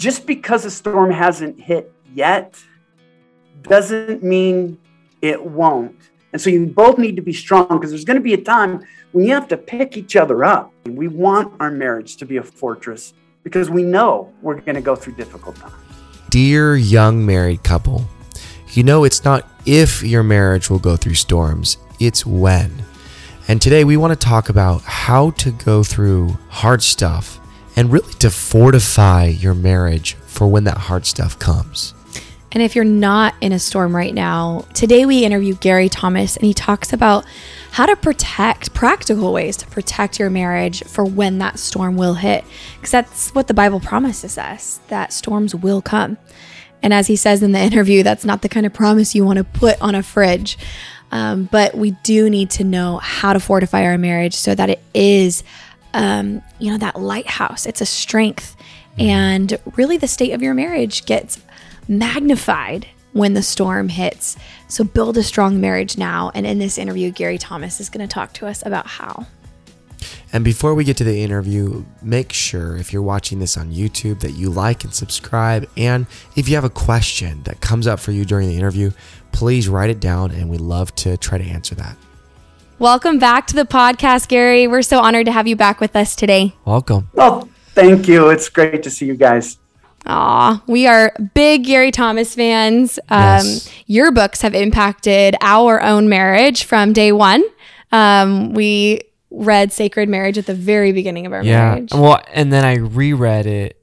Just 0.00 0.26
because 0.26 0.64
a 0.64 0.70
storm 0.70 1.10
hasn't 1.10 1.60
hit 1.60 1.92
yet 2.14 2.58
doesn't 3.60 4.22
mean 4.22 4.78
it 5.20 5.44
won't. 5.44 5.94
And 6.32 6.40
so 6.40 6.48
you 6.48 6.64
both 6.66 6.96
need 6.96 7.16
to 7.16 7.22
be 7.22 7.34
strong 7.34 7.68
because 7.68 7.90
there's 7.90 8.06
going 8.06 8.16
to 8.16 8.22
be 8.22 8.32
a 8.32 8.40
time 8.40 8.82
when 9.12 9.26
you 9.26 9.34
have 9.34 9.46
to 9.48 9.58
pick 9.58 9.98
each 9.98 10.16
other 10.16 10.42
up. 10.42 10.72
We 10.86 11.08
want 11.08 11.52
our 11.60 11.70
marriage 11.70 12.16
to 12.16 12.24
be 12.24 12.38
a 12.38 12.42
fortress 12.42 13.12
because 13.42 13.68
we 13.68 13.82
know 13.82 14.32
we're 14.40 14.62
going 14.62 14.76
to 14.76 14.80
go 14.80 14.96
through 14.96 15.16
difficult 15.16 15.56
times. 15.56 15.74
Dear 16.30 16.76
young 16.76 17.26
married 17.26 17.62
couple, 17.62 18.06
you 18.72 18.82
know 18.82 19.04
it's 19.04 19.22
not 19.22 19.46
if 19.66 20.02
your 20.02 20.22
marriage 20.22 20.70
will 20.70 20.78
go 20.78 20.96
through 20.96 21.14
storms, 21.14 21.76
it's 21.98 22.24
when. 22.24 22.84
And 23.48 23.60
today 23.60 23.84
we 23.84 23.98
want 23.98 24.18
to 24.18 24.26
talk 24.26 24.48
about 24.48 24.80
how 24.82 25.32
to 25.32 25.50
go 25.50 25.82
through 25.82 26.38
hard 26.48 26.82
stuff 26.82 27.39
and 27.76 27.92
really 27.92 28.12
to 28.14 28.30
fortify 28.30 29.26
your 29.26 29.54
marriage 29.54 30.14
for 30.26 30.46
when 30.46 30.64
that 30.64 30.78
hard 30.78 31.06
stuff 31.06 31.38
comes. 31.38 31.94
And 32.52 32.62
if 32.62 32.74
you're 32.74 32.84
not 32.84 33.34
in 33.40 33.52
a 33.52 33.58
storm 33.58 33.94
right 33.94 34.12
now, 34.12 34.64
today 34.74 35.06
we 35.06 35.24
interview 35.24 35.54
Gary 35.54 35.88
Thomas 35.88 36.36
and 36.36 36.44
he 36.44 36.52
talks 36.52 36.92
about 36.92 37.24
how 37.70 37.86
to 37.86 37.94
protect 37.94 38.74
practical 38.74 39.32
ways 39.32 39.56
to 39.58 39.66
protect 39.68 40.18
your 40.18 40.30
marriage 40.30 40.82
for 40.84 41.04
when 41.04 41.38
that 41.38 41.60
storm 41.60 41.96
will 41.96 42.14
hit. 42.14 42.44
Because 42.74 42.90
that's 42.90 43.30
what 43.30 43.46
the 43.46 43.54
Bible 43.54 43.78
promises 43.78 44.36
us 44.36 44.80
that 44.88 45.12
storms 45.12 45.54
will 45.54 45.80
come. 45.80 46.18
And 46.82 46.92
as 46.92 47.06
he 47.06 47.14
says 47.14 47.42
in 47.42 47.52
the 47.52 47.58
interview, 47.60 48.02
that's 48.02 48.24
not 48.24 48.42
the 48.42 48.48
kind 48.48 48.66
of 48.66 48.72
promise 48.72 49.14
you 49.14 49.24
want 49.24 49.36
to 49.36 49.44
put 49.44 49.80
on 49.80 49.94
a 49.94 50.02
fridge. 50.02 50.58
Um, 51.12 51.48
but 51.50 51.76
we 51.76 51.92
do 52.02 52.30
need 52.30 52.50
to 52.50 52.64
know 52.64 52.98
how 52.98 53.32
to 53.32 53.40
fortify 53.40 53.84
our 53.84 53.98
marriage 53.98 54.34
so 54.34 54.54
that 54.54 54.70
it 54.70 54.80
is 54.94 55.42
um, 55.94 56.42
you 56.58 56.70
know, 56.70 56.78
that 56.78 57.00
lighthouse. 57.00 57.66
It's 57.66 57.80
a 57.80 57.86
strength. 57.86 58.56
And 58.98 59.58
really, 59.76 59.96
the 59.96 60.08
state 60.08 60.32
of 60.32 60.42
your 60.42 60.54
marriage 60.54 61.06
gets 61.06 61.40
magnified 61.88 62.86
when 63.12 63.34
the 63.34 63.42
storm 63.42 63.88
hits. 63.88 64.36
So, 64.68 64.84
build 64.84 65.16
a 65.16 65.22
strong 65.22 65.60
marriage 65.60 65.96
now. 65.96 66.30
And 66.34 66.46
in 66.46 66.58
this 66.58 66.78
interview, 66.78 67.10
Gary 67.10 67.38
Thomas 67.38 67.80
is 67.80 67.88
going 67.88 68.06
to 68.06 68.12
talk 68.12 68.32
to 68.34 68.46
us 68.46 68.64
about 68.64 68.86
how. 68.86 69.26
And 70.32 70.44
before 70.44 70.74
we 70.74 70.84
get 70.84 70.96
to 70.98 71.04
the 71.04 71.22
interview, 71.22 71.84
make 72.02 72.32
sure 72.32 72.76
if 72.76 72.92
you're 72.92 73.02
watching 73.02 73.40
this 73.40 73.56
on 73.56 73.72
YouTube 73.72 74.20
that 74.20 74.32
you 74.32 74.48
like 74.48 74.84
and 74.84 74.94
subscribe. 74.94 75.68
And 75.76 76.06
if 76.36 76.48
you 76.48 76.54
have 76.54 76.64
a 76.64 76.70
question 76.70 77.42
that 77.44 77.60
comes 77.60 77.86
up 77.86 77.98
for 77.98 78.12
you 78.12 78.24
during 78.24 78.48
the 78.48 78.56
interview, 78.56 78.92
please 79.32 79.68
write 79.68 79.90
it 79.90 80.00
down 80.00 80.30
and 80.30 80.48
we'd 80.48 80.60
love 80.60 80.94
to 80.96 81.16
try 81.16 81.38
to 81.38 81.44
answer 81.44 81.74
that. 81.76 81.96
Welcome 82.80 83.18
back 83.18 83.46
to 83.48 83.54
the 83.54 83.66
podcast, 83.66 84.28
Gary. 84.28 84.66
We're 84.66 84.80
so 84.80 85.00
honored 85.00 85.26
to 85.26 85.32
have 85.32 85.46
you 85.46 85.54
back 85.54 85.80
with 85.80 85.94
us 85.94 86.16
today. 86.16 86.54
Welcome. 86.64 87.10
Well, 87.12 87.46
thank 87.74 88.08
you. 88.08 88.30
It's 88.30 88.48
great 88.48 88.82
to 88.84 88.90
see 88.90 89.04
you 89.04 89.16
guys. 89.16 89.58
Aw, 90.06 90.62
we 90.66 90.86
are 90.86 91.14
big 91.34 91.66
Gary 91.66 91.90
Thomas 91.90 92.34
fans. 92.34 92.98
Um, 93.10 93.44
yes. 93.44 93.70
Your 93.86 94.10
books 94.12 94.40
have 94.40 94.54
impacted 94.54 95.36
our 95.42 95.82
own 95.82 96.08
marriage 96.08 96.64
from 96.64 96.94
day 96.94 97.12
one. 97.12 97.44
Um, 97.92 98.54
we 98.54 99.02
read 99.30 99.74
Sacred 99.74 100.08
Marriage 100.08 100.38
at 100.38 100.46
the 100.46 100.54
very 100.54 100.92
beginning 100.92 101.26
of 101.26 101.34
our 101.34 101.44
yeah. 101.44 101.74
marriage. 101.74 101.92
Well, 101.92 102.22
and 102.32 102.50
then 102.50 102.64
I 102.64 102.78
reread 102.78 103.44
it 103.44 103.78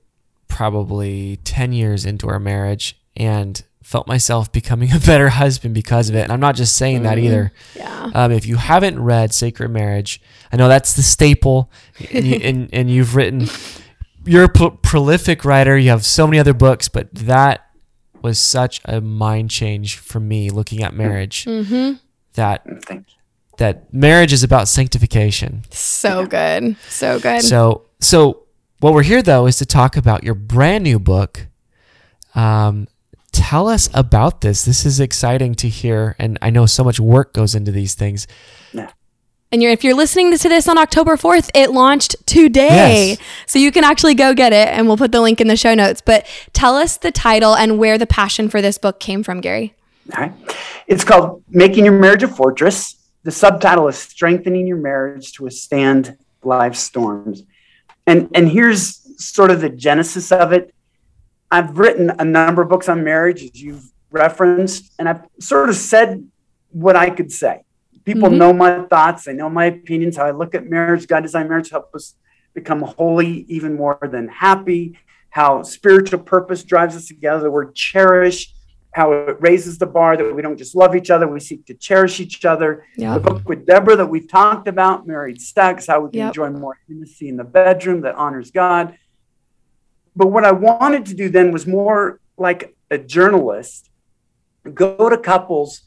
probably 0.48 1.38
10 1.44 1.72
years 1.72 2.04
into 2.04 2.28
our 2.30 2.40
marriage. 2.40 3.00
And 3.16 3.62
felt 3.88 4.06
myself 4.06 4.52
becoming 4.52 4.92
a 4.94 5.00
better 5.00 5.30
husband 5.30 5.74
because 5.74 6.10
of 6.10 6.16
it. 6.16 6.24
And 6.24 6.32
I'm 6.32 6.42
not 6.42 6.56
just 6.56 6.76
saying 6.76 7.04
that 7.04 7.18
mm-hmm. 7.18 7.28
either. 7.28 7.54
Yeah. 7.74 8.12
Um, 8.14 8.34
if 8.34 8.46
you 8.46 8.58
haven't 8.58 9.02
read 9.02 9.34
Sacred 9.34 9.70
Marriage, 9.70 10.22
I 10.52 10.58
know 10.58 10.68
that's 10.68 10.94
the 10.94 11.02
staple, 11.02 11.72
and, 12.12 12.26
you, 12.26 12.36
and, 12.36 12.70
and 12.74 12.92
you've 12.92 13.16
written. 13.16 13.48
You're 14.26 14.44
a 14.44 14.50
pro- 14.50 14.72
prolific 14.72 15.46
writer. 15.46 15.78
You 15.78 15.90
have 15.92 16.06
so 16.06 16.28
many 16.28 16.38
other 16.38 16.54
books, 16.54 16.90
but 16.90 17.14
that 17.16 17.66
was 18.22 18.40
such 18.40 18.82
a 18.84 19.00
mind 19.00 19.52
change 19.52 19.96
for 19.96 20.20
me 20.20 20.50
looking 20.50 20.84
at 20.84 20.94
marriage. 20.94 21.46
Mm-hmm. 21.46 21.94
That 22.34 22.66
that 23.58 23.94
marriage 23.94 24.34
is 24.34 24.44
about 24.44 24.68
sanctification. 24.68 25.64
So 25.72 26.26
good, 26.26 26.76
so 26.90 27.22
good. 27.22 27.42
So 27.42 27.86
so 28.02 28.44
what 28.80 28.94
we're 28.94 29.04
here 29.04 29.22
though 29.22 29.48
is 29.48 29.58
to 29.58 29.66
talk 29.66 29.96
about 29.96 30.26
your 30.26 30.36
brand 30.36 30.84
new 30.84 31.00
book, 31.00 31.48
um, 32.36 32.88
tell 33.38 33.68
us 33.68 33.88
about 33.94 34.42
this. 34.42 34.66
This 34.66 34.84
is 34.86 35.00
exciting 35.00 35.54
to 35.56 35.70
hear, 35.70 36.16
and 36.18 36.40
I 36.42 36.50
know 36.50 36.66
so 36.66 36.84
much 36.84 37.00
work 37.00 37.34
goes 37.34 37.54
into 37.54 37.72
these 37.72 37.94
things. 37.94 38.26
Yeah. 38.74 38.90
And 39.52 39.62
you're, 39.62 39.72
if 39.72 39.84
you're 39.84 39.94
listening 39.94 40.36
to 40.36 40.50
this 40.50 40.68
on 40.68 40.78
October 40.78 41.16
4th, 41.16 41.52
it 41.54 41.72
launched 41.72 42.16
today. 42.26 43.10
Yes. 43.10 43.20
So 43.46 43.60
you 43.60 43.72
can 43.72 43.84
actually 43.84 44.16
go 44.16 44.34
get 44.34 44.54
it, 44.54 44.68
and 44.70 44.88
we'll 44.88 44.98
put 44.98 45.12
the 45.12 45.22
link 45.22 45.40
in 45.40 45.48
the 45.48 45.56
show 45.56 45.76
notes. 45.76 46.02
But 46.02 46.26
tell 46.52 46.76
us 46.76 46.98
the 46.98 47.12
title 47.12 47.56
and 47.56 47.78
where 47.78 47.98
the 47.98 48.08
passion 48.08 48.50
for 48.50 48.62
this 48.62 48.78
book 48.78 49.00
came 49.00 49.24
from, 49.24 49.40
Gary. 49.40 49.76
All 50.16 50.24
right. 50.24 50.34
It's 50.88 51.04
called 51.04 51.44
Making 51.50 51.86
Your 51.86 51.98
Marriage 51.98 52.24
a 52.24 52.28
Fortress. 52.28 52.96
The 53.24 53.32
subtitle 53.32 53.88
is 53.88 53.98
Strengthening 53.98 54.66
Your 54.66 54.78
Marriage 54.78 55.34
to 55.34 55.44
Withstand 55.44 56.18
Life's 56.44 56.80
Storms. 56.80 57.44
And, 58.08 58.30
and 58.34 58.50
here's 58.50 59.04
sort 59.24 59.52
of 59.52 59.62
the 59.62 59.70
genesis 59.70 60.32
of 60.32 60.54
it. 60.54 60.74
I've 61.50 61.78
written 61.78 62.12
a 62.20 62.26
number 62.26 62.62
of 62.62 62.70
books 62.70 62.90
on 62.90 63.04
marriage, 63.04 63.44
as 63.44 63.62
you've 63.62 63.92
referenced, 64.12 64.94
and 65.00 65.08
I've 65.08 65.22
sort 65.40 65.70
of 65.70 65.76
said 65.76 66.28
what 66.72 66.96
I 66.96 67.10
could 67.10 67.32
say. 67.32 67.64
People 68.06 68.30
mm-hmm. 68.30 68.38
know 68.38 68.54
my 68.54 68.84
thoughts, 68.84 69.26
they 69.26 69.34
know 69.34 69.50
my 69.50 69.66
opinions, 69.66 70.18
how 70.18 70.26
I 70.26 70.32
look 70.32 70.56
at 70.56 70.66
marriage. 70.66 71.08
God 71.08 71.22
designed 71.22 71.50
marriage 71.50 71.70
to 71.70 71.76
help 71.76 71.94
us 71.94 72.16
become 72.54 72.82
holy, 72.82 73.46
even 73.50 73.76
more 73.76 74.00
than 74.12 74.28
happy. 74.28 74.98
How 75.30 75.62
spiritual 75.64 76.20
purpose 76.20 76.64
drives 76.64 76.96
us 76.96 77.08
together. 77.08 77.44
The 77.44 77.52
word 77.52 77.76
cherish, 77.76 78.54
how 78.92 79.12
it 79.12 79.38
raises 79.40 79.78
the 79.78 79.86
bar 79.86 80.18
that 80.18 80.34
we 80.34 80.42
don't 80.42 80.58
just 80.58 80.76
love 80.76 80.96
each 80.96 81.12
other, 81.12 81.28
we 81.28 81.40
seek 81.40 81.66
to 81.68 81.74
cherish 81.74 82.20
each 82.20 82.46
other. 82.46 82.86
Yep. 82.98 83.14
The 83.14 83.20
book 83.20 83.50
with 83.50 83.66
Deborah 83.66 83.96
that 83.98 84.08
we've 84.08 84.28
talked 84.28 84.68
about, 84.68 85.06
Married 85.06 85.40
Sex, 85.42 85.86
how 85.88 86.00
we 86.00 86.10
can 86.10 86.20
yep. 86.20 86.28
enjoy 86.30 86.50
more 86.50 86.80
intimacy 86.90 87.30
in 87.30 87.38
the 87.38 87.44
bedroom 87.44 88.02
that 88.02 88.16
honors 88.16 88.52
God. 88.52 88.98
But 90.18 90.28
what 90.28 90.44
I 90.44 90.52
wanted 90.52 91.06
to 91.06 91.14
do 91.14 91.30
then 91.30 91.52
was 91.52 91.68
more 91.68 92.20
like 92.38 92.76
a 92.90 92.98
journalist 92.98 93.92
go 94.74 95.10
to 95.10 95.18
couples, 95.18 95.82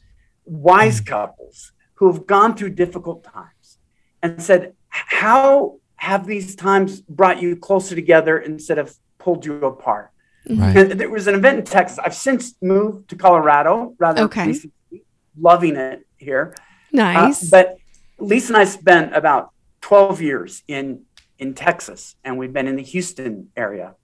wise 0.45 1.01
mm. 1.01 1.07
couples 1.07 1.73
who 1.95 2.11
have 2.11 2.25
gone 2.25 2.55
through 2.55 2.71
difficult 2.71 3.23
times 3.23 3.77
and 4.23 4.41
said, 4.41 4.73
How 4.87 5.79
have 5.97 6.25
these 6.25 6.55
times 6.55 7.01
brought 7.01 7.41
you 7.41 7.55
closer 7.55 7.93
together 7.93 8.39
instead 8.39 8.79
of 8.79 8.95
pulled 9.19 9.45
you 9.45 9.65
apart? 9.65 10.11
Right. 10.49 10.75
And 10.75 10.99
there 10.99 11.09
was 11.09 11.27
an 11.27 11.35
event 11.35 11.59
in 11.59 11.65
Texas. 11.65 11.99
I've 11.99 12.15
since 12.15 12.55
moved 12.61 13.09
to 13.09 13.15
Colorado, 13.15 13.93
rather 13.99 14.23
okay. 14.23 14.47
recently, 14.47 15.03
loving 15.39 15.75
it 15.75 16.07
here. 16.17 16.55
Nice. 16.91 17.43
Uh, 17.43 17.47
but 17.51 17.77
Lisa 18.17 18.53
and 18.53 18.57
I 18.57 18.63
spent 18.63 19.15
about 19.15 19.51
12 19.81 20.21
years 20.21 20.63
in 20.67 21.03
in 21.37 21.53
Texas, 21.55 22.15
and 22.23 22.37
we've 22.37 22.53
been 22.53 22.67
in 22.67 22.75
the 22.75 22.83
Houston 22.83 23.49
area. 23.57 23.95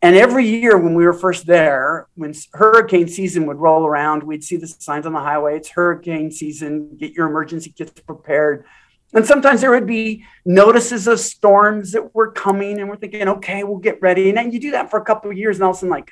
And 0.00 0.14
every 0.14 0.46
year 0.46 0.78
when 0.78 0.94
we 0.94 1.04
were 1.04 1.12
first 1.12 1.46
there, 1.46 2.06
when 2.14 2.32
hurricane 2.52 3.08
season 3.08 3.46
would 3.46 3.56
roll 3.56 3.84
around, 3.84 4.22
we'd 4.22 4.44
see 4.44 4.56
the 4.56 4.68
signs 4.68 5.06
on 5.06 5.12
the 5.12 5.18
highway. 5.20 5.56
It's 5.56 5.70
hurricane 5.70 6.30
season. 6.30 6.96
Get 6.96 7.14
your 7.14 7.26
emergency 7.26 7.74
kits 7.76 8.00
prepared. 8.02 8.64
And 9.12 9.26
sometimes 9.26 9.60
there 9.60 9.70
would 9.70 9.86
be 9.86 10.24
notices 10.44 11.08
of 11.08 11.18
storms 11.18 11.92
that 11.92 12.14
were 12.14 12.30
coming, 12.30 12.78
and 12.78 12.88
we're 12.88 12.96
thinking, 12.96 13.26
okay, 13.26 13.64
we'll 13.64 13.78
get 13.78 14.00
ready. 14.02 14.28
And 14.28 14.36
then 14.36 14.52
you 14.52 14.60
do 14.60 14.72
that 14.72 14.90
for 14.90 15.00
a 15.00 15.04
couple 15.04 15.30
of 15.30 15.36
years, 15.36 15.56
and 15.56 15.64
all 15.64 15.70
of 15.70 15.76
a 15.76 15.78
sudden, 15.78 15.90
like, 15.90 16.10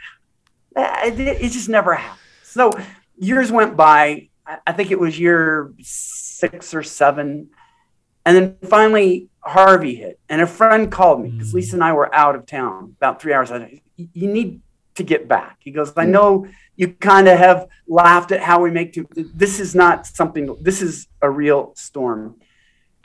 uh, 0.74 0.96
it, 1.04 1.20
it 1.20 1.52
just 1.52 1.68
never 1.68 1.94
happened. 1.94 2.20
So 2.42 2.72
years 3.18 3.52
went 3.52 3.76
by. 3.76 4.30
I 4.66 4.72
think 4.72 4.90
it 4.90 4.98
was 4.98 5.18
year 5.18 5.72
six 5.82 6.72
or 6.72 6.82
seven. 6.82 7.50
And 8.24 8.36
then 8.36 8.56
finally, 8.68 9.28
Harvey 9.46 9.94
hit, 9.94 10.18
and 10.28 10.40
a 10.40 10.46
friend 10.46 10.90
called 10.90 11.22
me 11.22 11.30
because 11.30 11.54
Lisa 11.54 11.76
and 11.76 11.84
I 11.84 11.92
were 11.92 12.12
out 12.14 12.34
of 12.34 12.46
town 12.46 12.94
about 12.96 13.20
three 13.20 13.32
hours. 13.32 13.50
I 13.50 13.58
said, 13.58 13.80
you 13.96 14.28
need 14.28 14.60
to 14.96 15.02
get 15.02 15.28
back. 15.28 15.58
He 15.60 15.70
goes, 15.70 15.92
I 15.96 16.04
know 16.04 16.46
you 16.74 16.88
kind 16.88 17.28
of 17.28 17.38
have 17.38 17.68
laughed 17.86 18.32
at 18.32 18.40
how 18.40 18.60
we 18.60 18.70
make. 18.70 18.92
Too. 18.92 19.06
This 19.14 19.60
is 19.60 19.74
not 19.74 20.06
something. 20.06 20.56
This 20.60 20.82
is 20.82 21.08
a 21.22 21.30
real 21.30 21.72
storm. 21.76 22.36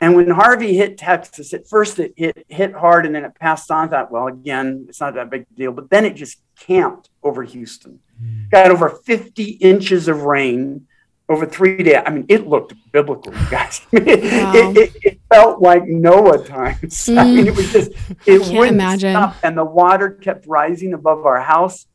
And 0.00 0.16
when 0.16 0.28
Harvey 0.30 0.76
hit 0.76 0.98
Texas, 0.98 1.54
at 1.54 1.68
first 1.68 2.00
it 2.00 2.12
hit, 2.16 2.44
hit 2.48 2.74
hard 2.74 3.06
and 3.06 3.14
then 3.14 3.24
it 3.24 3.36
passed 3.36 3.70
on. 3.70 3.86
I 3.86 3.90
thought, 3.90 4.10
well, 4.10 4.26
again, 4.26 4.86
it's 4.88 5.00
not 5.00 5.14
that 5.14 5.30
big 5.30 5.46
deal. 5.54 5.70
But 5.70 5.90
then 5.90 6.04
it 6.04 6.16
just 6.16 6.42
camped 6.58 7.08
over 7.22 7.44
Houston. 7.44 8.00
Mm. 8.20 8.50
Got 8.50 8.70
over 8.72 8.88
50 8.88 9.44
inches 9.44 10.08
of 10.08 10.22
rain 10.22 10.88
over 11.28 11.46
three 11.46 11.82
days. 11.82 12.02
I 12.04 12.10
mean, 12.10 12.26
it 12.28 12.48
looked 12.48 12.74
biblical, 12.90 13.32
guys. 13.48 13.80
wow. 13.92 14.00
it, 14.00 14.76
it, 14.76 14.96
it, 15.02 15.20
felt 15.32 15.60
like 15.60 15.86
Noah 15.86 16.44
times. 16.44 17.06
Mm. 17.06 17.18
I 17.18 17.24
mean, 17.24 17.46
it 17.46 17.56
was 17.56 17.72
just, 17.72 17.90
it 18.26 18.40
wouldn't 18.40 18.74
imagine. 18.74 19.12
stop. 19.12 19.36
And 19.42 19.56
the 19.56 19.64
water 19.64 20.10
kept 20.10 20.46
rising 20.46 20.92
above 20.94 21.24
our 21.26 21.40
house. 21.40 21.86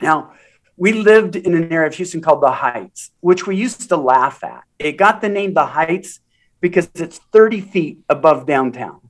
Now, 0.00 0.32
we 0.76 0.92
lived 0.92 1.36
in 1.36 1.54
an 1.54 1.72
area 1.72 1.88
of 1.88 1.94
Houston 1.94 2.20
called 2.20 2.42
the 2.42 2.50
Heights, 2.50 3.10
which 3.20 3.46
we 3.46 3.56
used 3.56 3.88
to 3.88 3.96
laugh 3.96 4.42
at. 4.42 4.64
It 4.78 4.92
got 4.92 5.20
the 5.20 5.28
name 5.28 5.54
the 5.54 5.66
Heights 5.66 6.20
because 6.60 6.88
it's 6.94 7.18
30 7.32 7.60
feet 7.60 7.98
above 8.08 8.46
downtown. 8.46 9.00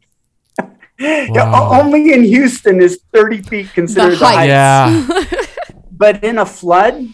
Wow. 1.00 1.80
Only 1.82 2.12
in 2.12 2.22
Houston 2.22 2.80
is 2.80 3.00
30 3.12 3.42
feet 3.42 3.72
considered 3.74 4.16
the 4.16 4.26
height. 4.26 4.46
Yeah. 4.46 5.24
but 5.90 6.22
in 6.22 6.38
a 6.38 6.46
flood, 6.46 7.08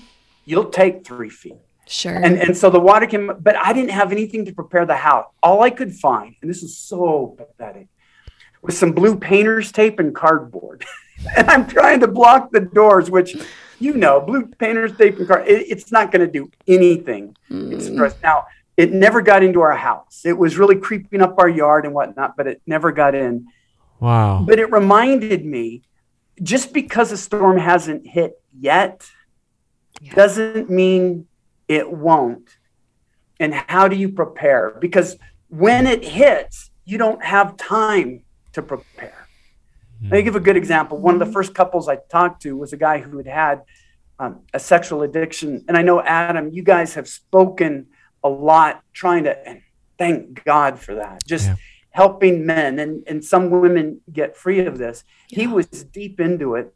you'll 0.45 0.69
take 0.69 1.03
three 1.03 1.31
feet. 1.31 1.57
Sure. 1.91 2.15
And 2.15 2.39
and 2.39 2.57
so 2.57 2.71
the 2.71 2.79
water 2.79 3.07
came, 3.07 3.33
but 3.41 3.57
I 3.57 3.73
didn't 3.73 3.91
have 3.91 4.13
anything 4.13 4.45
to 4.45 4.53
prepare 4.53 4.87
the 4.87 4.95
house. 4.95 5.27
All 5.43 5.63
I 5.63 5.71
could 5.71 5.93
find, 5.93 6.37
and 6.41 6.49
this 6.49 6.63
is 6.63 6.79
so 6.79 7.35
pathetic, 7.37 7.89
was 8.63 8.79
some 8.79 8.93
blue 8.93 9.17
painter's 9.17 9.73
tape 9.73 9.99
and 9.99 10.15
cardboard. 10.15 10.87
and 11.37 11.51
I'm 11.51 11.67
trying 11.67 11.99
to 12.01 12.07
block 12.07 12.53
the 12.53 12.61
doors, 12.61 13.11
which 13.11 13.37
you 13.81 13.95
know, 13.95 14.21
blue 14.21 14.47
painter's 14.47 14.97
tape 14.97 15.19
and 15.19 15.27
card, 15.27 15.49
it, 15.49 15.67
it's 15.69 15.91
not 15.91 16.13
going 16.13 16.25
to 16.25 16.31
do 16.31 16.49
anything. 16.69 17.35
Mm. 17.51 18.23
Now, 18.23 18.47
it 18.77 18.93
never 18.93 19.21
got 19.21 19.43
into 19.43 19.61
our 19.61 19.75
house. 19.75 20.23
It 20.25 20.39
was 20.39 20.59
really 20.59 20.77
creeping 20.77 21.23
up 21.23 21.39
our 21.39 21.49
yard 21.49 21.87
and 21.87 21.95
whatnot, 21.95 22.37
but 22.37 22.47
it 22.47 22.63
never 22.67 22.93
got 22.93 23.17
in. 23.17 23.49
Wow. 23.99 24.45
But 24.47 24.61
it 24.61 24.71
reminded 24.71 25.45
me 25.45 25.83
just 26.41 26.73
because 26.73 27.11
a 27.11 27.17
storm 27.17 27.59
hasn't 27.59 28.07
hit 28.07 28.41
yet 28.57 29.11
yeah. 30.01 30.15
doesn't 30.15 30.71
mean 30.71 31.27
it 31.71 31.89
won't. 31.93 32.59
And 33.39 33.55
how 33.55 33.87
do 33.87 33.95
you 33.95 34.09
prepare? 34.09 34.77
Because 34.81 35.17
when 35.49 35.87
it 35.87 36.05
hits, 36.05 36.71
you 36.85 36.99
don't 36.99 37.25
have 37.25 37.57
time 37.57 38.25
to 38.55 38.61
prepare. 38.61 39.29
Mm. 40.03 40.11
Let 40.11 40.17
me 40.19 40.23
give 40.25 40.35
a 40.35 40.41
good 40.41 40.57
example. 40.57 40.99
One 40.99 41.15
of 41.15 41.21
the 41.21 41.33
first 41.33 41.55
couples 41.55 41.89
I 41.89 41.99
talked 42.11 42.43
to 42.43 42.57
was 42.57 42.73
a 42.73 42.77
guy 42.77 42.99
who 42.99 43.19
had 43.19 43.27
had 43.29 43.63
um, 44.19 44.41
a 44.53 44.59
sexual 44.59 45.03
addiction. 45.03 45.65
And 45.69 45.77
I 45.77 45.83
know, 45.83 46.03
Adam, 46.03 46.51
you 46.53 46.65
guys 46.65 46.95
have 46.95 47.07
spoken 47.07 47.87
a 48.25 48.29
lot 48.29 48.83
trying 48.93 49.25
to, 49.25 49.49
and 49.49 49.63
thank 49.97 50.45
God 50.45 50.81
for 50.81 50.97
that. 50.97 51.25
Just 51.25 51.47
yeah. 51.47 51.55
helping 51.91 52.45
men 52.45 52.81
and, 52.81 53.05
and 53.07 53.25
some 53.25 53.49
women 53.49 54.01
get 54.13 54.37
free 54.37 54.67
of 54.67 54.77
this. 54.77 55.05
Yeah. 55.29 55.43
He 55.43 55.47
was 55.47 55.67
deep 55.69 56.19
into 56.19 56.57
it. 56.57 56.75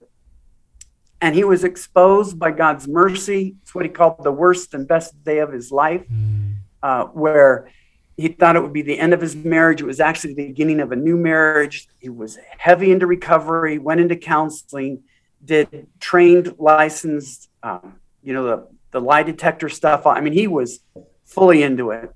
And 1.24 1.34
he 1.34 1.42
was 1.42 1.64
exposed 1.64 2.38
by 2.38 2.50
God's 2.50 2.86
mercy. 2.86 3.56
It's 3.62 3.74
what 3.74 3.86
he 3.86 3.90
called 3.90 4.22
the 4.22 4.30
worst 4.30 4.74
and 4.74 4.86
best 4.86 5.24
day 5.24 5.38
of 5.38 5.50
his 5.50 5.72
life, 5.72 6.04
mm. 6.06 6.56
uh, 6.82 7.06
where 7.06 7.70
he 8.18 8.28
thought 8.28 8.56
it 8.56 8.60
would 8.62 8.74
be 8.74 8.82
the 8.82 8.98
end 8.98 9.14
of 9.14 9.22
his 9.22 9.34
marriage. 9.34 9.80
It 9.80 9.86
was 9.86 10.00
actually 10.00 10.34
the 10.34 10.48
beginning 10.48 10.80
of 10.80 10.92
a 10.92 10.96
new 10.96 11.16
marriage. 11.16 11.88
He 11.98 12.10
was 12.10 12.36
heavy 12.58 12.92
into 12.92 13.06
recovery, 13.06 13.78
went 13.78 14.02
into 14.02 14.16
counseling, 14.16 15.02
did 15.42 15.86
trained, 15.98 16.56
licensed, 16.58 17.48
um, 17.62 18.00
you 18.22 18.34
know, 18.34 18.44
the, 18.44 18.68
the 18.90 19.00
lie 19.00 19.22
detector 19.22 19.70
stuff. 19.70 20.06
I 20.06 20.20
mean, 20.20 20.34
he 20.34 20.46
was 20.46 20.80
fully 21.24 21.62
into 21.62 21.90
it, 21.90 22.14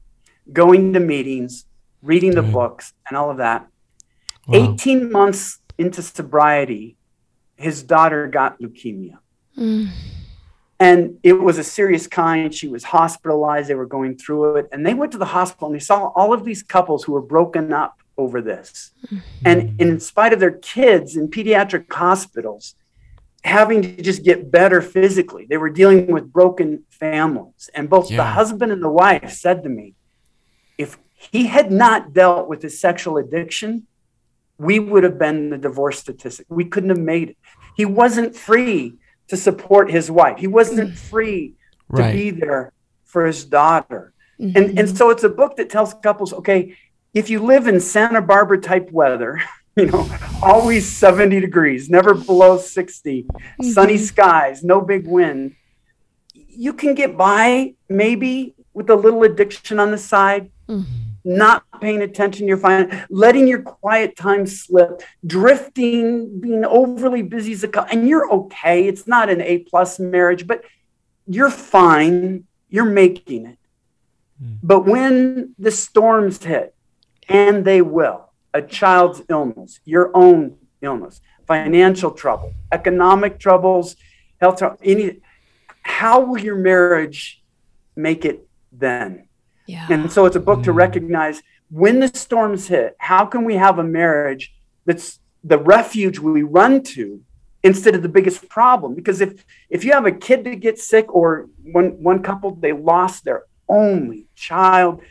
going 0.53 0.93
to 0.93 1.01
meetings, 1.01 1.65
reading 2.03 2.33
the 2.33 2.43
books, 2.43 2.93
and 3.09 3.17
all 3.17 3.31
of 3.31 3.39
that. 3.39 3.69
Wow. 4.47 4.75
18 4.75 5.11
months 5.11 5.61
into 5.79 6.03
sobriety, 6.03 6.98
his 7.59 7.83
daughter 7.83 8.27
got 8.29 8.61
leukemia. 8.61 9.19
Mm. 9.57 9.91
And 10.81 11.19
it 11.25 11.33
was 11.33 11.59
a 11.59 11.65
serious 11.65 12.07
kind. 12.07 12.55
She 12.55 12.69
was 12.69 12.85
hospitalized. 12.85 13.69
They 13.69 13.75
were 13.75 13.87
going 13.87 14.17
through 14.17 14.57
it. 14.57 14.69
And 14.71 14.87
they 14.87 14.95
went 14.95 15.11
to 15.13 15.19
the 15.19 15.25
hospital 15.25 15.67
and 15.67 15.75
they 15.75 15.85
saw 15.85 16.13
all 16.15 16.33
of 16.33 16.45
these 16.45 16.63
couples 16.63 17.05
who 17.05 17.13
were 17.13 17.23
broken 17.23 17.73
up 17.73 18.01
over 18.17 18.41
this. 18.41 18.93
Mm-hmm. 19.07 19.19
And 19.45 19.81
in 19.81 19.99
spite 19.99 20.33
of 20.33 20.41
their 20.41 20.53
kids 20.53 21.17
in 21.17 21.29
pediatric 21.29 21.93
hospitals, 21.93 22.77
having 23.45 23.83
to 23.83 24.03
just 24.03 24.25
get 24.25 24.51
better 24.51 24.83
physically. 24.83 25.47
They 25.49 25.57
were 25.57 25.71
dealing 25.71 26.13
with 26.13 26.33
broken 26.33 26.85
families. 26.91 27.71
And 27.75 27.89
both 27.89 28.11
yeah. 28.11 28.19
the 28.19 28.25
husband 28.25 28.73
and 28.73 28.83
the 28.83 28.91
wife 28.91 29.31
said 29.33 29.63
to 29.63 29.69
me, 29.69 29.95
if 30.77 30.99
he 31.15 31.47
had 31.47 31.73
not 31.73 32.13
dealt 32.13 32.49
with 32.49 32.63
his 32.63 32.81
sexual 32.81 33.17
addiction, 33.17 33.87
we 34.59 34.79
would 34.81 35.05
have 35.05 35.19
been 35.19 35.51
the 35.51 35.59
divorce 35.59 35.99
statistic. 35.99 36.47
We 36.49 36.65
couldn't 36.65 36.91
have 36.91 36.99
made 36.99 37.31
it. 37.31 37.37
He 37.77 37.85
wasn't 37.85 38.37
free 38.37 38.95
to 39.29 39.37
support 39.37 39.91
his 39.91 40.11
wife. 40.11 40.39
He 40.39 40.49
wasn't 40.49 40.97
free 40.97 41.55
to 41.95 42.03
right. 42.03 42.13
be 42.13 42.31
there 42.31 42.73
for 43.05 43.27
his 43.27 43.45
daughter. 43.45 44.13
Mm-hmm. 44.41 44.57
And, 44.57 44.79
and 44.79 44.97
so 44.97 45.11
it's 45.11 45.25
a 45.25 45.29
book 45.29 45.57
that 45.57 45.71
tells 45.71 45.95
couples, 45.95 46.33
okay, 46.33 46.77
if 47.15 47.31
you 47.31 47.41
live 47.41 47.67
in 47.67 47.81
Santa 47.81 48.21
Barbara 48.21 48.61
type 48.61 48.91
weather, 48.91 49.41
you 49.77 49.87
know, 49.87 50.11
always 50.43 50.87
70 50.87 51.41
degrees, 51.41 51.89
never 51.89 52.15
below 52.15 52.59
60, 52.59 53.23
mm-hmm. 53.23 53.71
sunny 53.71 53.97
skies, 53.97 54.65
no 54.65 54.81
big 54.81 55.07
wind. 55.07 55.55
You 56.35 56.73
can 56.73 56.95
get 56.95 57.17
by 57.17 57.75
maybe 57.89 58.55
with 58.75 58.91
a 58.91 58.97
little 58.97 59.23
addiction 59.23 59.79
on 59.79 59.91
the 59.91 59.99
side, 59.99 60.51
mm-hmm. 60.69 61.08
Not 61.29 61.65
paying 61.81 62.03
attention, 62.03 62.49
you're 62.49 62.57
fine, 62.57 63.07
letting 63.11 63.47
your 63.47 63.63
quiet 63.63 64.17
time 64.17 64.47
slip, 64.47 65.03
drifting, 65.27 66.41
being 66.41 66.65
overly 66.65 67.23
busy, 67.23 67.57
and 67.91 68.09
you're 68.09 68.31
okay. 68.33 68.89
It's 68.89 69.07
not 69.07 69.29
an 69.29 69.41
A 69.43 69.59
plus 69.59 70.01
marriage, 70.01 70.47
but 70.47 70.65
you're 71.27 71.51
fine. 71.51 72.45
You're 72.71 72.85
making 72.85 73.47
it. 73.47 73.59
Mm-hmm. 74.43 74.55
But 74.63 74.87
when 74.87 75.55
the 75.59 75.71
storms 75.71 76.43
hit, 76.43 76.75
and 77.29 77.65
they 77.65 77.83
will, 77.83 78.31
a 78.55 78.63
child's 78.63 79.23
illness, 79.29 79.81
your 79.85 80.11
own 80.15 80.57
illness, 80.81 81.21
financial 81.47 82.11
trouble, 82.11 82.55
economic 82.73 83.39
troubles, 83.39 83.97
health 84.41 84.59
trouble, 84.59 84.79
any 84.83 85.21
how 85.83 86.21
will 86.21 86.39
your 86.39 86.57
marriage 86.57 87.43
make 87.97 88.25
it 88.25 88.47
then? 88.73 89.28
Yeah. 89.69 89.87
And 89.91 90.11
so 90.11 90.25
it's 90.25 90.35
a 90.35 90.41
book 90.41 90.63
to 90.63 90.73
mm. 90.73 90.77
recognize 90.77 91.43
when 91.71 92.01
the 92.01 92.09
storms 92.09 92.69
hit, 92.69 92.97
how 92.99 93.27
can 93.27 93.45
we 93.45 93.55
have 93.57 93.79
a 93.79 93.85
marriage 93.85 94.55
that's 94.87 95.21
the 95.45 95.59
refuge 95.59 96.19
we 96.19 96.43
run 96.43 96.83
to 96.83 97.21
instead 97.63 97.95
of 97.95 98.03
the 98.03 98.09
biggest 98.09 98.49
problem? 98.49 98.95
Because 98.95 99.21
if 99.21 99.45
if 99.69 99.85
you 99.85 99.93
have 99.93 100.07
a 100.07 100.13
kid 100.13 100.45
that 100.45 100.61
gets 100.61 100.89
sick 100.89 101.15
or 101.15 101.51
one 101.63 102.03
one 102.03 102.23
couple 102.23 102.55
they 102.55 102.73
lost 102.73 103.25
their 103.25 103.43
only 103.69 104.27
child, 104.35 105.03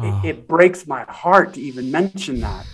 oh. 0.00 0.22
it, 0.24 0.28
it 0.28 0.48
breaks 0.48 0.88
my 0.88 1.04
heart 1.04 1.54
to 1.54 1.60
even 1.60 1.92
mention 1.92 2.40
that. 2.40 2.66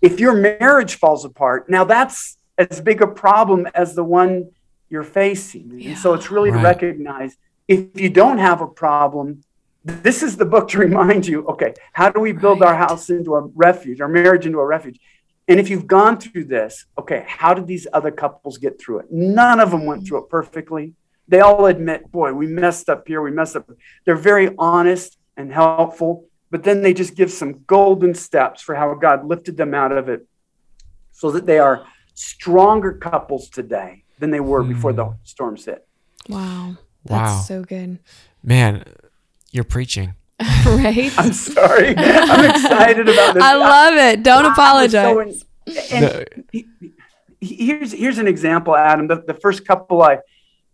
If 0.00 0.18
your 0.18 0.34
marriage 0.34 0.94
falls 0.94 1.26
apart, 1.26 1.68
now 1.68 1.84
that's 1.84 2.38
as 2.56 2.80
big 2.80 3.02
a 3.02 3.06
problem 3.06 3.68
as 3.74 3.94
the 3.94 4.02
one 4.02 4.50
you're 4.88 5.04
facing. 5.04 5.78
Yeah. 5.78 5.90
And 5.90 5.98
so 5.98 6.14
it's 6.14 6.30
really 6.30 6.50
right. 6.50 6.58
to 6.58 6.64
recognize 6.64 7.36
if 7.68 8.00
you 8.00 8.08
don't 8.08 8.38
have 8.38 8.62
a 8.62 8.66
problem, 8.66 9.42
this 9.84 10.22
is 10.22 10.36
the 10.36 10.44
book 10.44 10.68
to 10.68 10.78
remind 10.78 11.26
you 11.26 11.46
okay, 11.46 11.74
how 11.92 12.10
do 12.10 12.20
we 12.20 12.32
build 12.32 12.60
right. 12.60 12.68
our 12.68 12.76
house 12.76 13.10
into 13.10 13.34
a 13.34 13.40
refuge, 13.54 14.00
our 14.00 14.08
marriage 14.08 14.46
into 14.46 14.58
a 14.58 14.66
refuge? 14.66 14.98
And 15.48 15.58
if 15.58 15.68
you've 15.68 15.86
gone 15.86 16.18
through 16.18 16.44
this, 16.44 16.86
okay, 16.98 17.24
how 17.26 17.52
did 17.52 17.66
these 17.66 17.86
other 17.92 18.10
couples 18.10 18.58
get 18.58 18.80
through 18.80 19.00
it? 19.00 19.06
None 19.10 19.60
of 19.60 19.70
them 19.70 19.84
went 19.86 20.06
through 20.06 20.24
it 20.24 20.30
perfectly. 20.30 20.94
They 21.26 21.40
all 21.40 21.66
admit, 21.66 22.10
boy, 22.12 22.32
we 22.32 22.46
messed 22.46 22.88
up 22.88 23.06
here, 23.08 23.22
we 23.22 23.30
messed 23.30 23.56
up. 23.56 23.68
They're 24.04 24.14
very 24.14 24.54
honest 24.58 25.18
and 25.36 25.52
helpful, 25.52 26.26
but 26.50 26.62
then 26.62 26.82
they 26.82 26.94
just 26.94 27.16
give 27.16 27.30
some 27.30 27.64
golden 27.66 28.14
steps 28.14 28.62
for 28.62 28.74
how 28.74 28.94
God 28.94 29.26
lifted 29.26 29.56
them 29.56 29.74
out 29.74 29.92
of 29.92 30.08
it 30.08 30.26
so 31.10 31.30
that 31.32 31.46
they 31.46 31.58
are 31.58 31.86
stronger 32.14 32.92
couples 32.92 33.48
today 33.48 34.04
than 34.18 34.30
they 34.30 34.40
were 34.40 34.62
before 34.62 34.92
the 34.92 35.04
hmm. 35.04 35.16
storms 35.24 35.64
hit. 35.64 35.86
Wow. 36.28 36.76
That's 37.04 37.32
wow. 37.32 37.40
so 37.40 37.62
good. 37.62 37.98
Man, 38.44 38.84
you're 39.52 39.64
preaching. 39.64 40.14
right? 40.66 41.12
I'm 41.16 41.32
sorry. 41.32 41.94
I'm 41.96 42.50
excited 42.50 43.08
about 43.08 43.34
this. 43.34 43.42
I 43.42 43.54
love 43.54 43.94
it. 43.94 44.22
Don't 44.24 44.46
apologize. 44.46 45.04
So 45.04 45.20
in, 45.20 45.40
and 45.92 46.64
here's 47.40 47.92
here's 47.92 48.18
an 48.18 48.26
example, 48.26 48.74
Adam. 48.74 49.06
The, 49.06 49.22
the 49.24 49.34
first 49.34 49.64
couple 49.66 50.02
I 50.02 50.18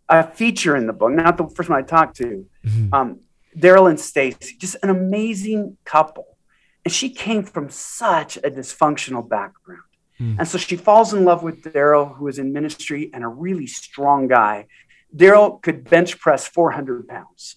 I 0.09 0.23
feature 0.23 0.77
in 0.77 0.87
the 0.87 0.93
book, 0.93 1.13
not 1.13 1.37
the 1.37 1.49
first 1.49 1.69
one 1.69 1.79
I 1.79 1.83
talked 1.83 2.17
to. 2.17 2.47
Mm-hmm. 2.65 2.95
Um, 2.95 3.21
Daryl 3.57 3.91
and 3.91 4.01
Stacy, 4.01 4.57
just 4.59 4.77
an 4.83 4.91
amazing 4.91 5.77
couple. 5.85 6.39
And 6.85 6.93
she 6.93 7.11
came 7.11 7.43
from 7.43 7.69
such 7.69 8.37
a 8.39 8.51
dysfunctional 8.51 9.29
background. 9.29 9.83
Mm. 10.21 10.37
And 10.39 10.49
so 10.49 10.59
she 10.59 10.77
falls 10.77 11.13
in 11.13 11.25
love 11.25 11.43
with 11.43 11.63
Daryl, 11.63 12.17
who 12.17 12.29
is 12.29 12.39
in 12.39 12.53
ministry 12.53 13.11
and 13.13 13.25
a 13.25 13.29
really 13.29 13.67
strong 13.67 14.29
guy. 14.29 14.67
Daryl 15.15 15.61
could 15.61 15.89
bench 15.89 16.19
press 16.19 16.47
400 16.47 17.09
pounds, 17.09 17.57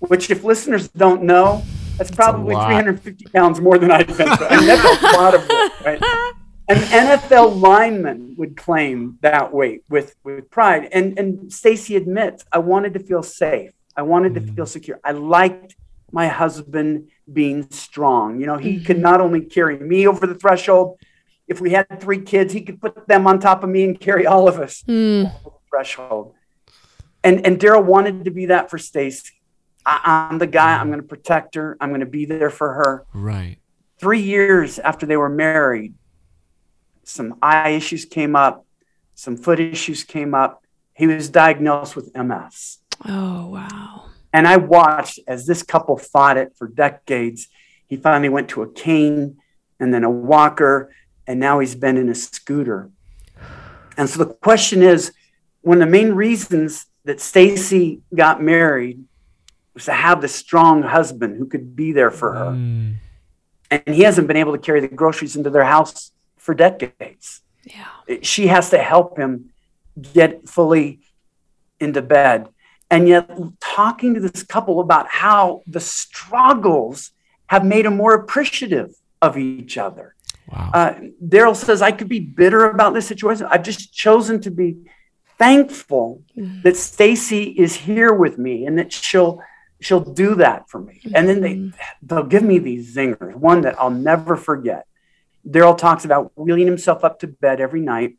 which, 0.00 0.30
if 0.30 0.44
listeners 0.44 0.88
don't 0.88 1.22
know, 1.22 1.62
That's 1.98 2.10
probably 2.10 2.54
350 2.54 3.24
pounds 3.26 3.60
more 3.60 3.78
than 3.78 3.90
I've 3.90 4.06
been. 4.06 4.28
I 4.28 4.56
mean, 4.58 4.66
that's 4.66 5.02
a 5.02 5.16
lot 5.16 5.34
of 5.34 5.48
weight, 5.48 5.72
right? 5.84 6.02
An 6.68 6.76
NFL 6.76 7.60
lineman 7.60 8.34
would 8.38 8.56
claim 8.56 9.18
that 9.20 9.52
weight 9.52 9.84
with, 9.88 10.16
with 10.24 10.50
pride. 10.50 10.88
And, 10.92 11.18
and 11.18 11.52
Stacy 11.52 11.94
admits, 11.96 12.44
I 12.50 12.58
wanted 12.58 12.94
to 12.94 13.00
feel 13.00 13.22
safe. 13.22 13.72
I 13.96 14.02
wanted 14.02 14.34
to 14.34 14.40
Mm. 14.40 14.56
feel 14.56 14.66
secure. 14.66 14.98
I 15.04 15.12
liked 15.12 15.76
my 16.10 16.26
husband 16.26 17.08
being 17.32 17.70
strong. 17.70 18.40
You 18.40 18.46
know, 18.46 18.56
he 18.56 18.82
could 18.82 18.98
not 18.98 19.20
only 19.20 19.40
carry 19.42 19.78
me 19.78 20.06
over 20.08 20.26
the 20.26 20.34
threshold, 20.34 20.98
if 21.46 21.60
we 21.60 21.70
had 21.70 22.00
three 22.00 22.20
kids, 22.22 22.52
he 22.52 22.62
could 22.62 22.80
put 22.80 23.06
them 23.06 23.26
on 23.26 23.38
top 23.40 23.62
of 23.62 23.68
me 23.70 23.84
and 23.84 23.98
carry 24.00 24.26
all 24.26 24.48
of 24.48 24.58
us 24.58 24.82
Mm. 24.88 25.26
over 25.44 25.56
the 25.58 25.68
threshold. 25.70 26.34
And 27.22 27.46
and 27.46 27.58
Daryl 27.58 27.84
wanted 27.84 28.24
to 28.24 28.30
be 28.30 28.46
that 28.46 28.70
for 28.70 28.78
Stacy. 28.78 29.32
I, 29.86 30.28
I'm 30.30 30.38
the 30.38 30.46
guy. 30.46 30.76
I'm 30.76 30.88
going 30.88 31.00
to 31.00 31.06
protect 31.06 31.54
her. 31.54 31.76
I'm 31.80 31.90
going 31.90 32.00
to 32.00 32.06
be 32.06 32.24
there 32.24 32.50
for 32.50 32.74
her. 32.74 33.04
Right. 33.12 33.58
Three 33.98 34.22
years 34.22 34.78
after 34.78 35.06
they 35.06 35.16
were 35.16 35.28
married, 35.28 35.94
some 37.04 37.36
eye 37.42 37.70
issues 37.70 38.04
came 38.04 38.34
up, 38.34 38.66
some 39.14 39.36
foot 39.36 39.60
issues 39.60 40.04
came 40.04 40.34
up. 40.34 40.64
He 40.94 41.06
was 41.06 41.28
diagnosed 41.28 41.96
with 41.96 42.14
MS. 42.14 42.78
Oh, 43.04 43.48
wow. 43.48 44.06
And 44.32 44.48
I 44.48 44.56
watched 44.56 45.20
as 45.28 45.46
this 45.46 45.62
couple 45.62 45.96
fought 45.96 46.36
it 46.36 46.56
for 46.56 46.66
decades. 46.66 47.48
He 47.86 47.96
finally 47.96 48.28
went 48.28 48.48
to 48.50 48.62
a 48.62 48.70
cane 48.70 49.36
and 49.78 49.92
then 49.92 50.04
a 50.04 50.10
walker, 50.10 50.92
and 51.26 51.38
now 51.38 51.58
he's 51.58 51.74
been 51.74 51.96
in 51.96 52.08
a 52.08 52.14
scooter. 52.14 52.90
And 53.96 54.08
so 54.08 54.24
the 54.24 54.32
question 54.34 54.82
is 54.82 55.12
one 55.62 55.80
of 55.80 55.86
the 55.86 55.92
main 55.92 56.12
reasons 56.12 56.86
that 57.04 57.20
Stacy 57.20 58.00
got 58.14 58.42
married 58.42 59.04
was 59.74 59.84
to 59.86 59.92
have 59.92 60.20
this 60.20 60.34
strong 60.34 60.82
husband 60.82 61.36
who 61.36 61.46
could 61.46 61.74
be 61.76 61.92
there 61.92 62.10
for 62.10 62.32
her. 62.34 62.50
Mm. 62.52 62.94
And 63.70 63.94
he 63.94 64.02
hasn't 64.02 64.28
been 64.28 64.36
able 64.36 64.52
to 64.52 64.58
carry 64.58 64.80
the 64.80 64.88
groceries 64.88 65.36
into 65.36 65.50
their 65.50 65.64
house 65.64 66.12
for 66.38 66.54
decades 66.54 67.40
Yeah. 67.64 67.86
she 68.22 68.46
has 68.48 68.70
to 68.70 68.78
help 68.78 69.18
him 69.18 69.50
get 70.12 70.48
fully 70.48 71.00
into 71.80 72.02
bed. 72.02 72.48
And 72.90 73.08
yet, 73.08 73.28
talking 73.60 74.14
to 74.14 74.20
this 74.20 74.42
couple 74.44 74.78
about 74.80 75.08
how 75.08 75.62
the 75.66 75.80
struggles 75.80 77.10
have 77.46 77.64
made 77.64 77.84
them 77.86 77.96
more 77.96 78.14
appreciative 78.14 78.94
of 79.22 79.36
each 79.38 79.78
other. 79.78 80.14
Wow. 80.52 80.70
Uh, 80.74 80.94
Daryl 81.26 81.56
says, 81.56 81.80
I 81.82 81.90
could 81.92 82.08
be 82.08 82.20
bitter 82.20 82.66
about 82.70 82.92
this 82.94 83.06
situation. 83.06 83.46
I've 83.50 83.62
just 83.62 83.92
chosen 83.92 84.40
to 84.42 84.50
be 84.50 84.76
thankful 85.38 86.22
Mhm. 86.36 86.62
that 86.62 86.76
Stacy 86.76 87.44
is 87.44 87.74
here 87.74 88.12
with 88.12 88.38
me 88.38 88.66
and 88.66 88.78
that 88.78 88.92
she'll 88.92 89.40
she'll 89.84 90.00
do 90.00 90.34
that 90.36 90.68
for 90.70 90.80
me. 90.80 91.00
And 91.14 91.28
then 91.28 91.40
they 91.40 91.54
Mhm. 91.54 91.74
they'll 92.02 92.24
give 92.34 92.42
me 92.42 92.58
these 92.58 92.94
zingers. 92.96 93.34
One 93.34 93.60
that 93.62 93.78
I'll 93.80 93.90
never 93.90 94.36
forget. 94.36 94.86
Daryl 95.46 95.76
talks 95.76 96.04
about 96.04 96.32
wheeling 96.36 96.66
himself 96.66 97.04
up 97.04 97.18
to 97.20 97.26
bed 97.26 97.60
every 97.60 97.80
night, 97.80 98.16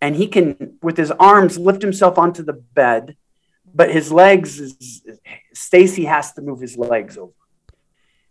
and 0.00 0.14
he 0.14 0.26
can, 0.28 0.78
with 0.82 0.96
his 0.96 1.10
arms, 1.10 1.58
lift 1.58 1.82
himself 1.82 2.16
onto 2.16 2.42
the 2.44 2.52
bed, 2.52 3.16
but 3.74 3.90
his 3.90 4.12
legs, 4.12 4.60
is, 4.60 5.02
Stacy 5.52 6.04
has 6.04 6.32
to 6.34 6.42
move 6.42 6.60
his 6.60 6.76
legs 6.76 7.18
over. 7.18 7.32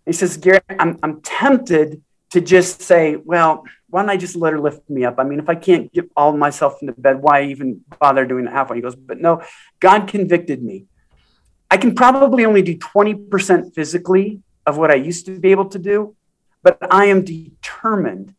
He 0.06 0.14
says, 0.14 0.38
Gary, 0.38 0.62
I'm, 0.70 1.00
I'm 1.04 1.22
tempted 1.22 2.02
to 2.32 2.42
just 2.42 2.82
say, 2.82 3.16
well, 3.16 3.64
why 3.90 4.02
don't 4.02 4.10
I 4.10 4.18
just 4.18 4.36
let 4.36 4.54
her 4.54 4.60
lift 4.60 4.90
me 4.90 5.04
up? 5.06 5.16
I 5.20 5.24
mean, 5.24 5.40
if 5.40 5.50
I 5.50 5.56
can't 5.56 5.92
get 5.92 6.10
all 6.16 6.36
myself 6.36 6.82
into 6.82 6.94
bed, 6.94 7.22
why 7.22 7.44
even 7.44 7.82
bother 8.00 8.26
doing 8.26 8.48
it 8.48 8.52
halfway? 8.52 8.78
He 8.78 8.82
goes, 8.82 8.96
but 8.96 9.20
no, 9.20 9.42
God 9.80 10.08
convicted 10.08 10.64
me. 10.64 10.86
I 11.74 11.78
can 11.78 11.96
probably 11.96 12.46
only 12.46 12.62
do 12.62 12.78
20% 12.78 13.74
physically 13.74 14.40
of 14.68 14.78
what 14.78 14.92
I 14.92 14.94
used 14.94 15.26
to 15.26 15.40
be 15.40 15.50
able 15.50 15.66
to 15.70 15.80
do, 15.80 16.16
but 16.62 16.78
I 16.92 17.06
am 17.06 17.26
determined 17.26 18.36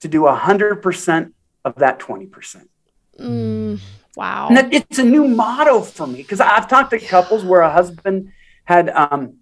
to 0.00 0.08
do 0.08 0.22
100% 0.22 1.32
of 1.66 1.74
that 1.74 1.98
20%. 1.98 2.66
Mm. 3.20 3.78
Wow. 4.16 4.46
And 4.48 4.56
that, 4.56 4.72
it's 4.72 4.98
a 4.98 5.04
new 5.04 5.28
motto 5.28 5.82
for 5.82 6.06
me 6.06 6.22
because 6.22 6.40
I've 6.40 6.66
talked 6.66 6.90
to 6.92 6.98
couples 6.98 7.44
where 7.44 7.60
a 7.60 7.70
husband 7.70 8.32
had 8.64 8.88
um, 8.88 9.34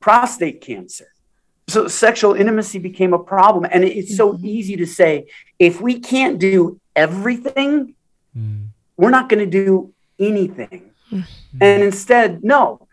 prostate 0.00 0.62
cancer. 0.62 1.08
So 1.68 1.88
sexual 1.88 2.32
intimacy 2.32 2.78
became 2.78 3.12
a 3.12 3.18
problem. 3.18 3.66
And 3.70 3.84
it's 3.84 4.16
so 4.16 4.32
Mhm. 4.32 4.44
easy 4.44 4.76
to 4.76 4.86
say, 4.86 5.26
if 5.58 5.82
we 5.82 6.00
can't 6.00 6.38
do 6.38 6.80
everything, 6.94 7.94
Mm. 8.34 8.68
we're 8.96 9.10
not 9.10 9.28
going 9.28 9.44
to 9.48 9.64
do 9.64 9.92
anything. 10.18 10.90
Mm. 11.12 11.24
And 11.60 11.82
instead, 11.82 12.42
no, 12.42 12.85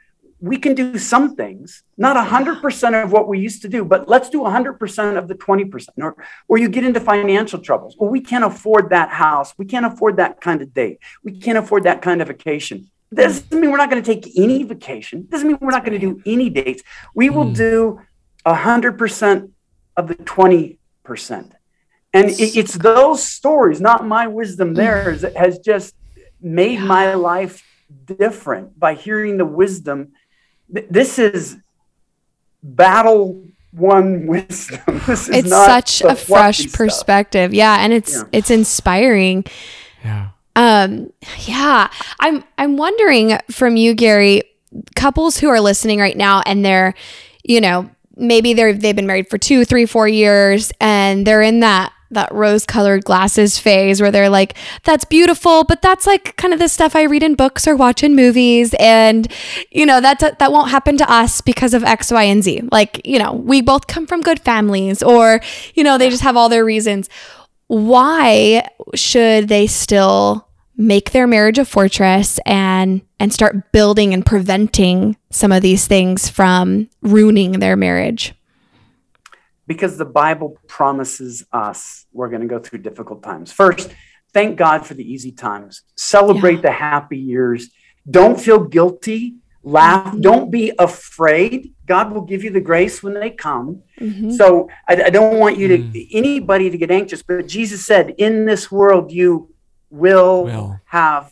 we 0.50 0.58
can 0.58 0.76
do 0.76 0.98
some 0.98 1.38
things, 1.38 1.84
not 1.98 2.18
100% 2.18 3.04
of 3.04 3.14
what 3.14 3.30
we 3.30 3.40
used 3.40 3.62
to 3.62 3.70
do, 3.70 3.86
but 3.86 4.10
let's 4.10 4.30
do 4.30 4.40
100% 4.42 5.18
of 5.18 5.30
the 5.30 5.36
20%. 5.36 5.88
Or, 6.00 6.18
or 6.50 6.58
you 6.58 6.68
get 6.68 6.84
into 6.84 7.00
financial 7.00 7.60
troubles. 7.60 7.96
Well, 7.98 8.10
we 8.10 8.20
can't 8.20 8.44
afford 8.44 8.90
that 8.90 9.10
house. 9.10 9.54
We 9.58 9.66
can't 9.66 9.86
afford 9.86 10.18
that 10.18 10.42
kind 10.42 10.62
of 10.62 10.74
date. 10.74 11.00
We 11.24 11.32
can't 11.40 11.58
afford 11.58 11.86
that 11.86 12.02
kind 12.02 12.22
of 12.22 12.28
vacation. 12.28 12.92
That 13.14 13.24
doesn't 13.24 13.58
mean 13.58 13.72
we're 13.72 13.78
not 13.78 13.90
going 13.90 14.04
to 14.04 14.14
take 14.14 14.38
any 14.38 14.64
vacation. 14.64 15.20
It 15.20 15.30
doesn't 15.30 15.48
mean 15.48 15.58
we're 15.62 15.72
not 15.72 15.86
going 15.86 15.98
to 15.98 16.06
do 16.10 16.22
any 16.26 16.50
dates. 16.50 16.84
We 17.16 17.30
will 17.30 17.46
Mm. 17.46 17.56
do 17.56 18.02
100% 18.46 19.50
of 19.96 20.08
the 20.10 20.16
20%. 20.16 20.78
And 22.16 22.30
it, 22.30 22.58
it's 22.58 22.74
those 22.74 23.24
stories, 23.24 23.80
not 23.80 24.06
my 24.06 24.28
wisdom, 24.28 24.74
theirs, 24.74 25.22
that 25.22 25.38
has 25.38 25.60
just 25.60 25.96
made 26.42 26.82
my 26.82 27.14
life 27.14 27.64
different 28.06 28.78
by 28.78 28.94
hearing 28.96 29.38
the 29.38 29.46
wisdom. 29.46 30.12
Th- 30.74 30.88
This 30.90 31.20
is 31.20 31.58
battle 32.62 33.42
won 33.74 34.28
wisdom. 34.28 34.80
This 35.08 35.30
is 35.30 35.36
it's 35.36 35.50
not 35.50 35.88
such 35.88 36.02
a 36.02 36.16
fresh 36.16 36.58
fluffy 36.58 36.70
stuff. 36.70 36.78
perspective. 36.78 37.54
Yeah, 37.54 37.78
and 37.80 37.94
it's 37.94 38.14
Yeah. 38.16 38.24
it's 38.32 38.52
inspiring. 38.52 39.46
Yeah. 40.04 40.30
Um 40.56 41.12
yeah, 41.46 41.90
I'm 42.20 42.44
I'm 42.58 42.78
wondering 42.78 43.38
from 43.50 43.76
you 43.78 43.94
Gary, 43.96 44.44
couples 44.96 45.38
who 45.38 45.50
are 45.50 45.60
listening 45.60 46.00
right 46.00 46.18
now 46.18 46.42
and 46.46 46.64
they're, 46.64 46.94
you 47.44 47.60
know, 47.62 47.90
maybe 48.16 48.54
they're 48.54 48.74
they've 48.74 48.96
been 48.96 49.08
married 49.08 49.30
for 49.30 49.38
two, 49.38 49.66
three, 49.66 49.86
four 49.86 50.08
years 50.08 50.72
and 50.80 51.26
they're 51.26 51.42
in 51.42 51.62
that 51.62 51.93
that 52.14 52.34
rose 52.34 52.66
colored 52.66 53.04
glasses 53.04 53.58
phase 53.58 54.02
where 54.02 54.12
they're 54.12 54.30
like, 54.30 54.56
that's 54.84 55.06
beautiful, 55.06 55.64
but 55.64 55.82
that's 55.82 56.08
like 56.08 56.36
kind 56.38 56.54
of 56.54 56.60
the 56.60 56.68
stuff 56.68 56.96
I 56.96 57.04
read 57.04 57.24
in 57.24 57.36
books 57.36 57.68
or 57.68 57.76
watch 57.76 58.04
in 58.04 58.16
movies. 58.16 58.74
And, 58.80 59.32
you 59.72 59.86
know, 59.86 60.02
that, 60.02 60.20
that 60.20 60.52
won't 60.52 60.72
happen 60.72 60.98
to 60.98 61.12
us 61.12 61.42
because 61.42 61.74
of 61.74 61.84
X, 61.84 62.12
Y, 62.12 62.24
and 62.24 62.44
Z. 62.44 62.70
Like, 62.72 63.02
you 63.06 63.20
know, 63.20 63.34
we 63.34 63.62
both 63.62 63.88
come 63.88 64.08
from 64.08 64.22
good 64.22 64.40
families 64.40 65.04
or, 65.04 65.42
you 65.74 65.84
know, 65.84 65.98
they 65.98 66.10
just 66.10 66.24
have 66.24 66.38
all 66.38 66.50
their 66.50 66.66
reasons. 66.66 67.10
Why 67.68 68.68
should 68.94 69.48
they 69.48 69.68
still 69.68 70.48
make 70.76 71.12
their 71.12 71.28
marriage 71.28 71.60
a 71.60 71.66
fortress 71.66 72.40
and 72.46 73.02
and 73.20 73.32
start 73.32 73.72
building 73.72 74.14
and 74.14 74.26
preventing 74.26 75.16
some 75.30 75.52
of 75.52 75.62
these 75.62 75.88
things 75.88 76.30
from 76.30 76.90
ruining 77.02 77.60
their 77.60 77.76
marriage? 77.76 78.34
Because 79.68 79.98
the 79.98 80.06
Bible 80.06 80.58
promises 80.68 81.46
us 81.52 82.06
we're 82.12 82.30
going 82.30 82.42
to 82.42 82.48
go 82.48 82.60
through 82.60 82.80
difficult 82.80 83.24
times. 83.24 83.52
First, 83.52 83.90
thank 84.34 84.58
God 84.58 84.86
for 84.86 84.94
the 84.94 85.04
easy 85.14 85.32
times. 85.32 85.84
Celebrate 85.96 86.56
Yeah. 86.56 86.62
the 86.62 86.72
happy 86.72 87.18
years. 87.18 87.72
Don't 88.10 88.40
feel 88.40 88.60
guilty. 88.60 89.36
Laugh. 89.66 90.14
Mhm. 90.14 90.22
Don't 90.22 90.52
be 90.52 90.74
afraid. 90.78 91.74
God 91.86 92.12
will 92.12 92.24
give 92.24 92.44
you 92.44 92.50
the 92.50 92.60
grace 92.60 93.02
when 93.02 93.14
they 93.14 93.30
come. 93.30 93.84
Mhm. 94.00 94.34
So 94.36 94.68
I, 94.90 95.04
I 95.04 95.10
don't 95.10 95.40
want 95.40 95.58
you 95.58 95.68
to 95.70 95.78
Mm. 95.78 96.08
anybody 96.12 96.70
to 96.70 96.78
get 96.78 96.92
anxious. 96.92 97.24
But 97.24 97.48
Jesus 97.48 97.86
said, 97.86 98.14
"In 98.18 98.46
this 98.46 98.70
world, 98.70 99.12
you 99.14 99.54
will, 99.90 100.44
Will. 100.44 100.80
have 100.86 101.32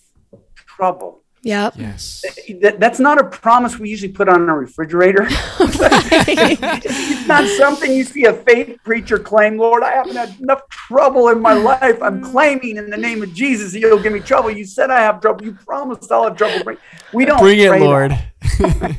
trouble." 0.56 1.21
Yep. 1.44 1.74
Yes. 1.78 2.24
That, 2.62 2.80
that's 2.80 3.00
not 3.00 3.20
a 3.20 3.24
promise 3.24 3.80
we 3.80 3.90
usually 3.90 4.12
put 4.12 4.30
on 4.30 4.48
a 4.48 4.56
refrigerator. 4.56 5.26
it's 5.30 7.28
not 7.28 7.48
something 7.58 7.92
you 7.92 8.04
see 8.04 8.26
a 8.26 8.34
faith 8.34 8.78
preacher 8.84 9.18
claim, 9.18 9.58
Lord, 9.58 9.82
I 9.82 9.92
haven't 9.92 10.16
had 10.16 10.40
enough 10.40 10.68
trouble 10.70 11.30
in 11.30 11.42
my 11.42 11.54
life. 11.54 12.02
I'm 12.02 12.22
mm. 12.22 12.32
claiming 12.32 12.78
in 12.78 12.92
the 12.92 12.98
name 12.98 13.24
of 13.24 13.34
Jesus, 13.34 13.74
you'll 13.74 14.02
give 14.02 14.14
me 14.14 14.20
trouble. 14.20 14.52
You 14.52 14.66
said 14.66 14.92
I 14.92 15.00
have 15.00 15.20
trouble. 15.20 15.44
You 15.44 15.54
promised 15.54 16.12
I'll 16.12 16.26
have 16.26 16.38
trouble. 16.38 16.76
We 17.12 17.26
don't 17.26 17.40
Bring 17.40 17.60
it. 17.60 17.80
Lord. 17.80 18.18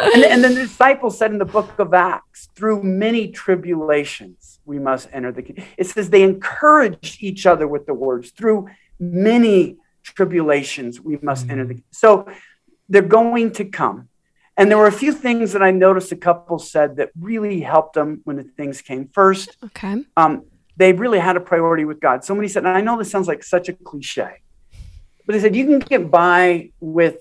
And, 0.00 0.24
and 0.24 0.42
then 0.42 0.54
the 0.56 0.62
disciples 0.62 1.16
said 1.16 1.30
in 1.30 1.38
the 1.38 1.44
book 1.44 1.78
of 1.78 1.94
Acts, 1.94 2.48
through 2.56 2.82
many 2.82 3.28
tribulations, 3.28 4.58
we 4.64 4.80
must 4.80 5.08
enter 5.12 5.30
the 5.30 5.40
kingdom. 5.40 5.64
It 5.78 5.86
says 5.86 6.10
they 6.10 6.24
encouraged 6.24 7.22
each 7.22 7.46
other 7.46 7.68
with 7.68 7.86
the 7.86 7.94
words, 7.94 8.30
through 8.30 8.68
many 8.98 9.76
tribulations, 10.04 11.00
we 11.00 11.18
must 11.22 11.48
enter 11.50 11.64
the 11.64 11.82
So 11.90 12.28
they're 12.88 13.02
going 13.02 13.52
to 13.52 13.64
come. 13.64 14.08
And 14.56 14.70
there 14.70 14.78
were 14.78 14.86
a 14.86 14.92
few 14.92 15.12
things 15.12 15.52
that 15.52 15.62
I 15.62 15.72
noticed 15.72 16.12
a 16.12 16.16
couple 16.16 16.58
said 16.58 16.96
that 16.96 17.10
really 17.18 17.60
helped 17.60 17.94
them 17.94 18.20
when 18.24 18.36
the 18.36 18.44
things 18.44 18.80
came. 18.82 19.08
First, 19.08 19.56
Okay. 19.64 20.04
um, 20.16 20.44
they 20.76 20.92
really 20.92 21.18
had 21.18 21.36
a 21.36 21.40
priority 21.40 21.84
with 21.84 21.98
God. 22.00 22.24
Somebody 22.24 22.48
said, 22.48 22.64
and 22.64 22.76
I 22.76 22.80
know 22.80 22.96
this 22.98 23.10
sounds 23.10 23.26
like 23.26 23.42
such 23.42 23.68
a 23.68 23.72
cliche, 23.72 24.42
but 25.26 25.32
they 25.32 25.40
said 25.40 25.56
you 25.56 25.64
can 25.66 25.78
get 25.80 26.10
by 26.10 26.70
with 26.80 27.16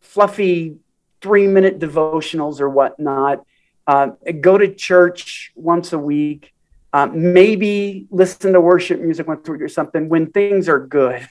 fluffy 0.00 0.76
three 1.20 1.46
minute 1.46 1.78
devotionals 1.78 2.60
or 2.60 2.70
whatnot 2.70 3.44
uh, 3.86 4.08
go 4.40 4.58
to 4.58 4.74
church 4.74 5.52
once 5.54 5.92
a 5.92 5.98
week, 5.98 6.52
uh, 6.92 7.06
maybe 7.06 8.06
listen 8.10 8.52
to 8.52 8.60
worship 8.60 9.00
music 9.00 9.26
once 9.26 9.48
a 9.48 9.52
week 9.52 9.60
or 9.62 9.68
something 9.68 10.08
when 10.08 10.30
things 10.30 10.68
are 10.68 10.80
good. 10.80 11.28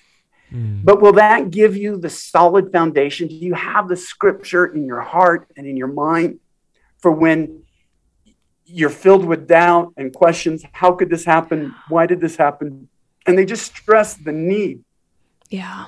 Mm. 0.56 0.84
But 0.84 1.02
will 1.02 1.14
that 1.14 1.52
give 1.52 1.76
you 1.76 1.98
the 1.98 2.10
solid 2.10 2.72
foundation? 2.72 3.28
Do 3.28 3.36
you 3.36 3.54
have 3.54 3.88
the 3.88 3.98
scripture 3.98 4.66
in 4.66 4.86
your 4.86 5.02
heart 5.02 5.48
and 5.58 5.68
in 5.68 5.76
your 5.76 5.88
mind 5.88 6.40
for 7.00 7.12
when 7.12 7.64
you're 8.66 8.90
filled 8.90 9.26
with 9.26 9.48
doubt 9.48 9.94
and 9.98 10.14
questions? 10.14 10.64
How 10.72 10.94
could 10.94 11.10
this 11.10 11.26
happen? 11.26 11.76
Why 11.90 12.06
did 12.06 12.22
this 12.22 12.38
happen? 12.38 12.88
And 13.26 13.38
they 13.38 13.46
just 13.46 13.76
stress 13.76 14.14
the 14.14 14.32
need. 14.32 14.84
Yeah. 15.50 15.88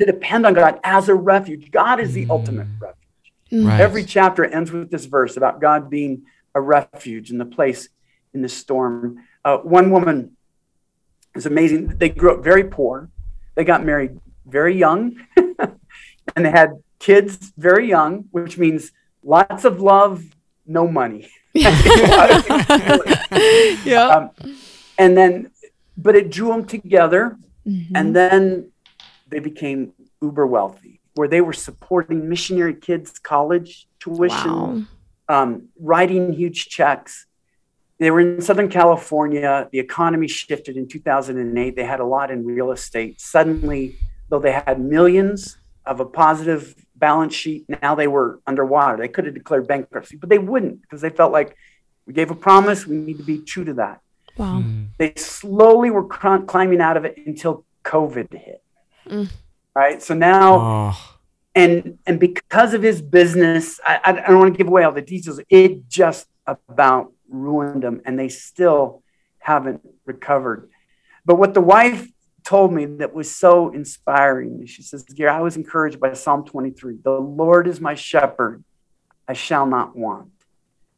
To 0.00 0.06
depend 0.06 0.46
on 0.46 0.54
God 0.54 0.80
as 0.82 1.08
a 1.08 1.14
refuge. 1.14 1.70
God 1.70 2.00
is 2.00 2.12
the 2.12 2.26
mm. 2.26 2.30
ultimate 2.30 2.68
refuge. 2.80 3.32
Mm. 3.52 3.66
Right. 3.68 3.80
Every 3.80 4.04
chapter 4.04 4.44
ends 4.44 4.72
with 4.72 4.90
this 4.90 5.04
verse 5.04 5.36
about 5.36 5.60
God 5.60 5.90
being 5.90 6.22
a 6.54 6.60
refuge 6.60 7.30
in 7.30 7.38
the 7.38 7.44
place 7.44 7.88
in 8.32 8.42
the 8.42 8.48
storm. 8.48 9.24
Uh, 9.44 9.58
one 9.58 9.90
woman 9.90 10.36
is 11.34 11.46
amazing. 11.46 11.98
They 11.98 12.08
grew 12.08 12.34
up 12.34 12.42
very 12.42 12.64
poor. 12.64 13.10
They 13.56 13.64
got 13.64 13.84
married 13.84 14.20
very 14.46 14.76
young, 14.76 15.16
and 15.36 16.44
they 16.44 16.50
had 16.50 16.82
kids 16.98 17.52
very 17.56 17.88
young, 17.88 18.26
which 18.30 18.56
means 18.58 18.92
lots 19.22 19.64
of 19.64 19.80
love, 19.80 20.24
no 20.66 20.86
money. 20.86 21.28
yeah. 21.54 21.90
Um, 23.84 24.30
and 24.98 25.16
then, 25.16 25.50
but 25.96 26.14
it 26.14 26.30
drew 26.30 26.48
them 26.48 26.64
together, 26.64 27.36
mm-hmm. 27.66 27.96
and 27.96 28.14
then 28.14 28.70
they 29.28 29.40
became 29.40 29.92
uber 30.22 30.46
wealthy 30.46 30.96
where 31.16 31.28
they 31.28 31.40
were 31.40 31.52
supporting 31.52 32.28
missionary 32.28 32.74
kids' 32.74 33.18
college 33.18 33.88
tuition, 33.98 34.86
wow. 35.28 35.42
um, 35.42 35.68
writing 35.80 36.32
huge 36.32 36.68
checks. 36.68 37.26
They 37.98 38.10
were 38.10 38.20
in 38.20 38.40
Southern 38.40 38.68
California. 38.68 39.68
The 39.72 39.78
economy 39.78 40.28
shifted 40.28 40.76
in 40.76 40.86
2008. 40.86 41.76
They 41.76 41.84
had 41.84 42.00
a 42.00 42.04
lot 42.04 42.30
in 42.30 42.44
real 42.44 42.72
estate. 42.72 43.20
Suddenly, 43.20 43.96
though 44.28 44.38
they 44.38 44.52
had 44.52 44.80
millions 44.80 45.56
of 45.84 46.00
a 46.00 46.04
positive 46.04 46.74
balance 46.94 47.34
sheet, 47.34 47.64
now 47.82 47.94
they 47.94 48.06
were 48.06 48.40
underwater. 48.46 48.98
They 48.98 49.08
could 49.08 49.24
have 49.24 49.34
declared 49.34 49.66
bankruptcy, 49.66 50.16
but 50.16 50.28
they 50.28 50.38
wouldn't 50.38 50.82
because 50.82 51.00
they 51.00 51.10
felt 51.10 51.32
like 51.32 51.56
we 52.06 52.12
gave 52.12 52.30
a 52.30 52.34
promise. 52.34 52.86
We 52.86 52.96
need 52.96 53.18
to 53.18 53.24
be 53.24 53.38
true 53.38 53.64
to 53.64 53.74
that. 53.74 54.00
Wow. 54.36 54.60
Mm. 54.60 54.88
They 54.98 55.14
slowly 55.16 55.90
were 55.90 56.04
cr- 56.04 56.44
climbing 56.46 56.80
out 56.80 56.96
of 56.96 57.04
it 57.04 57.16
until 57.26 57.64
COVID 57.84 58.32
hit. 58.32 58.62
Mm 59.08 59.30
right? 59.76 60.02
So 60.02 60.14
now, 60.14 60.54
oh. 60.58 61.16
and 61.54 61.98
and 62.06 62.18
because 62.18 62.74
of 62.74 62.82
his 62.82 63.00
business, 63.00 63.78
I, 63.86 64.00
I 64.02 64.12
don't 64.12 64.38
want 64.38 64.54
to 64.54 64.58
give 64.58 64.66
away 64.66 64.82
all 64.82 64.92
the 64.92 65.02
details. 65.02 65.38
It 65.48 65.88
just 65.88 66.26
about 66.46 67.12
ruined 67.28 67.82
them, 67.82 68.00
and 68.04 68.18
they 68.18 68.28
still 68.28 69.02
haven't 69.38 69.82
recovered. 70.04 70.70
But 71.24 71.36
what 71.36 71.54
the 71.54 71.60
wife 71.60 72.08
told 72.44 72.72
me 72.72 72.84
that 72.84 73.14
was 73.14 73.34
so 73.34 73.72
inspiring, 73.72 74.64
she 74.66 74.82
says, 74.82 75.02
"Dear, 75.04 75.28
I 75.28 75.40
was 75.40 75.56
encouraged 75.56 76.00
by 76.00 76.12
Psalm 76.12 76.44
23. 76.44 76.98
The 77.02 77.10
Lord 77.10 77.66
is 77.66 77.80
my 77.80 77.94
shepherd; 77.94 78.64
I 79.26 79.32
shall 79.32 79.66
not 79.66 79.96
want." 79.96 80.30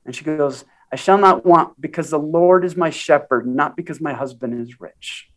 And 0.04 0.14
she 0.14 0.24
goes, 0.24 0.64
I 0.90 0.96
shall 0.96 1.18
not 1.18 1.44
want 1.44 1.78
because 1.78 2.08
the 2.08 2.18
Lord 2.18 2.64
is 2.64 2.74
my 2.74 2.88
shepherd, 2.88 3.46
not 3.46 3.76
because 3.76 4.00
my 4.00 4.14
husband 4.14 4.58
is 4.58 4.80
rich 4.80 5.30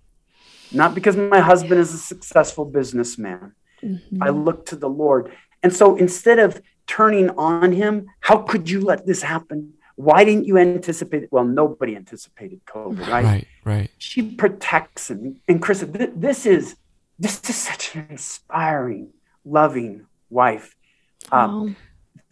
not 0.72 0.96
because 0.96 1.18
my 1.18 1.40
husband 1.40 1.80
is 1.80 1.94
a 1.94 1.98
successful 1.98 2.66
businessman. 2.66 3.54
Mm-hmm. 3.84 4.24
I 4.24 4.30
look 4.30 4.66
to 4.68 4.76
the 4.76 4.90
Lord. 4.90 5.32
And 5.64 5.74
so 5.74 5.96
instead 5.96 6.40
of 6.40 6.62
turning 6.88 7.30
on 7.32 7.72
him, 7.72 8.08
how 8.20 8.38
could 8.38 8.70
you 8.70 8.82
let 8.82 9.06
this 9.06 9.22
happen? 9.22 9.74
Why 9.96 10.24
didn't 10.24 10.46
you 10.46 10.58
anticipate 10.58 11.24
it? 11.24 11.30
Well, 11.32 11.46
nobody 11.46 11.96
anticipated 11.96 12.62
COVID, 12.66 13.08
right? 13.08 13.24
Right, 13.24 13.48
right. 13.64 13.92
She 13.98 14.22
protects 14.22 15.10
him. 15.10 15.42
And 15.48 15.62
Chris, 15.62 15.86
this 15.88 16.46
is 16.46 16.76
this 17.20 17.42
is 17.50 17.56
such 17.56 17.96
an 17.96 18.08
inspiring, 18.10 19.12
loving 19.46 20.08
wife. 20.30 20.76
Um, 21.32 21.76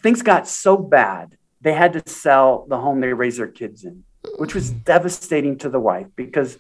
things 0.01 0.21
got 0.21 0.47
so 0.47 0.77
bad 0.77 1.37
they 1.61 1.73
had 1.73 1.93
to 1.93 2.03
sell 2.09 2.65
the 2.69 2.77
home 2.77 3.01
they 3.01 3.13
raised 3.13 3.37
their 3.39 3.47
kids 3.47 3.83
in, 3.83 4.03
which 4.37 4.55
was 4.55 4.71
devastating 4.71 5.57
to 5.59 5.69
the 5.69 5.79
wife 5.79 6.07
because 6.15 6.57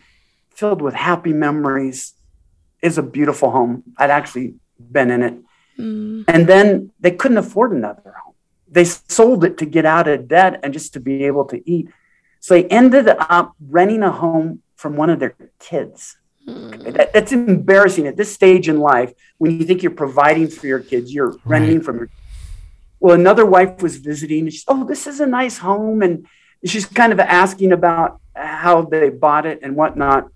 filled 0.51 0.81
with 0.81 0.93
happy 0.93 1.33
memories. 1.33 2.13
Is 2.81 2.97
a 2.97 3.03
beautiful 3.03 3.51
home. 3.51 3.83
I'd 3.97 4.09
actually 4.09 4.55
been 4.79 5.11
in 5.11 5.21
it. 5.21 5.37
Mm. 5.77 6.23
And 6.29 6.47
then 6.47 6.91
they 7.01 7.11
couldn't 7.11 7.37
afford 7.37 7.73
another 7.73 8.13
home. 8.23 8.28
They 8.71 8.85
sold 8.85 9.43
it 9.43 9.57
to 9.57 9.65
get 9.65 9.85
out 9.85 10.07
of 10.07 10.27
debt 10.27 10.59
and 10.63 10.73
just 10.73 10.93
to 10.93 10.99
be 10.99 11.25
able 11.25 11.45
to 11.45 11.69
eat. 11.69 11.89
So 12.39 12.53
they 12.53 12.65
ended 12.65 13.07
up 13.07 13.55
renting 13.59 14.03
a 14.03 14.11
home 14.11 14.61
from 14.75 14.95
one 14.95 15.09
of 15.09 15.19
their 15.19 15.35
kids. 15.59 16.17
Mm. 16.47 16.93
That, 16.93 17.13
that's 17.13 17.31
embarrassing 17.31 18.07
at 18.07 18.15
this 18.15 18.33
stage 18.33 18.69
in 18.69 18.79
life 18.79 19.13
when 19.37 19.59
you 19.59 19.65
think 19.65 19.83
you're 19.83 19.91
providing 19.91 20.47
for 20.47 20.67
your 20.67 20.79
kids, 20.79 21.13
you're 21.13 21.31
right. 21.31 21.45
renting 21.45 21.81
from 21.81 21.97
your. 21.97 22.09
Well, 22.99 23.15
another 23.15 23.45
wife 23.45 23.81
was 23.81 23.97
visiting. 23.97 24.41
And 24.41 24.53
she's, 24.53 24.65
oh, 24.67 24.85
this 24.85 25.07
is 25.07 25.19
a 25.19 25.25
nice 25.25 25.57
home, 25.57 26.01
and 26.01 26.27
she's 26.65 26.85
kind 26.85 27.13
of 27.13 27.19
asking 27.19 27.71
about 27.71 28.19
how 28.35 28.83
they 28.83 29.09
bought 29.09 29.45
it 29.45 29.59
and 29.63 29.75
whatnot. 29.75 30.29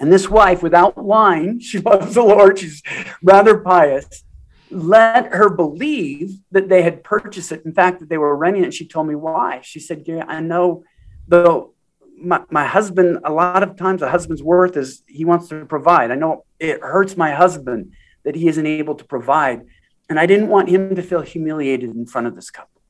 And 0.00 0.12
this 0.12 0.28
wife, 0.28 0.62
without 0.62 0.96
lying, 0.98 1.60
she 1.68 1.78
loves 1.78 2.14
the 2.14 2.22
Lord, 2.22 2.58
she's 2.58 2.82
rather 3.22 3.58
pious, 3.58 4.24
let 4.70 5.32
her 5.32 5.48
believe 5.48 6.38
that 6.52 6.68
they 6.68 6.82
had 6.82 7.04
purchased 7.04 7.52
it. 7.52 7.64
In 7.64 7.72
fact, 7.72 8.00
that 8.00 8.08
they 8.08 8.18
were 8.18 8.36
renting 8.36 8.64
it. 8.64 8.74
She 8.74 8.86
told 8.86 9.06
me 9.06 9.14
why. 9.14 9.60
She 9.62 9.80
said, 9.80 10.04
Gary, 10.04 10.22
I 10.22 10.40
know 10.40 10.84
though 11.26 11.74
my, 12.20 12.42
my 12.50 12.64
husband, 12.64 13.18
a 13.24 13.32
lot 13.32 13.62
of 13.62 13.76
times 13.76 14.02
a 14.02 14.10
husband's 14.10 14.42
worth 14.42 14.76
is 14.76 15.02
he 15.06 15.24
wants 15.24 15.48
to 15.48 15.64
provide. 15.66 16.10
I 16.10 16.16
know 16.16 16.44
it 16.58 16.80
hurts 16.80 17.16
my 17.16 17.32
husband 17.32 17.92
that 18.24 18.34
he 18.34 18.48
isn't 18.48 18.66
able 18.66 18.94
to 18.96 19.04
provide. 19.04 19.66
And 20.08 20.18
I 20.18 20.26
didn't 20.26 20.48
want 20.48 20.68
him 20.68 20.96
to 20.96 21.02
feel 21.02 21.20
humiliated 21.20 21.90
in 21.90 22.06
front 22.06 22.26
of 22.26 22.34
this 22.34 22.50
couple. 22.50 22.80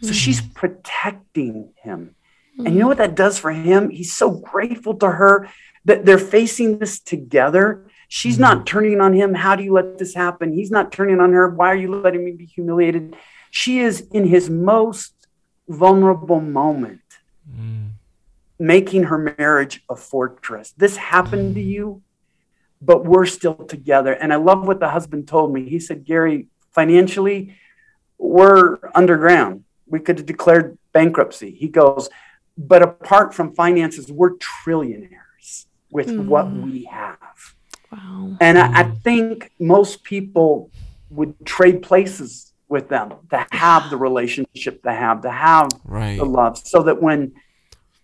So 0.00 0.08
mm-hmm. 0.08 0.14
she's 0.14 0.40
protecting 0.40 1.72
him. 1.76 2.14
And 2.58 2.74
you 2.74 2.80
know 2.80 2.86
what 2.86 2.98
that 2.98 3.14
does 3.14 3.38
for 3.38 3.52
him? 3.52 3.90
He's 3.90 4.14
so 4.14 4.30
grateful 4.30 4.94
to 4.96 5.10
her 5.10 5.50
that 5.84 6.06
they're 6.06 6.18
facing 6.18 6.78
this 6.78 6.98
together. 6.98 7.85
She's 8.08 8.34
mm-hmm. 8.34 8.42
not 8.42 8.66
turning 8.66 9.00
on 9.00 9.12
him. 9.12 9.34
How 9.34 9.56
do 9.56 9.64
you 9.64 9.72
let 9.72 9.98
this 9.98 10.14
happen? 10.14 10.52
He's 10.52 10.70
not 10.70 10.92
turning 10.92 11.20
on 11.20 11.32
her. 11.32 11.48
Why 11.48 11.68
are 11.68 11.76
you 11.76 11.94
letting 11.94 12.24
me 12.24 12.32
be 12.32 12.46
humiliated? 12.46 13.16
She 13.50 13.80
is 13.80 14.06
in 14.12 14.26
his 14.26 14.48
most 14.50 15.14
vulnerable 15.68 16.40
moment, 16.40 17.00
mm. 17.50 17.90
making 18.58 19.04
her 19.04 19.34
marriage 19.38 19.82
a 19.88 19.96
fortress. 19.96 20.72
This 20.76 20.96
happened 20.96 21.54
to 21.56 21.62
you, 21.62 22.02
but 22.80 23.04
we're 23.04 23.26
still 23.26 23.54
together. 23.54 24.12
And 24.12 24.32
I 24.32 24.36
love 24.36 24.66
what 24.66 24.80
the 24.80 24.90
husband 24.90 25.26
told 25.26 25.52
me. 25.52 25.68
He 25.68 25.80
said, 25.80 26.04
Gary, 26.04 26.46
financially, 26.70 27.56
we're 28.18 28.78
underground. 28.94 29.64
We 29.86 30.00
could 30.00 30.18
have 30.18 30.26
declared 30.26 30.78
bankruptcy. 30.92 31.50
He 31.50 31.68
goes, 31.68 32.08
but 32.56 32.82
apart 32.82 33.34
from 33.34 33.54
finances, 33.54 34.10
we're 34.10 34.34
trillionaires 34.36 35.66
with 35.90 36.08
mm. 36.08 36.26
what 36.26 36.50
we 36.50 36.84
have. 36.84 37.55
Wow. 37.90 38.36
And 38.40 38.58
I, 38.58 38.80
I, 38.80 38.82
think 38.82 39.52
most 39.58 40.02
people 40.02 40.70
would 41.10 41.34
trade 41.44 41.82
places 41.82 42.52
with 42.68 42.88
them 42.88 43.14
to 43.30 43.46
have 43.52 43.90
the 43.90 43.96
relationship 43.96 44.82
they 44.82 44.94
have, 44.94 45.22
to 45.22 45.30
have 45.30 45.68
right. 45.84 46.18
the 46.18 46.24
love, 46.24 46.58
so 46.58 46.82
that 46.82 47.00
when 47.00 47.34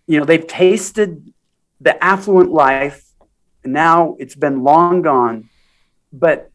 you 0.07 0.19
know 0.19 0.25
they've 0.25 0.47
tasted 0.47 1.33
the 1.81 2.03
affluent 2.03 2.53
life, 2.53 3.05
now 3.65 4.17
it's 4.19 4.37
been 4.37 4.63
long 4.63 5.03
gone, 5.03 5.49
but 6.13 6.51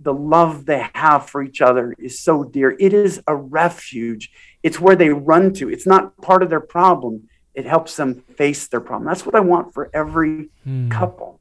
the 0.00 0.14
love 0.14 0.64
they 0.66 0.88
have 0.94 1.28
for 1.28 1.42
each 1.42 1.60
other 1.60 1.94
is 1.98 2.18
so 2.18 2.42
dear. 2.42 2.74
It 2.80 2.92
is 2.92 3.22
a 3.26 3.36
refuge. 3.36 4.32
It's 4.62 4.80
where 4.80 4.96
they 4.96 5.10
run 5.10 5.52
to. 5.54 5.68
It's 5.68 5.86
not 5.86 6.16
part 6.22 6.42
of 6.42 6.50
their 6.50 6.60
problem 6.60 7.28
it 7.54 7.66
helps 7.66 7.96
them 7.96 8.14
face 8.36 8.68
their 8.68 8.80
problem. 8.80 9.06
That's 9.06 9.26
what 9.26 9.34
I 9.34 9.40
want 9.40 9.74
for 9.74 9.90
every 9.92 10.50
hmm. 10.64 10.88
couple. 10.88 11.40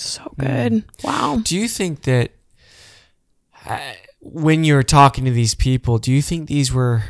So 0.00 0.34
good. 0.38 0.84
Wow. 1.04 1.40
Do 1.42 1.56
you 1.56 1.68
think 1.68 2.02
that 2.02 2.32
uh, 3.66 3.78
when 4.20 4.64
you're 4.64 4.82
talking 4.82 5.24
to 5.24 5.30
these 5.30 5.54
people, 5.54 5.98
do 5.98 6.10
you 6.12 6.22
think 6.22 6.48
these 6.48 6.72
were 6.72 7.04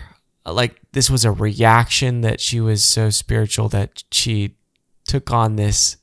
like 0.45 0.81
this 0.93 1.09
was 1.09 1.25
a 1.25 1.31
reaction 1.31 2.23
that 2.23 2.41
she 2.41 2.61
was 2.61 2.83
so 2.83 3.11
spiritual 3.11 3.69
that 3.69 4.03
she 4.11 4.57
took 5.07 5.31
on 5.31 5.57
this 5.57 5.99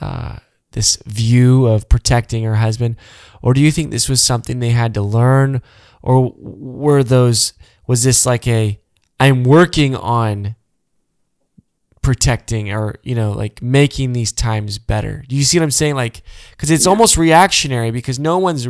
uh, 0.00 0.36
this 0.72 0.96
view 1.06 1.66
of 1.66 1.88
protecting 1.88 2.44
her 2.44 2.56
husband, 2.56 2.96
or 3.42 3.54
do 3.54 3.60
you 3.60 3.70
think 3.70 3.90
this 3.90 4.08
was 4.08 4.22
something 4.22 4.58
they 4.58 4.70
had 4.70 4.94
to 4.94 5.02
learn, 5.02 5.62
or 6.02 6.34
were 6.36 7.02
those 7.02 7.54
was 7.86 8.02
this 8.02 8.26
like 8.26 8.46
a 8.46 8.78
I'm 9.18 9.44
working 9.44 9.96
on 9.96 10.56
protecting 12.02 12.72
or 12.72 12.96
you 13.02 13.14
know 13.14 13.32
like 13.32 13.60
making 13.60 14.12
these 14.12 14.32
times 14.32 14.78
better. 14.78 15.24
Do 15.28 15.36
you 15.36 15.44
see 15.44 15.58
what 15.58 15.64
i'm 15.64 15.70
saying? 15.70 15.94
Like 15.94 16.22
because 16.52 16.70
it's 16.70 16.86
yeah. 16.86 16.90
almost 16.90 17.16
reactionary 17.16 17.90
because 17.90 18.18
no 18.18 18.38
one's 18.38 18.66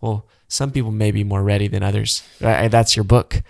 well 0.00 0.26
some 0.48 0.70
people 0.70 0.90
may 0.90 1.10
be 1.10 1.24
more 1.24 1.42
ready 1.42 1.66
than 1.66 1.82
others. 1.82 2.22
That's 2.40 2.96
your 2.96 3.04
book. 3.04 3.42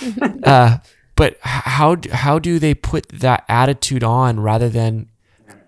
Uh, 0.42 0.78
but 1.16 1.36
how 1.42 1.98
how 2.12 2.38
do 2.38 2.58
they 2.58 2.72
put 2.72 3.06
that 3.10 3.44
attitude 3.46 4.02
on 4.02 4.40
rather 4.40 4.70
than 4.70 5.10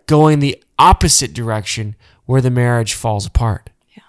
going 0.06 0.38
the 0.38 0.62
opposite 0.78 1.34
direction 1.34 1.94
where 2.24 2.40
the 2.40 2.50
marriage 2.50 2.94
falls 2.94 3.26
apart? 3.26 3.68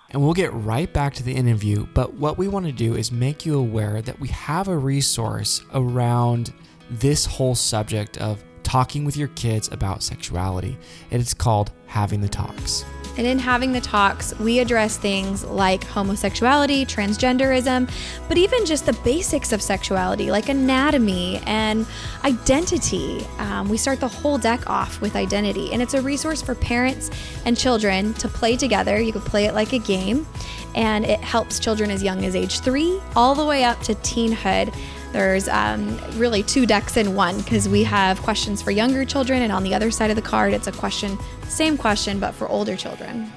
And 0.10 0.22
we'll 0.22 0.34
get 0.34 0.54
right 0.54 0.92
back 0.94 1.14
to 1.16 1.24
the 1.24 1.34
interview, 1.34 1.86
but 1.94 2.14
what 2.14 2.38
we 2.38 2.48
want 2.48 2.68
to 2.68 2.72
do 2.72 2.96
is 2.96 3.12
make 3.12 3.46
you 3.46 3.60
aware 3.60 4.02
that 4.02 4.20
we 4.22 4.30
have 4.30 4.70
a 4.70 4.78
resource 4.78 5.62
around 5.74 6.54
this 6.90 7.26
whole 7.26 7.56
subject 7.56 8.18
of 8.20 8.42
talking 8.64 9.06
with 9.06 9.16
your 9.18 9.28
kids 9.30 9.70
about 9.72 10.04
sexuality. 10.04 10.78
And 11.12 11.22
it's 11.22 11.34
called 11.34 11.72
Having 11.88 12.22
the 12.22 12.30
Talks. 12.30 12.86
And 13.16 13.28
in 13.28 13.38
having 13.38 13.74
the 13.74 13.82
talks, 13.82 14.38
we 14.40 14.58
address 14.58 14.98
things 14.98 15.44
like 15.44 15.84
homosexuality, 15.84 16.84
transgenderism, 16.86 17.92
but 18.28 18.40
even 18.40 18.66
just 18.66 18.88
the 18.88 18.94
basics 19.04 19.52
of 19.52 19.62
sexuality, 19.62 20.32
like 20.32 20.50
anatomy 20.50 21.40
and 21.46 21.86
identity. 22.24 23.24
Um, 23.38 23.70
we 23.70 23.78
start 23.78 24.00
the 24.00 24.08
whole 24.08 24.40
deck 24.40 24.68
off 24.68 25.00
with 25.00 25.16
identity, 25.16 25.72
and 25.72 25.80
it's 25.80 25.94
a 25.94 26.02
resource 26.02 26.42
for 26.42 26.56
parents 26.56 27.12
and 27.46 27.56
children 27.56 28.16
to 28.16 28.28
play 28.28 28.58
together. 28.58 29.00
You 29.00 29.14
could 29.14 29.26
play 29.26 29.46
it 29.46 29.54
like 29.54 29.74
a 29.74 29.80
game, 29.80 30.26
and 30.74 31.06
it 31.06 31.20
helps 31.20 31.60
children 31.60 31.92
as 31.92 32.02
young 32.02 32.26
as 32.26 32.36
age 32.36 32.62
three 32.62 33.00
all 33.16 33.36
the 33.36 33.46
way 33.46 33.64
up 33.64 33.80
to 33.82 33.94
teenhood. 33.96 34.76
There's 35.14 35.48
um, 35.48 35.98
really 36.16 36.42
two 36.42 36.66
decks 36.66 36.98
in 36.98 37.14
one 37.14 37.38
because 37.38 37.70
we 37.70 37.84
have 37.84 38.20
questions 38.22 38.62
for 38.64 38.72
younger 38.72 39.06
children, 39.06 39.44
and 39.44 39.52
on 39.52 39.64
the 39.64 39.74
other 39.76 39.92
side 39.92 40.10
of 40.10 40.16
the 40.16 40.24
card, 40.24 40.54
it's 40.54 40.68
a 40.68 40.72
question, 40.72 41.18
same 41.48 41.78
question, 41.78 42.20
but 42.20 42.34
for 42.34 42.48
older 42.50 42.76
children. 42.76 43.32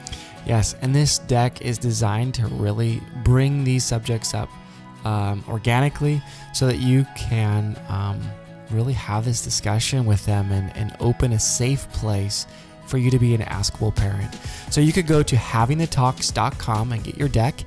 Yes, 0.47 0.75
and 0.81 0.95
this 0.95 1.19
deck 1.19 1.61
is 1.61 1.77
designed 1.77 2.35
to 2.35 2.47
really 2.47 3.03
bring 3.25 3.63
these 3.63 3.85
subjects 3.85 4.33
up 4.33 4.49
um, 5.05 5.45
organically 5.49 6.23
so 6.55 6.67
that 6.67 6.79
you 6.79 7.07
can 7.15 7.79
um, 7.89 8.21
really 8.71 8.95
have 8.95 9.25
this 9.25 9.43
discussion 9.43 10.07
with 10.07 10.25
them 10.25 10.51
and, 10.53 10.75
and 10.77 10.97
open 10.99 11.33
a 11.33 11.39
safe 11.39 11.91
place 11.93 12.47
for 12.87 12.99
you 12.99 13.11
to 13.11 13.19
be 13.19 13.35
an 13.35 13.43
askable 13.43 13.95
parent. 13.95 14.35
So 14.71 14.81
you 14.81 14.93
could 14.93 15.07
go 15.07 15.23
to 15.23 15.37
havingthetalks.com 15.37 16.93
and 16.93 17.05
get 17.05 17.19
your 17.19 17.29
deck 17.29 17.65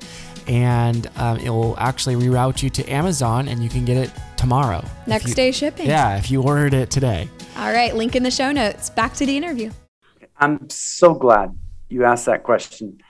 and 0.50 1.08
um, 1.14 1.38
it 1.38 1.48
will 1.48 1.76
actually 1.78 2.16
reroute 2.16 2.60
you 2.60 2.68
to 2.68 2.84
Amazon 2.90 3.46
and 3.46 3.62
you 3.62 3.68
can 3.68 3.84
get 3.84 3.96
it 3.96 4.10
tomorrow. 4.36 4.84
Next 5.06 5.28
you, 5.28 5.34
day 5.34 5.52
shipping. 5.52 5.86
Yeah, 5.86 6.18
if 6.18 6.28
you 6.28 6.42
ordered 6.42 6.74
it 6.74 6.90
today. 6.90 7.28
All 7.56 7.72
right, 7.72 7.94
link 7.94 8.16
in 8.16 8.24
the 8.24 8.32
show 8.32 8.50
notes. 8.50 8.90
Back 8.90 9.14
to 9.14 9.26
the 9.26 9.36
interview. 9.36 9.70
I'm 10.36 10.68
so 10.68 11.14
glad 11.14 11.56
you 11.88 12.04
asked 12.04 12.26
that 12.26 12.42
question, 12.42 13.00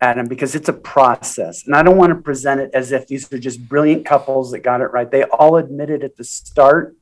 Adam, 0.00 0.26
because 0.26 0.56
it's 0.56 0.68
a 0.68 0.72
process. 0.72 1.64
And 1.64 1.76
I 1.76 1.84
don't 1.84 1.96
want 1.96 2.10
to 2.10 2.20
present 2.20 2.60
it 2.60 2.72
as 2.74 2.90
if 2.90 3.06
these 3.06 3.32
are 3.32 3.38
just 3.38 3.68
brilliant 3.68 4.04
couples 4.04 4.50
that 4.50 4.60
got 4.60 4.80
it 4.80 4.86
right. 4.86 5.08
They 5.08 5.22
all 5.22 5.58
admitted 5.58 6.02
at 6.02 6.16
the 6.16 6.24
start 6.24 6.96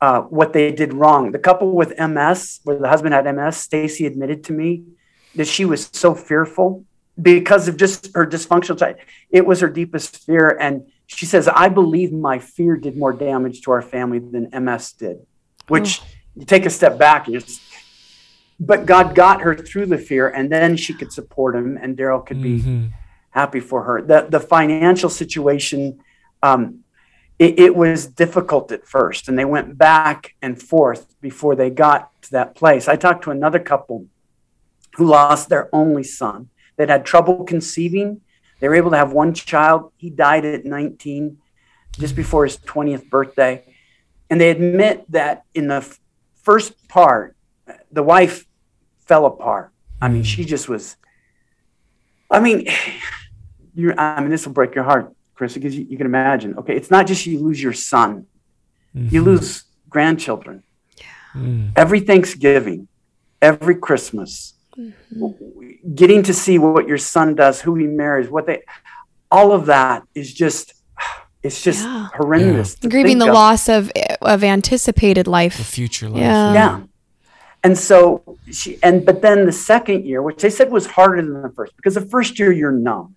uh, 0.00 0.22
what 0.22 0.54
they 0.54 0.72
did 0.72 0.94
wrong. 0.94 1.32
The 1.32 1.38
couple 1.38 1.72
with 1.72 1.92
MS, 1.98 2.60
where 2.64 2.78
the 2.78 2.88
husband 2.88 3.12
had 3.12 3.26
MS, 3.26 3.58
Stacy 3.58 4.06
admitted 4.06 4.44
to 4.44 4.54
me 4.54 4.84
that 5.34 5.46
she 5.46 5.66
was 5.66 5.90
so 5.92 6.14
fearful 6.14 6.86
because 7.20 7.68
of 7.68 7.76
just 7.76 8.14
her 8.14 8.26
dysfunctional 8.26 8.78
side. 8.78 8.96
It 9.30 9.46
was 9.46 9.60
her 9.60 9.68
deepest 9.68 10.24
fear. 10.24 10.56
And 10.60 10.90
she 11.06 11.26
says, 11.26 11.48
I 11.48 11.68
believe 11.68 12.12
my 12.12 12.38
fear 12.38 12.76
did 12.76 12.96
more 12.96 13.12
damage 13.12 13.62
to 13.62 13.70
our 13.72 13.82
family 13.82 14.18
than 14.18 14.50
MS 14.64 14.92
did, 14.92 15.18
which 15.68 16.00
oh. 16.02 16.06
you 16.36 16.46
take 16.46 16.66
a 16.66 16.70
step 16.70 16.98
back 16.98 17.26
and 17.26 17.40
just, 17.40 17.60
but 18.58 18.86
God 18.86 19.14
got 19.14 19.42
her 19.42 19.54
through 19.54 19.86
the 19.86 19.98
fear 19.98 20.28
and 20.28 20.50
then 20.50 20.76
she 20.76 20.94
could 20.94 21.12
support 21.12 21.54
him 21.54 21.78
and 21.80 21.96
Daryl 21.96 22.24
could 22.24 22.38
mm-hmm. 22.38 22.86
be 22.86 22.92
happy 23.30 23.60
for 23.60 23.82
her. 23.84 24.02
The, 24.02 24.26
the 24.28 24.40
financial 24.40 25.10
situation, 25.10 26.00
um, 26.42 26.80
it, 27.38 27.58
it 27.58 27.76
was 27.76 28.06
difficult 28.06 28.72
at 28.72 28.86
first 28.86 29.28
and 29.28 29.38
they 29.38 29.44
went 29.44 29.76
back 29.76 30.34
and 30.40 30.60
forth 30.60 31.20
before 31.20 31.54
they 31.54 31.70
got 31.70 32.10
to 32.22 32.30
that 32.32 32.54
place. 32.54 32.88
I 32.88 32.96
talked 32.96 33.24
to 33.24 33.30
another 33.30 33.58
couple 33.58 34.06
who 34.94 35.06
lost 35.06 35.48
their 35.48 35.68
only 35.74 36.04
son 36.04 36.48
that 36.76 36.88
had 36.88 37.04
trouble 37.04 37.44
conceiving. 37.44 38.20
They 38.60 38.68
were 38.68 38.74
able 38.74 38.90
to 38.90 38.96
have 38.96 39.12
one 39.12 39.34
child. 39.34 39.92
He 39.96 40.10
died 40.10 40.44
at 40.44 40.64
19, 40.64 41.38
just 41.98 42.16
before 42.16 42.44
his 42.44 42.56
20th 42.58 43.08
birthday. 43.10 43.64
And 44.30 44.40
they 44.40 44.50
admit 44.50 45.04
that 45.10 45.44
in 45.54 45.68
the 45.68 45.76
f- 45.76 46.00
first 46.42 46.88
part, 46.88 47.36
the 47.92 48.02
wife 48.02 48.46
fell 49.00 49.26
apart. 49.26 49.72
I 50.00 50.08
mean, 50.08 50.22
she 50.22 50.44
just 50.44 50.68
was. 50.68 50.96
I 52.30 52.40
mean, 52.40 52.66
you 53.74 53.94
I 53.96 54.20
mean, 54.20 54.30
this 54.30 54.46
will 54.46 54.52
break 54.52 54.74
your 54.74 54.84
heart, 54.84 55.14
Chris, 55.34 55.54
because 55.54 55.76
you, 55.76 55.86
you, 55.88 55.96
can 55.96 56.06
imagine. 56.06 56.58
Okay, 56.58 56.76
it's 56.76 56.90
not 56.90 57.06
just 57.06 57.26
you 57.26 57.38
lose 57.38 57.62
your 57.62 57.72
son, 57.72 58.26
mm-hmm. 58.94 59.14
you 59.14 59.22
lose 59.22 59.64
grandchildren. 59.88 60.62
Yeah. 60.98 61.04
Mm. 61.34 61.72
Every 61.76 62.00
Thanksgiving, 62.00 62.88
every 63.40 63.76
Christmas, 63.76 64.54
mm-hmm. 64.76 65.94
getting 65.94 66.22
to 66.24 66.34
see 66.34 66.58
what 66.58 66.88
your 66.88 66.98
son 66.98 67.34
does, 67.34 67.60
who 67.60 67.74
he 67.74 67.86
marries, 67.86 68.28
what 68.28 68.46
they, 68.46 68.62
all 69.30 69.52
of 69.52 69.66
that 69.66 70.02
is 70.14 70.32
just, 70.32 70.74
it's 71.42 71.62
just 71.62 71.84
yeah. 71.84 72.08
horrendous. 72.14 72.76
Yeah. 72.80 72.88
Grieving 72.88 73.18
the 73.18 73.28
of. 73.28 73.34
loss 73.34 73.68
of 73.68 73.92
of 74.22 74.42
anticipated 74.42 75.26
life, 75.26 75.58
the 75.58 75.64
future 75.64 76.08
life. 76.08 76.20
Yeah. 76.20 76.52
yeah. 76.54 76.80
And 77.62 77.76
so 77.76 78.38
she, 78.50 78.78
and 78.82 79.04
but 79.04 79.20
then 79.20 79.44
the 79.44 79.52
second 79.52 80.06
year, 80.06 80.22
which 80.22 80.40
they 80.40 80.50
said 80.50 80.70
was 80.70 80.86
harder 80.86 81.20
than 81.20 81.42
the 81.42 81.50
first, 81.50 81.76
because 81.76 81.94
the 81.94 82.00
first 82.00 82.38
year 82.38 82.50
you're 82.50 82.72
numb. 82.72 83.16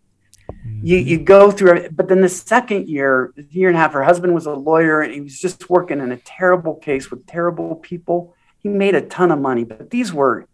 You, 0.81 0.97
mm-hmm. 0.97 1.07
you 1.07 1.19
go 1.19 1.51
through 1.51 1.75
it, 1.77 1.95
but 1.95 2.07
then 2.07 2.21
the 2.21 2.29
second 2.29 2.87
year, 2.87 3.33
year 3.49 3.69
and 3.69 3.77
a 3.77 3.79
half, 3.79 3.93
her 3.93 4.03
husband 4.03 4.33
was 4.33 4.45
a 4.45 4.53
lawyer 4.53 5.01
and 5.01 5.13
he 5.13 5.21
was 5.21 5.39
just 5.39 5.69
working 5.69 5.99
in 5.99 6.11
a 6.11 6.17
terrible 6.17 6.75
case 6.75 7.09
with 7.09 7.25
terrible 7.25 7.75
people. 7.75 8.33
He 8.59 8.69
made 8.69 8.95
a 8.95 9.01
ton 9.01 9.31
of 9.31 9.39
money, 9.39 9.63
but 9.63 9.89
these 9.89 10.13
were 10.13 10.47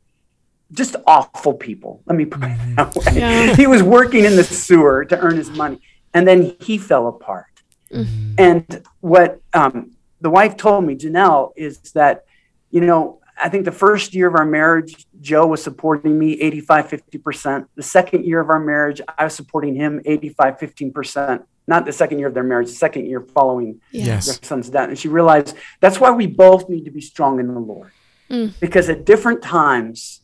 just 0.73 0.95
awful 1.07 1.53
people. 1.53 2.01
Let 2.05 2.17
me 2.17 2.25
put 2.25 2.43
it 2.43 2.49
mm-hmm. 2.49 2.75
that 2.75 2.95
way. 2.95 3.19
Yeah. 3.19 3.55
He 3.55 3.67
was 3.67 3.83
working 3.83 4.25
in 4.25 4.35
the 4.35 4.43
sewer 4.43 5.05
to 5.05 5.19
earn 5.19 5.37
his 5.37 5.49
money, 5.51 5.79
and 6.13 6.27
then 6.27 6.55
he 6.59 6.77
fell 6.77 7.07
apart. 7.07 7.45
Mm-hmm. 7.91 8.35
And 8.37 8.83
what 8.99 9.41
um, 9.53 9.91
the 10.21 10.29
wife 10.29 10.57
told 10.57 10.83
me, 10.85 10.95
Janelle, 10.95 11.53
is 11.55 11.77
that, 11.93 12.25
you 12.71 12.81
know, 12.81 13.19
I 13.41 13.49
think 13.49 13.65
the 13.65 13.71
first 13.71 14.13
year 14.13 14.27
of 14.27 14.35
our 14.35 14.45
marriage, 14.45 15.05
Joe 15.21 15.47
was 15.47 15.63
supporting 15.63 16.17
me 16.17 16.33
85, 16.39 16.87
50%. 16.87 17.67
The 17.75 17.83
second 17.83 18.25
year 18.25 18.39
of 18.39 18.49
our 18.49 18.59
marriage, 18.59 19.01
I 19.17 19.23
was 19.23 19.35
supporting 19.35 19.75
him 19.75 20.01
85, 20.05 20.57
15%. 20.59 21.43
Not 21.65 21.85
the 21.85 21.93
second 21.93 22.19
year 22.19 22.27
of 22.27 22.33
their 22.33 22.43
marriage, 22.43 22.67
the 22.67 22.73
second 22.73 23.05
year 23.05 23.21
following 23.21 23.79
yes. 23.91 24.25
their 24.25 24.35
son's 24.43 24.69
death. 24.69 24.89
And 24.89 24.99
she 24.99 25.07
realized 25.07 25.55
that's 25.79 25.99
why 25.99 26.11
we 26.11 26.27
both 26.27 26.67
need 26.67 26.85
to 26.85 26.91
be 26.91 27.01
strong 27.01 27.39
in 27.39 27.47
the 27.47 27.59
Lord. 27.59 27.91
Mm. 28.29 28.53
Because 28.59 28.89
at 28.89 29.05
different 29.05 29.41
times, 29.41 30.21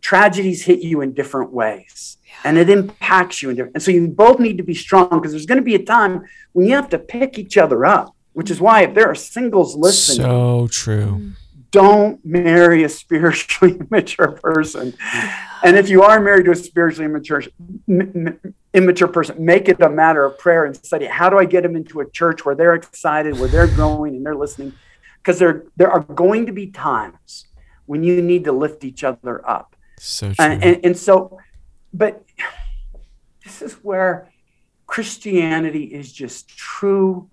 tragedies 0.00 0.64
hit 0.64 0.80
you 0.80 1.00
in 1.00 1.12
different 1.12 1.52
ways 1.52 2.16
and 2.44 2.56
it 2.56 2.70
impacts 2.70 3.42
you 3.42 3.50
in 3.50 3.56
different 3.56 3.74
and 3.74 3.82
so 3.82 3.90
you 3.90 4.06
both 4.08 4.38
need 4.38 4.56
to 4.56 4.62
be 4.62 4.74
strong 4.74 5.08
because 5.08 5.32
there's 5.32 5.46
going 5.46 5.58
to 5.58 5.64
be 5.64 5.74
a 5.74 5.84
time 5.84 6.24
when 6.52 6.66
you 6.66 6.74
have 6.74 6.88
to 6.88 6.98
pick 6.98 7.38
each 7.38 7.56
other 7.56 7.84
up 7.84 8.14
which 8.38 8.52
is 8.52 8.60
why 8.60 8.82
if 8.82 8.94
there 8.94 9.08
are 9.08 9.16
singles 9.16 9.74
listening 9.74 10.24
so 10.24 10.68
true. 10.68 11.06
Mm-hmm. 11.06 11.30
Don't 11.70 12.24
marry 12.24 12.84
a 12.84 12.88
spiritually 12.88 13.78
immature 13.90 14.32
person. 14.32 14.94
And 15.62 15.76
if 15.76 15.90
you 15.90 16.02
are 16.02 16.18
married 16.18 16.46
to 16.46 16.52
a 16.52 16.56
spiritually 16.56 17.04
immature 17.04 17.42
immature 18.74 19.08
person 19.08 19.44
make 19.44 19.68
it 19.68 19.80
a 19.82 19.88
matter 19.88 20.24
of 20.24 20.38
prayer 20.38 20.64
and 20.64 20.76
study. 20.76 21.06
How 21.06 21.28
do 21.28 21.38
i 21.38 21.44
get 21.44 21.62
them 21.64 21.74
into 21.74 22.00
a 22.00 22.08
church 22.10 22.44
where 22.44 22.54
they're 22.54 22.74
excited 22.74 23.38
where 23.38 23.48
they're 23.48 23.66
growing 23.66 24.16
and 24.16 24.24
they're 24.24 24.36
listening? 24.36 24.72
Because 25.18 25.38
there 25.38 25.64
there 25.76 25.90
are 25.90 26.00
going 26.00 26.46
to 26.46 26.52
be 26.52 26.68
times 26.68 27.48
when 27.86 28.04
you 28.04 28.22
need 28.22 28.44
to 28.44 28.52
lift 28.52 28.84
each 28.84 29.02
other 29.02 29.46
up 29.48 29.74
so 30.04 30.32
true. 30.32 30.44
And, 30.44 30.64
and, 30.64 30.84
and 30.84 30.96
so, 30.96 31.38
but 31.92 32.24
this 33.44 33.62
is 33.62 33.74
where 33.74 34.30
Christianity 34.86 35.84
is 35.84 36.12
just 36.12 36.48
true 36.48 37.28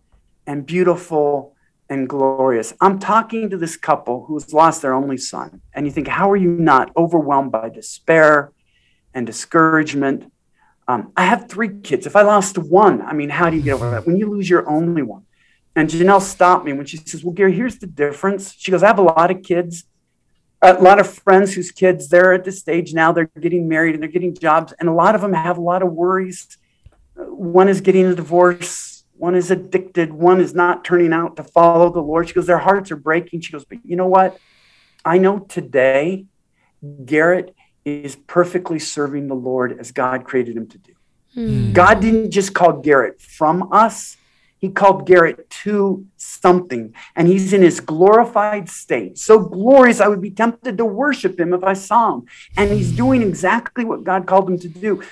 and 0.48 0.66
beautiful 0.66 1.56
and 1.90 2.10
glorious. 2.10 2.74
I'm 2.82 3.00
talking 3.00 3.50
to 3.50 3.58
this 3.58 3.78
couple 3.78 4.26
who's 4.26 4.54
lost 4.54 4.82
their 4.82 4.94
only 4.94 5.18
son, 5.18 5.62
and 5.74 5.86
you 5.86 5.92
think, 5.92 6.08
how 6.08 6.32
are 6.32 6.36
you 6.36 6.50
not 6.50 6.92
overwhelmed 6.98 7.52
by 7.52 7.70
despair 7.70 8.52
and 9.14 9.26
discouragement? 9.26 10.32
Um, 10.88 11.12
I 11.18 11.26
have 11.26 11.50
three 11.50 11.80
kids. 11.82 12.06
If 12.06 12.16
I 12.16 12.22
lost 12.22 12.58
one, 12.58 13.02
I 13.02 13.14
mean, 13.14 13.30
how 13.30 13.50
do 13.50 13.58
you 13.58 13.64
get 13.64 13.74
over 13.74 13.90
that? 13.92 14.06
When 14.06 14.18
you 14.18 14.30
lose 14.30 14.50
your 14.50 14.70
only 14.70 15.02
one. 15.02 15.26
And 15.76 15.90
Janelle 15.90 16.22
stopped 16.22 16.66
me 16.66 16.74
when 16.74 16.86
she 16.86 16.98
says, 16.98 17.24
Well, 17.24 17.34
Gary, 17.34 17.54
here's 17.54 17.80
the 17.80 17.88
difference. 17.88 18.54
She 18.58 18.72
goes, 18.72 18.82
I 18.82 18.88
have 18.88 19.00
a 19.00 19.04
lot 19.04 19.30
of 19.30 19.44
kids 19.44 19.84
a 20.62 20.74
lot 20.74 21.00
of 21.00 21.08
friends 21.08 21.54
whose 21.54 21.72
kids 21.72 22.10
they're 22.10 22.34
at 22.34 22.44
the 22.44 22.52
stage 22.52 22.94
now 22.94 23.12
they're 23.12 23.30
getting 23.40 23.68
married 23.68 23.94
and 23.94 24.02
they're 24.02 24.10
getting 24.10 24.34
jobs 24.34 24.74
and 24.80 24.90
a 24.90 24.94
lot 24.94 25.16
of 25.16 25.22
them 25.22 25.34
have 25.34 25.58
a 25.58 25.62
lot 25.62 25.84
of 25.84 25.92
worries. 25.92 26.58
One 27.16 27.70
is 27.70 27.82
getting 27.82 28.06
a 28.06 28.16
divorce 28.16 28.96
one 29.18 29.36
is 29.36 29.50
addicted 29.50 30.12
one 30.12 30.42
is 30.42 30.54
not 30.54 30.84
turning 30.84 31.14
out 31.14 31.38
to 31.38 31.44
follow 31.44 31.90
the 31.90 32.02
lord. 32.02 32.28
She 32.28 32.34
goes 32.34 32.48
their 32.48 32.58
hearts 32.58 32.92
are 32.92 32.98
breaking. 32.98 33.42
She 33.42 33.52
goes 33.52 33.66
but 33.66 33.80
you 33.86 33.96
know 33.96 34.08
what? 34.08 34.38
I 35.04 35.18
know 35.18 35.40
today 35.40 36.26
garrett 37.06 37.56
is 37.84 38.16
perfectly 38.16 38.80
serving 38.80 39.28
the 39.28 39.36
lord 39.36 39.80
as 39.80 39.92
god 39.92 40.24
created 40.26 40.58
him 40.58 40.68
to 40.68 40.78
do. 40.78 40.92
Mm. 41.36 41.74
god 41.74 42.00
didn't 42.00 42.32
just 42.32 42.54
call 42.54 42.74
garrett 42.74 43.22
from 43.22 43.72
us 43.74 44.18
he 44.60 44.70
called 44.70 45.06
Garrett 45.06 45.50
to 45.50 46.06
something, 46.18 46.94
and 47.16 47.28
he's 47.28 47.54
in 47.54 47.62
his 47.62 47.80
glorified 47.80 48.70
state. 48.70 49.18
So 49.18 49.40
glorious, 49.40 50.00
I 50.00 50.08
would 50.08 50.22
be 50.22 50.32
tempted 50.32 50.78
to 50.78 50.86
worship 50.86 51.40
him 51.40 51.54
if 51.54 51.64
I 51.64 51.74
saw 51.74 52.16
him. 52.16 52.24
And 52.58 52.72
he's 52.72 52.92
doing 52.92 53.22
exactly 53.22 53.86
what 53.86 54.04
God 54.04 54.26
called 54.26 54.50
him 54.50 54.58
to 54.60 54.70
do. 54.70 55.04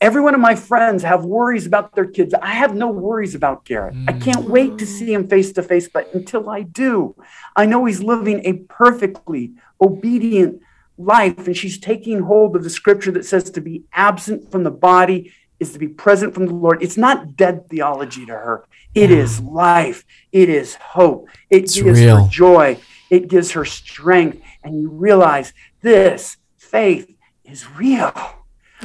Every 0.00 0.20
one 0.20 0.34
of 0.34 0.40
my 0.40 0.56
friends 0.56 1.04
have 1.04 1.24
worries 1.24 1.64
about 1.64 1.94
their 1.94 2.06
kids. 2.06 2.34
I 2.34 2.54
have 2.54 2.74
no 2.74 2.88
worries 2.88 3.36
about 3.36 3.64
Garrett. 3.64 3.94
I 4.08 4.12
can't 4.12 4.48
wait 4.48 4.78
to 4.78 4.86
see 4.86 5.12
him 5.12 5.28
face 5.28 5.52
to 5.52 5.62
face, 5.62 5.88
but 5.88 6.12
until 6.12 6.50
I 6.50 6.62
do, 6.62 7.14
I 7.54 7.66
know 7.66 7.84
he's 7.84 8.02
living 8.02 8.44
a 8.44 8.54
perfectly 8.64 9.52
obedient 9.80 10.60
life. 10.98 11.46
And 11.46 11.56
she's 11.56 11.78
taking 11.78 12.20
hold 12.20 12.56
of 12.56 12.64
the 12.64 12.70
scripture 12.70 13.12
that 13.12 13.24
says 13.24 13.48
to 13.50 13.60
be 13.60 13.84
absent 13.92 14.50
from 14.50 14.64
the 14.64 14.72
body 14.72 15.32
is 15.62 15.72
to 15.72 15.78
be 15.78 15.88
present 15.88 16.34
from 16.34 16.46
the 16.46 16.54
Lord. 16.54 16.82
It's 16.82 16.98
not 16.98 17.36
dead 17.36 17.68
theology 17.70 18.26
to 18.26 18.32
her. 18.32 18.64
It 18.94 19.10
Yeah. 19.10 19.18
is 19.24 19.40
life. 19.40 20.04
It 20.32 20.48
is 20.50 20.74
hope. 20.74 21.28
It 21.48 21.62
It's 21.64 21.80
gives 21.80 22.00
real. 22.00 22.24
her 22.24 22.28
joy. 22.28 22.78
It 23.08 23.28
gives 23.28 23.52
her 23.52 23.64
strength. 23.64 24.38
And 24.62 24.80
you 24.80 24.88
realize 24.90 25.52
this 25.80 26.36
faith 26.58 27.06
is 27.44 27.60
real. 27.84 28.12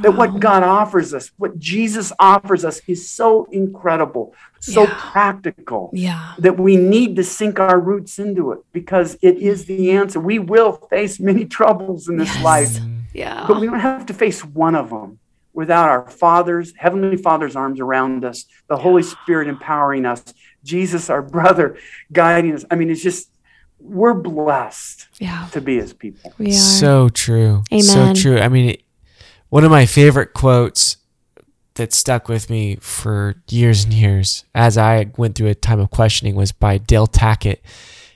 That 0.04 0.16
what 0.16 0.30
mm. 0.30 0.40
God 0.40 0.62
offers 0.62 1.12
us, 1.16 1.32
what 1.38 1.58
Jesus 1.58 2.14
offers 2.20 2.64
us, 2.64 2.80
is 2.88 3.10
so 3.10 3.48
incredible, 3.52 4.26
so 4.60 4.84
Yeah. 4.84 4.94
practical 5.12 5.90
Yeah. 5.92 6.34
that 6.38 6.60
we 6.60 6.76
need 6.78 7.16
to 7.16 7.24
sink 7.24 7.60
our 7.60 7.80
roots 7.80 8.20
into 8.20 8.52
it 8.52 8.60
because 8.72 9.18
it 9.24 9.38
is 9.52 9.66
the 9.66 9.90
answer. 10.00 10.20
We 10.20 10.38
will 10.38 10.74
face 10.92 11.20
many 11.20 11.46
troubles 11.58 12.08
in 12.08 12.18
this 12.18 12.36
Yes. 12.36 12.44
life, 12.44 12.74
Yeah. 13.14 13.46
but 13.48 13.60
we 13.60 13.66
don't 13.66 13.80
have 13.80 14.06
to 14.06 14.14
face 14.14 14.46
one 14.46 14.76
of 14.76 14.92
them 14.92 15.18
without 15.58 15.90
our 15.90 16.08
Father's, 16.08 16.72
Heavenly 16.78 17.18
Father's 17.18 17.56
arms 17.56 17.80
around 17.80 18.24
us, 18.24 18.46
the 18.70 18.78
Holy 18.78 19.02
Spirit 19.02 19.48
empowering 19.48 20.06
us, 20.06 20.24
Jesus, 20.64 21.10
our 21.10 21.24
brother, 21.24 21.80
guiding 22.14 22.54
us. 22.54 22.64
I 22.70 22.76
mean, 22.76 22.92
it's 22.92 23.02
just, 23.02 23.32
we're 23.80 24.14
blessed 24.14 25.08
Yeah. 25.18 25.48
to 25.54 25.60
be 25.60 25.78
His 25.78 25.94
people. 25.94 26.32
We 26.38 26.50
are. 26.50 26.54
So 26.54 27.10
true. 27.10 27.64
Amen. 27.72 27.82
So 27.84 28.14
true. 28.14 28.38
I 28.38 28.50
mean, 28.50 28.70
it, 28.70 28.84
one 29.50 29.64
of 29.64 29.72
my 29.72 29.88
favorite 29.88 30.36
quotes 30.36 30.98
that 31.74 31.92
stuck 31.92 32.30
with 32.30 32.52
me 32.52 32.76
for 32.76 33.42
years 33.50 33.84
and 33.84 33.94
years 33.96 34.46
as 34.54 34.78
I 34.78 35.12
went 35.18 35.34
through 35.34 35.48
a 35.48 35.56
time 35.56 35.80
of 35.80 35.90
questioning 35.90 36.36
was 36.36 36.52
by 36.52 36.78
Del 36.78 37.08
Tackett. 37.08 37.62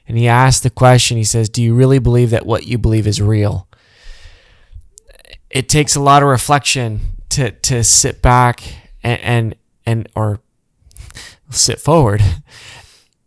And 0.08 0.16
he 0.16 0.28
asked 0.28 0.62
the 0.62 0.70
question, 0.70 1.18
he 1.18 1.24
says, 1.24 1.50
Do 1.50 1.64
you 1.64 1.74
really 1.74 1.98
believe 1.98 2.30
that 2.30 2.46
what 2.46 2.68
you 2.68 2.78
believe 2.78 3.08
is 3.08 3.20
real? 3.20 3.68
It 5.50 5.68
takes 5.70 5.96
a 5.96 6.00
lot 6.00 6.22
of 6.22 6.30
reflection 6.30 7.18
to, 7.32 7.52
to 7.52 7.84
sit 7.84 8.22
back 8.22 8.62
and, 9.04 9.20
and, 9.22 9.56
and 9.86 10.10
or 10.16 10.40
sit 11.50 11.80
forward 11.80 12.22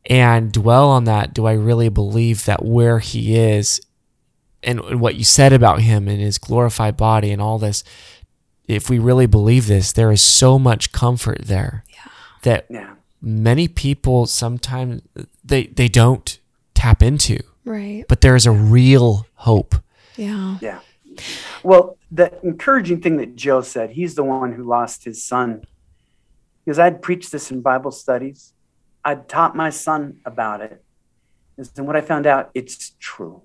and 0.07 0.53
dwell 0.53 0.89
on 0.89 1.05
that. 1.05 1.35
Do 1.35 1.47
I 1.47 1.53
really 1.53 1.89
believe 1.89 2.45
that 2.47 2.65
where 2.65 2.99
he 2.99 3.37
is 3.37 3.81
and, 4.63 4.81
and 4.81 5.01
what 5.01 5.17
you 5.17 5.25
said 5.25 5.53
about 5.53 5.81
him 5.81 6.09
and 6.09 6.21
his 6.21 6.39
glorified 6.39 6.97
body 6.97 7.31
and 7.31 7.41
all 7.43 7.59
this, 7.59 7.85
if 8.67 8.89
we 8.89 8.99
really 8.99 9.27
believe 9.27 9.67
this, 9.67 9.93
there 9.93 10.11
is 10.11 10.23
so 10.23 10.59
much 10.59 10.93
comfort 10.93 11.43
there 11.45 11.85
that 12.43 12.67
Yeah. 12.71 12.95
many 13.21 13.69
people 13.69 14.27
sometimes 14.27 15.03
they 15.45 15.67
they 15.67 15.89
don't 15.89 16.39
tap 16.75 17.03
into. 17.03 17.39
Right. 17.65 18.05
But 18.09 18.21
there 18.21 18.37
is 18.37 18.47
a 18.47 18.53
real 18.53 19.27
hope. 19.35 19.75
Yeah. 20.17 20.59
Yeah. 20.61 20.81
Well, 21.63 21.99
the 22.11 22.39
encouraging 22.43 23.01
thing 23.01 23.17
that 23.19 23.37
Joe 23.37 23.63
said, 23.63 23.91
he's 23.91 24.15
the 24.15 24.25
one 24.25 24.53
who 24.53 24.65
lost 24.65 25.05
his 25.05 25.23
son. 25.23 25.63
Because 26.65 26.79
I'd 26.79 27.03
preached 27.03 27.33
this 27.33 27.51
in 27.51 27.61
Bible 27.61 27.91
studies, 27.91 28.53
I'd 29.05 29.29
taught 29.29 29.55
my 29.55 29.71
son 29.71 30.21
about 30.25 30.61
it. 30.61 30.83
And 31.77 31.87
what 31.87 31.97
I 31.97 32.01
found 32.01 32.27
out, 32.27 32.51
it's 32.55 32.93
true. 32.99 33.43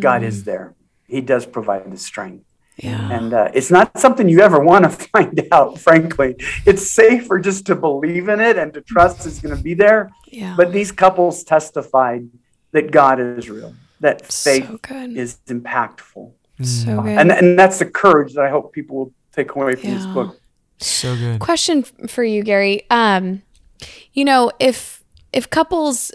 God 0.00 0.22
is 0.22 0.44
there. 0.44 0.74
He 1.06 1.20
does 1.20 1.44
provide 1.44 1.90
the 1.90 1.98
strength. 1.98 2.44
Yeah. 2.76 3.10
And 3.10 3.32
uh, 3.32 3.50
it's 3.54 3.70
not 3.70 3.98
something 3.98 4.28
you 4.28 4.40
ever 4.40 4.58
want 4.58 4.84
to 4.84 4.90
find 5.12 5.46
out, 5.52 5.78
frankly. 5.78 6.36
It's 6.66 6.90
safer 6.90 7.38
just 7.38 7.66
to 7.66 7.76
believe 7.76 8.28
in 8.28 8.40
it 8.40 8.56
and 8.56 8.72
to 8.74 8.80
trust 8.80 9.26
it's 9.26 9.40
going 9.40 9.56
to 9.56 9.62
be 9.62 9.74
there. 9.74 10.10
Yeah. 10.26 10.54
But 10.56 10.72
these 10.72 10.90
couples 10.90 11.44
testified 11.44 12.28
that 12.72 12.90
God 12.90 13.20
is 13.20 13.48
real, 13.48 13.74
that 14.00 14.26
faith 14.26 14.66
so 14.66 14.94
is 14.94 15.38
impactful. 15.46 16.32
So 16.62 17.02
good. 17.02 17.18
And, 17.18 17.32
and 17.32 17.58
that's 17.58 17.78
the 17.78 17.86
courage 17.86 18.34
that 18.34 18.44
I 18.44 18.50
hope 18.50 18.72
people 18.72 18.96
will 18.96 19.12
take 19.32 19.54
away 19.54 19.74
from 19.74 19.90
this 19.90 20.06
book. 20.06 20.40
So 20.78 21.16
good. 21.16 21.40
question 21.40 21.84
for 21.84 22.24
you 22.24 22.42
gary 22.42 22.82
um 22.90 23.42
you 24.12 24.24
know 24.24 24.50
if 24.58 25.02
if 25.32 25.48
couples 25.48 26.10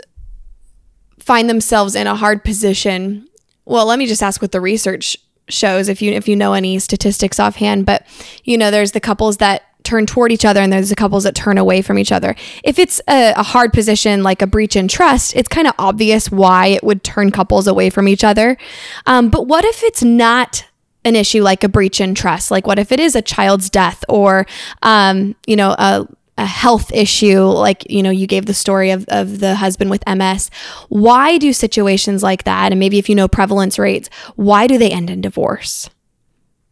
find 1.17 1.49
themselves 1.49 1.95
in 1.95 2.08
a 2.08 2.15
hard 2.15 2.43
position 2.43 3.28
well 3.65 3.86
let 3.86 3.97
me 3.97 4.06
just 4.06 4.21
ask 4.21 4.41
what 4.41 4.52
the 4.52 4.60
research 4.62 5.17
shows 5.47 5.88
if 5.88 6.02
you 6.02 6.12
if 6.12 6.28
you 6.28 6.36
know 6.36 6.54
any 6.54 6.78
statistics 6.78 7.39
offhand 7.39 7.86
but 7.86 8.06
you 8.43 8.58
know 8.58 8.69
there's 8.69 8.91
the 8.91 8.99
couples 8.99 9.38
that 9.38 9.63
turn 9.83 10.05
toward 10.05 10.31
each 10.31 10.45
other 10.45 10.61
and 10.61 10.71
there's 10.71 10.89
the 10.89 10.95
couples 10.95 11.23
that 11.23 11.35
turn 11.35 11.57
away 11.57 11.81
from 11.81 11.97
each 11.97 12.11
other. 12.11 12.35
If 12.63 12.79
it's 12.79 13.01
a, 13.07 13.33
a 13.35 13.43
hard 13.43 13.73
position 13.73 14.23
like 14.23 14.41
a 14.41 14.47
breach 14.47 14.75
in 14.75 14.87
trust 14.87 15.35
it's 15.35 15.47
kind 15.47 15.67
of 15.67 15.73
obvious 15.77 16.31
why 16.31 16.67
it 16.67 16.83
would 16.83 17.03
turn 17.03 17.31
couples 17.31 17.67
away 17.67 17.89
from 17.89 18.07
each 18.07 18.23
other. 18.23 18.57
Um, 19.05 19.29
but 19.29 19.47
what 19.47 19.65
if 19.65 19.83
it's 19.83 20.03
not 20.03 20.65
an 21.05 21.15
issue 21.15 21.41
like 21.41 21.63
a 21.63 21.69
breach 21.69 22.01
in 22.01 22.13
trust? 22.13 22.51
Like 22.51 22.67
what 22.67 22.79
if 22.79 22.91
it 22.91 22.99
is 22.99 23.15
a 23.15 23.21
child's 23.21 23.69
death 23.69 24.03
or 24.09 24.45
um, 24.81 25.35
you 25.47 25.55
know 25.55 25.71
a, 25.71 26.07
a 26.37 26.45
health 26.45 26.91
issue? 26.93 27.41
Like 27.41 27.89
you 27.89 28.03
know 28.03 28.11
you 28.11 28.27
gave 28.27 28.45
the 28.45 28.53
story 28.53 28.91
of, 28.91 29.05
of 29.07 29.39
the 29.39 29.55
husband 29.55 29.89
with 29.89 30.03
ms 30.07 30.49
why 30.89 31.37
do 31.37 31.53
situations 31.53 32.21
like 32.21 32.43
that 32.43 32.71
and 32.71 32.79
maybe 32.79 32.99
if 32.99 33.09
you 33.09 33.15
know 33.15 33.27
prevalence 33.27 33.79
rates 33.79 34.09
why 34.35 34.67
do 34.67 34.77
they 34.77 34.91
end 34.91 35.09
in 35.09 35.21
divorce? 35.21 35.89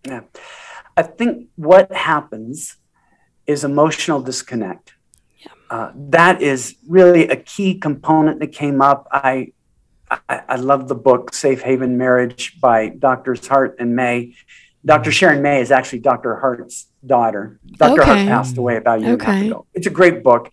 Yeah. 0.06 0.22
I 0.96 1.04
think 1.04 1.48
what 1.56 1.94
happens 1.94 2.78
is 3.48 3.64
emotional 3.64 4.22
disconnect. 4.22 4.94
Uh, 5.70 5.92
that 5.96 6.42
is 6.42 6.76
really 6.88 7.28
a 7.30 7.36
key 7.36 7.76
component 7.80 8.40
that 8.40 8.52
came 8.52 8.82
up. 8.82 9.08
I, 9.12 9.54
I, 10.10 10.42
I 10.50 10.56
love 10.58 10.88
the 10.88 10.96
book 10.96 11.34
Safe 11.34 11.62
Haven 11.62 11.98
Marriage 11.98 12.60
by 12.62 12.90
Doctors 12.90 13.46
Hart 13.48 13.78
and 13.80 13.96
May. 13.96 14.36
Dr. 14.86 15.12
Sharon 15.12 15.42
May 15.42 15.60
is 15.62 15.72
actually 15.72 16.00
Dr. 16.00 16.38
Hart's 16.38 16.88
daughter. 17.06 17.60
Dr. 17.66 18.04
Hart 18.04 18.18
Okay. 18.20 18.28
passed 18.28 18.58
away 18.58 18.78
about 18.78 19.00
a 19.00 19.02
year 19.02 19.14
and 19.14 19.22
a 19.22 19.26
half 19.26 19.36
Okay. 19.36 19.48
ago. 19.48 19.66
It's 19.74 19.88
a 19.88 19.92
great 19.92 20.24
book 20.24 20.50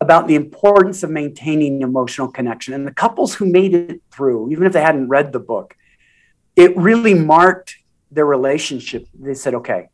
about 0.00 0.28
the 0.28 0.34
importance 0.34 1.02
of 1.02 1.10
maintaining 1.10 1.82
emotional 1.82 2.28
connection. 2.28 2.74
And 2.74 2.86
the 2.86 2.92
couples 2.94 3.34
who 3.34 3.46
made 3.46 3.74
it 3.74 4.02
through, 4.10 4.50
even 4.50 4.66
if 4.66 4.72
they 4.72 4.80
hadn't 4.82 5.08
read 5.08 5.32
the 5.32 5.40
book, 5.40 5.76
it 6.56 6.76
really 6.76 7.14
marked 7.14 7.76
their 8.10 8.26
relationship. 8.26 9.06
They 9.18 9.34
said, 9.34 9.54
okay, 9.54 9.88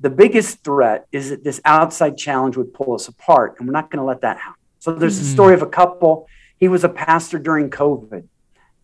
the 0.00 0.10
biggest 0.10 0.62
threat 0.64 1.06
is 1.12 1.30
that 1.30 1.44
this 1.44 1.60
outside 1.64 2.16
challenge 2.16 2.56
would 2.56 2.74
pull 2.74 2.94
us 2.94 3.08
apart, 3.08 3.56
and 3.58 3.66
we're 3.68 3.72
not 3.72 3.90
going 3.90 3.98
to 4.00 4.04
let 4.04 4.20
that 4.22 4.38
happen. 4.38 4.60
So 4.78 4.94
there's 4.94 5.18
a 5.18 5.24
story 5.24 5.54
of 5.54 5.62
a 5.62 5.66
couple. 5.66 6.26
He 6.58 6.68
was 6.68 6.84
a 6.84 6.88
pastor 6.88 7.38
during 7.38 7.70
COVID, 7.70 8.24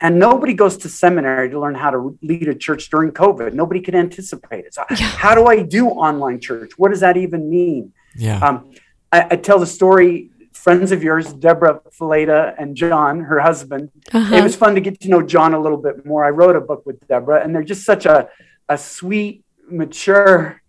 and 0.01 0.18
nobody 0.18 0.55
goes 0.55 0.77
to 0.79 0.88
seminary 0.88 1.51
to 1.51 1.61
learn 1.61 1.75
how 1.75 1.90
to 1.90 2.16
lead 2.23 2.49
a 2.49 2.55
church 2.55 2.88
during 2.90 3.11
COVID. 3.12 3.53
Nobody 3.53 3.81
could 3.81 3.94
anticipate 3.94 4.64
it. 4.64 4.75
So, 4.75 4.85
how 4.88 5.35
do 5.35 5.46
I 5.46 5.62
do 5.62 5.88
online 5.88 6.40
church? 6.40 6.73
What 6.79 6.90
does 6.90 7.01
that 7.01 7.16
even 7.16 7.51
mean? 7.51 7.92
Yeah. 8.16 8.38
Um, 8.38 8.70
I, 9.12 9.27
I 9.33 9.37
tell 9.37 9.59
the 9.59 9.66
story. 9.66 10.31
Friends 10.53 10.92
of 10.92 11.03
yours, 11.03 11.33
Deborah 11.33 11.81
Fileta 11.99 12.55
and 12.59 12.77
John, 12.77 13.20
her 13.20 13.40
husband, 13.40 13.90
Uh-huh. 14.12 14.35
it 14.35 14.42
was 14.42 14.55
fun 14.57 14.75
to 14.75 14.81
get 14.83 15.01
to 15.01 15.09
know 15.09 15.23
John 15.23 15.55
a 15.55 15.59
little 15.61 15.79
bit 15.79 16.05
more. 16.05 16.23
I 16.25 16.31
wrote 16.31 16.55
a 16.55 16.61
book 16.61 16.85
with 16.85 17.07
Deborah, 17.09 17.42
and 17.42 17.55
they're 17.55 17.62
just 17.62 17.83
such 17.85 18.05
a, 18.05 18.29
a 18.68 18.77
sweet, 18.77 19.42
mature, 19.70 20.60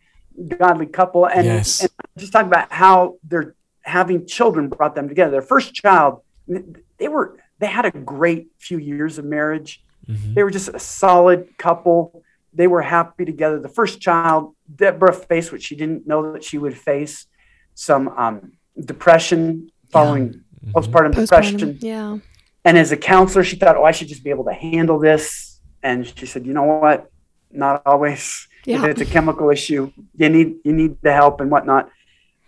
godly 0.48 0.86
couple. 0.88 1.26
And, 1.26 1.46
Yes. 1.46 1.82
and 1.82 1.90
just 2.18 2.34
talk 2.34 2.46
about 2.46 2.72
how 2.72 3.18
they're 3.24 3.56
having 3.84 4.26
children 4.28 4.70
brought 4.70 4.96
them 4.96 5.08
together. 5.08 5.32
Their 5.32 5.42
first 5.42 5.74
child, 5.74 6.22
they 6.48 7.08
were 7.08 7.38
they 7.60 7.68
had 7.68 7.86
a 7.86 7.92
great 7.92 8.48
few 8.58 8.80
years 8.80 9.20
of 9.20 9.26
marriage. 9.26 9.84
Mhm. 10.10 10.34
They 10.34 10.44
were 10.44 10.50
just 10.50 10.70
a 10.70 10.80
solid 10.80 11.58
couple. 11.60 12.24
They 12.54 12.66
were 12.68 12.82
happy 12.82 13.24
together. 13.24 13.60
The 13.60 13.70
first 13.70 14.02
child, 14.02 14.56
Deborah 14.76 15.14
faced 15.14 15.52
what 15.52 15.62
she 15.62 15.76
didn't 15.76 16.08
know 16.08 16.34
that 16.34 16.44
she 16.44 16.58
would 16.58 16.76
face 16.76 17.28
some 17.76 18.08
um, 18.10 18.54
depression 18.84 19.72
following 19.92 20.42
postpartum 20.74 21.14
depression. 21.14 21.78
Yeah 21.82 22.18
And 22.66 22.78
as 22.78 22.92
a 22.92 22.98
counselor, 22.98 23.44
she 23.44 23.56
thought, 23.56 23.76
oh, 23.78 23.84
I 23.84 23.92
should 23.92 24.08
just 24.08 24.24
be 24.24 24.30
able 24.32 24.46
to 24.46 24.54
handle 24.54 25.00
this. 25.00 25.60
And 25.84 26.06
she 26.06 26.26
said, 26.26 26.46
you 26.46 26.54
know 26.54 26.64
what? 26.64 27.10
Not 27.52 27.82
always. 27.86 28.48
Yeah. 28.66 28.84
If 28.84 28.92
it's 28.92 29.02
a 29.02 29.06
chemical 29.06 29.50
issue, 29.50 29.92
you 30.16 30.30
need 30.30 30.56
you 30.64 30.74
need 30.74 30.98
the 31.02 31.14
help 31.14 31.42
and 31.42 31.50
whatnot. 31.50 31.90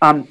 Um, 0.01 0.27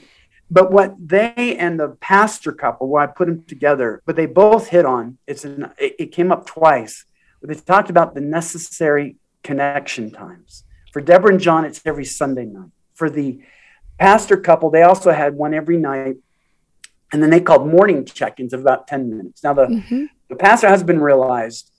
but 0.50 0.70
what 0.70 0.94
they 0.98 1.56
and 1.58 1.80
the 1.80 1.88
pastor 2.00 2.52
couple, 2.52 2.88
where 2.88 3.02
I 3.02 3.06
put 3.06 3.26
them 3.26 3.42
together, 3.44 4.02
but 4.06 4.16
they 4.16 4.26
both 4.26 4.68
hit 4.68 4.84
on 4.84 5.18
it's 5.26 5.44
an, 5.44 5.72
it, 5.78 5.96
it 5.98 6.06
came 6.12 6.30
up 6.30 6.46
twice. 6.46 7.04
But 7.40 7.48
they 7.48 7.56
talked 7.56 7.90
about 7.90 8.14
the 8.14 8.20
necessary 8.20 9.16
connection 9.42 10.10
times. 10.12 10.62
For 10.92 11.00
Deborah 11.00 11.32
and 11.32 11.40
John, 11.40 11.64
it's 11.64 11.80
every 11.84 12.04
Sunday 12.04 12.44
night. 12.44 12.70
For 12.94 13.08
the 13.10 13.40
pastor 13.98 14.36
couple, 14.36 14.70
they 14.70 14.82
also 14.82 15.10
had 15.10 15.34
one 15.34 15.52
every 15.54 15.78
night 15.78 16.16
And 17.14 17.22
then 17.22 17.28
they 17.28 17.40
called 17.40 17.66
morning 17.68 18.06
check-ins 18.06 18.54
of 18.54 18.60
about 18.60 18.86
10 18.88 19.10
minutes. 19.10 19.44
Now 19.44 19.52
the, 19.52 19.66
Mhm. 19.66 20.08
the 20.30 20.36
pastor 20.36 20.68
husband 20.68 21.02
realized 21.04 21.70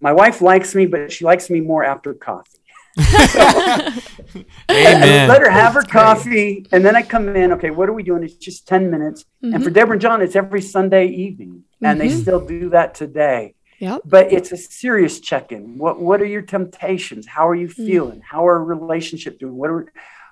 my 0.00 0.12
wife 0.12 0.40
likes 0.40 0.74
me, 0.74 0.86
but 0.86 1.12
she 1.12 1.22
likes 1.24 1.50
me 1.50 1.60
more 1.60 1.84
after 1.84 2.14
coffee. 2.14 2.59
Amen. 4.70 5.28
Let 5.28 5.42
her 5.42 5.50
have 5.50 5.74
her 5.74 5.82
coffee, 5.82 6.66
and 6.72 6.84
then 6.84 6.94
I 6.96 7.02
come 7.02 7.34
in. 7.34 7.52
Okay, 7.52 7.70
what 7.70 7.88
are 7.88 7.92
we 7.92 8.02
doing? 8.02 8.22
It's 8.22 8.34
just 8.34 8.66
ten 8.68 8.90
minutes. 8.90 9.24
And 9.42 9.62
for 9.62 9.70
Deborah 9.70 9.92
and 9.94 10.00
John, 10.02 10.22
it's 10.22 10.36
every 10.36 10.62
Sunday 10.62 11.06
evening, 11.08 11.64
and 11.82 12.00
they 12.00 12.08
Mhm. 12.08 12.20
still 12.20 12.40
do 12.40 12.70
that 12.70 12.94
today. 12.94 13.54
Yep. 13.78 14.02
But 14.04 14.30
it's 14.32 14.52
a 14.52 14.56
serious 14.56 15.20
check-in. 15.20 15.78
What 15.78 16.00
What 16.00 16.20
are 16.20 16.26
your 16.26 16.42
temptations? 16.42 17.26
How 17.26 17.48
are 17.48 17.54
you 17.54 17.68
Mm. 17.68 17.86
feeling? 17.86 18.20
How 18.24 18.46
are 18.46 18.62
relationship 18.62 19.38
doing? 19.38 19.56
What 19.56 19.70
are 19.70 19.86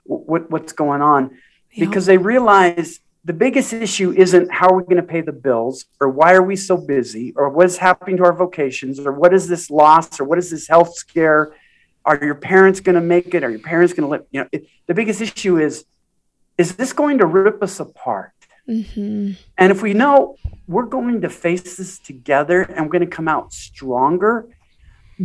what 0.05 0.51
What's 0.51 0.73
going 0.73 1.03
on? 1.03 1.31
Yep. 1.73 1.89
Because 1.89 2.07
they 2.07 2.19
realize 2.19 3.01
the 3.25 3.33
biggest 3.33 3.73
issue 3.73 4.13
isn't 4.17 4.51
how 4.53 4.69
are 4.69 4.77
we 4.77 4.85
going 4.85 4.97
to 4.97 5.03
pay 5.03 5.21
the 5.21 5.33
bills, 5.33 5.87
or 6.01 6.09
why 6.09 6.33
are 6.35 6.43
we 6.43 6.57
so 6.57 6.77
busy, 6.77 7.33
or 7.37 7.49
what 7.51 7.67
is 7.67 7.77
happening 7.79 8.17
to 8.19 8.25
our 8.25 8.33
vocations, 8.33 8.99
or 9.01 9.13
what 9.13 9.35
is 9.35 9.49
this 9.49 9.71
loss, 9.71 10.19
or 10.21 10.25
what 10.25 10.39
is 10.39 10.51
this 10.51 10.69
health 10.69 10.95
scare? 10.95 11.53
Are 12.09 12.19
your 12.29 12.35
parents 12.53 12.81
going 12.81 12.95
to 13.03 13.07
make 13.15 13.35
it? 13.37 13.45
Are 13.45 13.51
your 13.57 13.65
parents 13.73 13.93
going 13.93 14.07
to 14.09 14.13
let 14.15 14.23
you 14.33 14.41
know? 14.41 14.49
It, 14.51 14.67
the 14.89 14.95
biggest 14.95 15.21
issue 15.21 15.55
is 15.67 15.85
is 16.63 16.69
this 16.75 16.93
going 16.93 17.19
to 17.19 17.27
rip 17.27 17.63
us 17.63 17.79
apart? 17.87 18.33
Mhm. 18.69 19.37
And 19.61 19.69
if 19.75 19.81
we 19.87 19.93
know 20.03 20.37
we're 20.67 20.91
going 20.99 21.21
to 21.27 21.31
face 21.47 21.77
this 21.77 21.99
together 22.11 22.59
and 22.63 22.79
we're 22.85 22.95
going 22.99 23.09
to 23.11 23.17
come 23.21 23.29
out 23.29 23.53
stronger, 23.53 24.49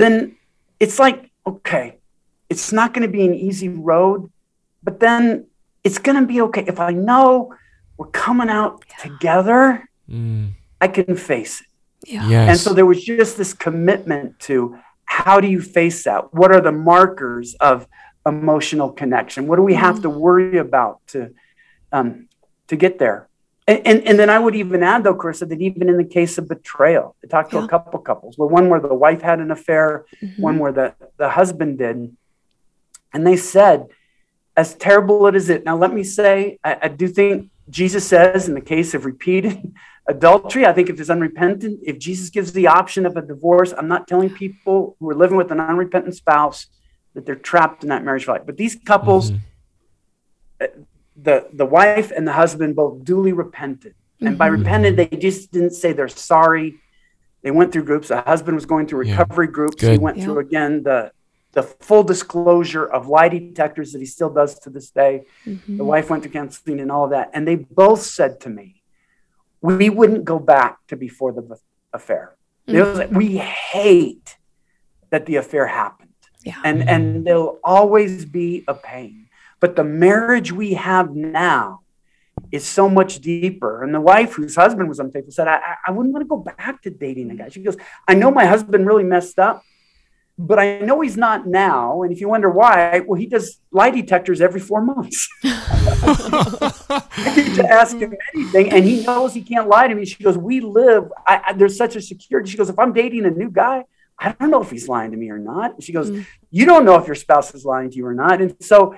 then 0.01 0.13
it's 0.79 0.99
like, 0.99 1.31
okay, 1.51 1.97
it's 2.49 2.71
not 2.79 2.93
going 2.93 3.05
to 3.09 3.11
be 3.19 3.25
an 3.25 3.33
easy 3.47 3.69
road, 3.91 4.19
but 4.83 4.99
then 4.99 5.47
it's 5.85 5.97
going 6.05 6.19
to 6.21 6.27
be 6.33 6.39
okay. 6.47 6.63
If 6.73 6.79
I 6.79 6.91
know 6.91 7.53
we're 7.97 8.07
coming 8.25 8.49
out 8.49 8.83
together, 9.07 9.63
Mm, 10.09 10.51
I 10.81 10.87
can 10.89 11.15
face 11.15 11.61
it. 11.61 11.67
Yeah. 12.13 12.27
yes. 12.27 12.49
And 12.49 12.57
so 12.59 12.73
there 12.73 12.85
was 12.85 13.01
just 13.01 13.37
this 13.37 13.53
commitment 13.53 14.37
to 14.47 14.77
how 15.05 15.39
do 15.39 15.47
you 15.47 15.61
face 15.61 16.03
that? 16.03 16.33
What 16.33 16.51
are 16.53 16.61
the 16.61 16.71
markers 16.71 17.55
of 17.55 17.87
emotional 18.25 18.91
connection? 18.91 19.47
What 19.47 19.57
do 19.57 19.61
we 19.63 19.73
have 19.75 20.01
to 20.01 20.09
worry 20.09 20.57
about 20.57 21.01
to 21.07 21.31
um, 21.91 22.27
to 22.67 22.75
get 22.75 22.99
there? 22.99 23.27
And, 23.67 23.81
and 23.87 24.07
and 24.07 24.19
then 24.19 24.29
I 24.29 24.39
would 24.39 24.55
even 24.55 24.83
add 24.83 25.03
though, 25.03 25.15
Carissa, 25.15 25.47
that 25.47 25.61
even 25.61 25.87
in 25.89 25.97
the 25.97 26.03
case 26.03 26.37
of 26.37 26.47
betrayal, 26.47 27.15
I 27.23 27.27
talked 27.27 27.51
to 27.51 27.57
Yeah. 27.57 27.65
a 27.65 27.67
couple 27.67 27.99
couples, 27.99 28.37
where 28.37 28.47
one 28.47 28.69
where 28.69 28.79
the 28.81 28.93
wife 28.93 29.21
had 29.21 29.39
an 29.39 29.51
affair, 29.51 30.05
Mhm. 30.21 30.39
one 30.39 30.59
where 30.59 30.71
the, 30.71 30.93
the 31.17 31.29
husband 31.29 31.77
did, 31.77 32.15
and 33.13 33.25
they 33.27 33.37
said, 33.37 33.87
as 34.57 34.75
terrible 34.75 35.27
it 35.27 35.35
is 35.35 35.49
it. 35.49 35.63
Now 35.65 35.77
let 35.77 35.93
me 35.93 36.03
say, 36.03 36.59
I, 36.63 36.77
I 36.83 36.87
do 36.89 37.07
think 37.07 37.49
Jesus 37.69 38.05
says 38.07 38.47
in 38.47 38.55
the 38.55 38.61
case 38.61 38.93
of 38.93 39.05
repeated 39.05 39.73
adultery, 40.07 40.65
I 40.65 40.73
think 40.73 40.89
if 40.89 40.99
it's 40.99 41.09
unrepentant, 41.09 41.79
if 41.83 41.97
Jesus 41.97 42.29
gives 42.29 42.51
the 42.53 42.67
option 42.67 43.05
of 43.05 43.15
a 43.15 43.21
divorce, 43.21 43.73
I'm 43.77 43.87
not 43.87 44.07
telling 44.07 44.29
people 44.29 44.95
who 44.99 45.09
are 45.09 45.15
living 45.15 45.37
with 45.37 45.51
an 45.51 45.59
unrepentant 45.59 46.15
spouse 46.15 46.67
that 47.13 47.25
they're 47.25 47.35
trapped 47.35 47.83
in 47.83 47.89
that 47.89 48.03
marriage 48.03 48.25
for 48.25 48.33
life. 48.33 48.41
But 48.45 48.57
these 48.57 48.75
couples, 48.75 49.31
Mhm. 49.31 49.39
the 51.15 51.47
the 51.53 51.65
wife 51.65 52.11
and 52.15 52.27
the 52.27 52.33
husband 52.33 52.75
both 52.75 53.03
duly 53.03 53.33
repented. 53.33 53.93
And 54.21 54.37
by 54.37 54.49
Mhm. 54.49 54.57
repented, 54.59 54.97
they 54.97 55.07
just 55.07 55.51
didn't 55.51 55.71
say 55.71 55.91
they're 55.93 56.07
sorry. 56.07 56.75
They 57.43 57.51
went 57.51 57.71
through 57.71 57.83
groups. 57.83 58.07
The 58.07 58.21
husband 58.21 58.55
was 58.55 58.65
going 58.65 58.87
through 58.87 59.05
Yeah. 59.05 59.19
recovery 59.19 59.47
groups. 59.47 59.81
He 59.81 59.97
went 59.97 60.17
Yeah. 60.17 60.23
through 60.25 60.39
again 60.39 60.83
the 60.83 61.11
the 61.53 61.63
full 61.63 62.03
disclosure 62.03 62.85
of 62.85 63.07
lie 63.07 63.29
detectors 63.29 63.91
that 63.93 63.99
he 63.99 64.05
still 64.05 64.29
does 64.29 64.59
to 64.59 64.69
this 64.69 64.89
day. 64.89 65.25
Mhm. 65.45 65.77
The 65.77 65.83
wife 65.83 66.09
went 66.09 66.23
to 66.23 66.29
counseling 66.29 66.79
and 66.79 66.91
all 66.91 67.05
of 67.05 67.11
that. 67.11 67.29
And 67.33 67.47
they 67.47 67.55
both 67.55 68.01
said 68.01 68.39
to 68.41 68.49
me, 68.49 68.81
we 69.61 69.89
wouldn't 69.89 70.25
go 70.25 70.39
back 70.39 70.77
to 70.87 70.95
before 70.95 71.31
the 71.31 71.43
affair. 71.93 72.35
Was 72.67 72.97
like, 72.99 73.11
we 73.11 73.37
hate 73.37 74.37
that 75.11 75.25
the 75.25 75.35
affair 75.35 75.67
happened. 75.67 76.09
Yeah. 76.43 76.59
And 76.65 76.89
and 76.89 77.25
there'll 77.25 77.59
always 77.63 78.25
be 78.25 78.63
a 78.67 78.73
pain. 78.73 79.27
But 79.59 79.75
the 79.75 79.83
marriage 79.83 80.51
we 80.51 80.73
have 80.73 81.07
now 81.15 81.81
is 82.51 82.65
so 82.65 82.89
much 82.89 83.19
deeper. 83.21 83.83
And 83.83 83.93
the 83.93 84.01
wife 84.01 84.33
whose 84.33 84.55
husband 84.55 84.89
was 84.89 84.99
unfaithful 84.99 85.31
said, 85.31 85.47
I, 85.47 85.57
I- 85.57 85.75
I 85.87 85.91
wouldn't 85.91 86.13
want 86.13 86.23
to 86.25 86.27
go 86.27 86.37
back 86.37 86.81
to 86.81 86.89
dating 86.89 87.29
a 87.31 87.35
guy. 87.35 87.49
She 87.49 87.61
goes, 87.63 87.77
I 88.07 88.13
know 88.15 88.31
my 88.31 88.45
husband 88.45 88.85
really 88.87 89.03
messed 89.03 89.39
up, 89.39 89.63
but 90.37 90.57
I 90.59 90.79
know 90.79 91.01
he's 91.01 91.15
not 91.17 91.45
now. 91.47 92.01
And 92.03 92.11
if 92.11 92.19
you 92.19 92.27
wonder 92.27 92.49
why, 92.49 93.01
well, 93.05 93.19
he 93.19 93.27
does 93.27 93.59
lie 93.71 93.91
detectors 93.91 94.41
every 94.41 94.59
four 94.59 94.81
months. 94.81 95.29
I 95.43 97.33
get 97.35 97.55
to 97.55 97.67
ask 97.69 97.97
him 97.97 98.13
anything, 98.33 98.71
and 98.71 98.83
he 98.85 99.03
knows 99.03 99.33
he 99.33 99.41
can't 99.41 99.67
lie 99.67 99.87
to 99.87 99.95
me. 99.95 100.05
She 100.05 100.23
goes, 100.23 100.37
"We 100.37 100.59
live. 100.59 101.11
I, 101.27 101.41
I, 101.47 101.53
there's 101.53 101.77
such 101.77 101.95
a 101.95 102.01
security." 102.01 102.49
She 102.49 102.57
goes, 102.57 102.69
"If 102.69 102.79
I'm 102.79 102.93
dating 102.93 103.25
a 103.25 103.29
new 103.31 103.49
guy, 103.49 103.85
I 104.17 104.31
don't 104.33 104.49
know 104.49 104.61
if 104.61 104.69
he's 104.71 104.87
lying 104.87 105.11
to 105.11 105.17
me 105.17 105.29
or 105.29 105.39
not." 105.39 105.81
She 105.83 105.91
goes, 105.93 106.09
Mm. 106.11 106.25
"You 106.51 106.65
don't 106.65 106.85
know 106.85 106.95
if 106.95 107.07
your 107.07 107.15
spouse 107.15 107.53
is 107.53 107.65
lying 107.65 107.89
to 107.91 107.95
you 107.97 108.05
or 108.05 108.13
not." 108.13 108.41
And 108.41 108.55
so, 108.61 108.95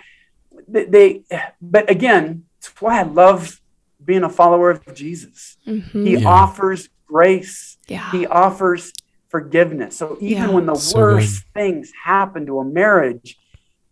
they, 0.67 0.86
they 0.86 1.24
but 1.62 1.89
again, 1.89 2.45
it's 2.60 2.69
why 2.82 3.00
I 3.00 3.04
love 3.04 3.62
being 4.04 4.24
a 4.24 4.30
follower 4.30 4.69
of 4.71 4.95
Jesus. 4.95 5.58
Mhm. 5.67 6.06
He 6.08 6.17
Yeah. 6.17 6.30
offers 6.30 6.89
grace. 7.08 7.78
Yeah. 7.88 8.10
He 8.12 8.26
offers 8.28 8.91
forgiveness. 9.30 9.98
So 9.98 10.18
even 10.22 10.44
Yeah. 10.44 10.52
when 10.52 10.66
the 10.66 10.76
So 10.76 10.98
worst 11.00 11.44
things 11.54 11.92
happen 12.04 12.46
to 12.46 12.60
a 12.60 12.66
marriage, 12.66 13.38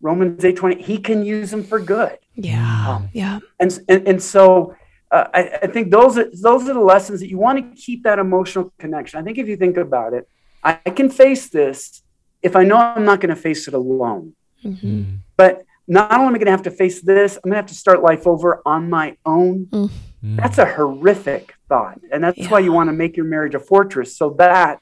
Romans 0.02 0.44
eight 0.46 0.56
twenty, 0.58 0.82
He 0.82 0.98
can 0.98 1.24
use 1.26 1.52
them 1.52 1.64
for 1.64 1.80
good 1.80 2.18
Yeah. 2.36 2.86
Um, 2.90 3.10
Yeah. 3.14 3.40
and 3.60 3.80
and, 3.88 4.08
and 4.08 4.22
so 4.22 4.76
uh, 5.12 5.28
I, 5.34 5.42
I 5.64 5.68
think 5.68 5.92
those 5.92 6.18
are 6.18 6.30
those 6.42 6.68
are 6.70 6.74
the 6.74 6.80
lessons 6.80 7.20
that 7.22 7.30
you 7.30 7.38
want 7.38 7.58
to 7.60 7.82
keep 7.82 8.04
that 8.04 8.20
emotional 8.20 8.74
connection. 8.80 9.20
I 9.20 9.24
think 9.24 9.38
if 9.38 9.48
you 9.48 9.58
think 9.58 9.78
about 9.78 10.14
it, 10.14 10.28
I, 10.64 10.80
I 10.86 10.90
can 10.90 11.10
face 11.10 11.50
this 11.50 12.02
if 12.42 12.56
I 12.56 12.64
know 12.64 12.78
I'm 12.78 13.06
not 13.06 13.20
going 13.22 13.30
to 13.36 13.42
face 13.42 13.68
it 13.68 13.74
alone. 13.74 14.34
Mhm. 14.66 14.80
Mm, 14.82 15.06
But 15.38 15.66
not 15.88 16.12
only 16.14 16.28
am 16.28 16.36
I 16.36 16.38
going 16.38 16.46
to 16.46 16.52
have 16.52 16.64
to 16.64 16.72
face 16.72 17.02
this, 17.02 17.36
I'm 17.38 17.42
going 17.50 17.54
to 17.54 17.58
have 17.58 17.68
to 17.68 17.76
start 17.76 18.02
life 18.02 18.26
over 18.26 18.62
on 18.66 18.90
my 18.90 19.18
own. 19.26 19.68
mm. 19.72 19.90
That's 20.24 20.58
a 20.58 20.66
horrific 20.66 21.54
thought, 21.68 22.00
and 22.12 22.24
that's 22.24 22.48
why 22.50 22.60
you 22.60 22.72
want 22.72 22.88
to 22.88 22.94
make 22.94 23.18
your 23.18 23.26
marriage 23.26 23.56
a 23.56 23.60
fortress, 23.60 24.16
so 24.18 24.30
that 24.40 24.80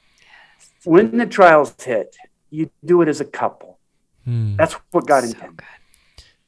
when 0.84 1.16
the 1.18 1.26
trials 1.26 1.74
hit, 1.82 2.16
you 2.50 2.70
do 2.84 3.02
it 3.02 3.08
as 3.08 3.20
a 3.20 3.24
couple. 3.24 3.78
Mm. 4.28 4.56
That's 4.56 4.74
what 4.90 5.06
God 5.06 5.22
So 5.24 5.28
intended. 5.30 5.56
good. 5.58 5.66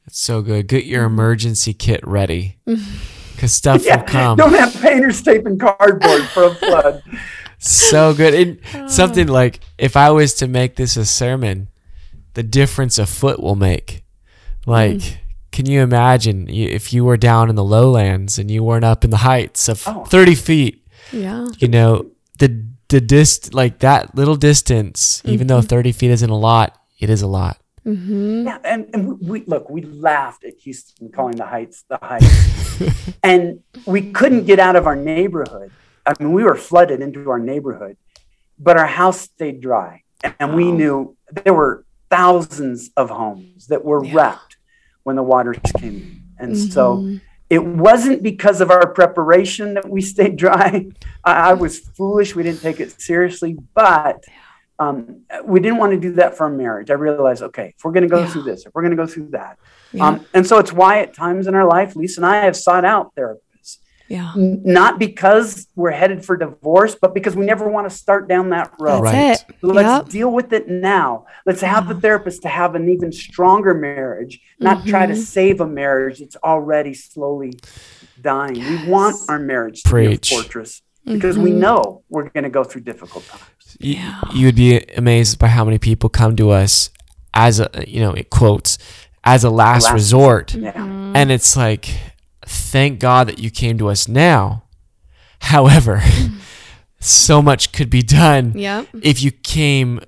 That's 0.05 0.19
so 0.19 0.41
good. 0.41 0.67
Get 0.67 0.85
your 0.85 1.03
emergency 1.05 1.73
kit 1.73 1.99
ready 2.05 2.57
because 2.65 3.53
stuff 3.53 3.83
Yeah, 3.85 3.97
will 3.97 4.03
come. 4.07 4.37
don't 4.37 4.53
have 4.53 4.73
painter's 4.81 5.21
tape 5.21 5.45
and 5.45 5.59
cardboard 5.59 6.23
for 6.29 6.43
a 6.45 6.55
flood. 6.55 7.03
so 7.59 8.13
good. 8.13 8.33
And 8.33 8.59
Oh. 8.75 8.87
something 8.87 9.27
like 9.27 9.59
if 9.77 9.97
I 9.97 10.11
was 10.11 10.33
to 10.35 10.47
make 10.47 10.75
this 10.75 10.95
a 10.97 11.05
sermon, 11.05 11.69
the 12.35 12.43
difference 12.43 12.97
a 12.99 13.05
foot 13.05 13.39
will 13.41 13.55
make. 13.55 14.03
Like, 14.67 14.97
Mm. 14.97 15.17
can 15.51 15.65
you 15.65 15.81
imagine 15.81 16.49
if 16.49 16.91
you 16.93 17.03
were 17.05 17.17
down 17.17 17.49
in 17.49 17.55
the 17.55 17.63
lowlands 17.63 18.37
and 18.37 18.51
you 18.51 18.63
weren't 18.63 18.85
up 18.85 19.03
in 19.03 19.09
the 19.09 19.17
heights 19.17 19.67
of 19.69 19.83
Oh. 19.87 20.03
30 20.05 20.35
feet? 20.35 20.85
Yeah. 21.11 21.47
You 21.59 21.67
know, 21.67 22.05
the 22.39 22.65
the 22.89 23.01
dist 23.01 23.53
like 23.53 23.79
that 23.79 24.15
little 24.15 24.35
distance, 24.35 25.21
even 25.25 25.47
though 25.47 25.61
30 25.61 25.91
feet 25.91 26.11
isn't 26.11 26.29
a 26.29 26.37
lot, 26.37 26.77
it 26.99 27.09
is 27.09 27.21
a 27.21 27.27
lot. 27.27 27.57
Mm-hmm. 27.85 28.47
Yeah, 28.47 28.57
and, 28.63 28.89
and 28.93 29.07
we, 29.19 29.39
we 29.41 29.45
look, 29.45 29.69
we 29.69 29.81
laughed 29.81 30.43
at 30.43 30.55
Houston 30.63 31.09
calling 31.11 31.35
the 31.37 31.45
heights 31.45 31.83
the 31.87 31.99
heights. 32.01 32.81
and 33.23 33.59
we 33.85 34.11
couldn't 34.11 34.45
get 34.45 34.59
out 34.59 34.75
of 34.75 34.87
our 34.87 34.95
neighborhood. 34.95 35.71
I 36.05 36.13
mean, 36.19 36.33
we 36.33 36.43
were 36.43 36.55
flooded 36.55 37.01
into 37.01 37.29
our 37.29 37.39
neighborhood, 37.39 37.97
but 38.59 38.77
our 38.77 38.87
house 38.87 39.21
stayed 39.21 39.61
dry. 39.61 40.01
And 40.39 40.55
we 40.55 40.65
Wow. 40.69 40.75
knew 40.77 41.17
there 41.43 41.53
were 41.53 41.85
thousands 42.09 42.89
of 42.97 43.09
homes 43.09 43.67
that 43.67 43.83
were 43.85 44.03
Yeah. 44.03 44.13
wrecked 44.15 44.57
when 45.03 45.15
the 45.15 45.23
waters 45.23 45.57
came 45.77 45.95
in. 45.95 46.21
And 46.39 46.57
so 46.57 46.97
Mhm. 46.97 47.21
It 47.49 47.63
wasn't 47.63 48.23
because 48.23 48.59
of 48.61 48.71
our 48.71 48.87
preparation 48.91 49.75
that 49.75 49.87
we 49.89 50.01
stayed 50.13 50.35
dry. 50.35 50.87
I, 51.23 51.51
I 51.51 51.53
was 51.53 51.79
foolish. 51.79 52.35
We 52.35 52.43
didn't 52.43 52.61
take 52.61 52.79
it 52.79 52.99
seriously, 52.99 53.57
but 53.73 54.23
um, 54.77 55.21
we 55.43 55.59
didn't 55.61 55.77
want 55.77 55.93
to 55.93 55.99
do 55.99 56.13
that 56.13 56.35
for 56.35 56.45
our 56.45 56.49
marriage. 56.49 56.89
I 56.89 56.95
realized, 56.95 57.41
okay, 57.43 57.73
if 57.77 57.83
we're 57.83 57.91
going 57.93 58.03
to 58.03 58.09
go 58.09 58.19
Yeah. 58.19 58.27
through 58.27 58.43
this, 58.43 58.65
if 58.65 58.73
we're 58.73 58.81
going 58.81 58.91
to 58.91 58.97
go 58.97 59.07
through 59.07 59.29
that. 59.29 59.57
Yeah. 59.93 60.07
Um, 60.07 60.25
and 60.33 60.45
so 60.45 60.57
it's 60.57 60.73
why 60.73 60.99
at 60.99 61.13
times 61.13 61.47
in 61.47 61.55
our 61.55 61.65
life, 61.65 61.95
Lisa 61.95 62.19
and 62.19 62.25
I 62.25 62.43
have 62.43 62.57
sought 62.57 62.83
out 62.83 63.15
therapists, 63.15 63.39
yeah. 64.07 64.33
N- 64.35 64.61
not 64.63 64.99
because 64.99 65.67
we're 65.75 65.91
headed 65.91 66.23
for 66.25 66.37
divorce, 66.37 66.95
but 66.99 67.13
because 67.13 67.35
we 67.35 67.45
never 67.45 67.67
want 67.67 67.89
to 67.89 67.95
start 67.95 68.27
down 68.27 68.49
that 68.49 68.71
road. 68.79 69.03
That's 69.03 69.13
Right. 69.13 69.31
it. 69.49 69.55
So 69.61 69.67
let's 69.67 69.87
Yep. 69.87 70.09
deal 70.09 70.31
with 70.31 70.53
it 70.53 70.67
now. 70.69 71.25
Let's 71.45 71.61
have 71.61 71.87
the 71.87 71.95
therapist 71.95 72.41
to 72.43 72.47
have 72.49 72.75
an 72.75 72.89
even 72.89 73.11
stronger 73.11 73.73
marriage, 73.73 74.39
not 74.59 74.85
try 74.85 75.05
to 75.05 75.13
Mhm. 75.13 75.17
save 75.17 75.61
a 75.61 75.67
marriage 75.67 76.19
that's 76.19 76.37
already 76.43 76.93
slowly 76.93 77.53
dying. 78.21 78.55
We 78.59 78.87
want 78.89 79.15
our 79.29 79.39
marriage 79.39 79.83
to 79.83 79.89
Preach. 79.89 80.29
be 80.29 80.35
a 80.35 80.39
fortress 80.39 80.81
because 81.05 81.37
we 81.37 81.51
Mhm. 81.51 81.55
know 81.57 82.01
we're 82.09 82.29
going 82.29 82.43
to 82.45 82.49
go 82.49 82.63
through 82.63 82.81
difficult 82.81 83.27
times. 83.27 83.43
You, 83.79 83.95
Yeah. 83.95 84.21
you 84.33 84.45
would 84.45 84.55
be 84.55 84.79
amazed 84.95 85.37
by 85.39 85.47
how 85.47 85.65
many 85.65 85.77
people 85.77 86.09
come 86.09 86.35
to 86.37 86.51
us 86.51 86.89
as 87.33 87.59
a, 87.59 87.69
you 87.87 87.99
know, 87.99 88.11
it 88.13 88.29
quotes, 88.29 88.77
as 89.23 89.43
a 89.43 89.49
last, 89.49 89.85
Last 89.85 89.93
resort. 89.93 90.53
Yeah. 90.55 90.71
Mhm. 90.73 91.11
And 91.15 91.31
it's 91.31 91.57
like, 91.57 91.89
thank 92.45 92.99
God 92.99 93.27
that 93.27 93.39
you 93.39 93.49
came 93.51 93.77
to 93.77 93.89
us 93.89 94.07
now 94.07 94.63
However, 95.39 96.01
so 96.99 97.41
much 97.41 97.71
could 97.71 97.89
be 97.89 98.01
done 98.01 98.53
Yep. 98.57 98.87
if 99.03 99.21
you 99.21 99.31
came 99.31 99.99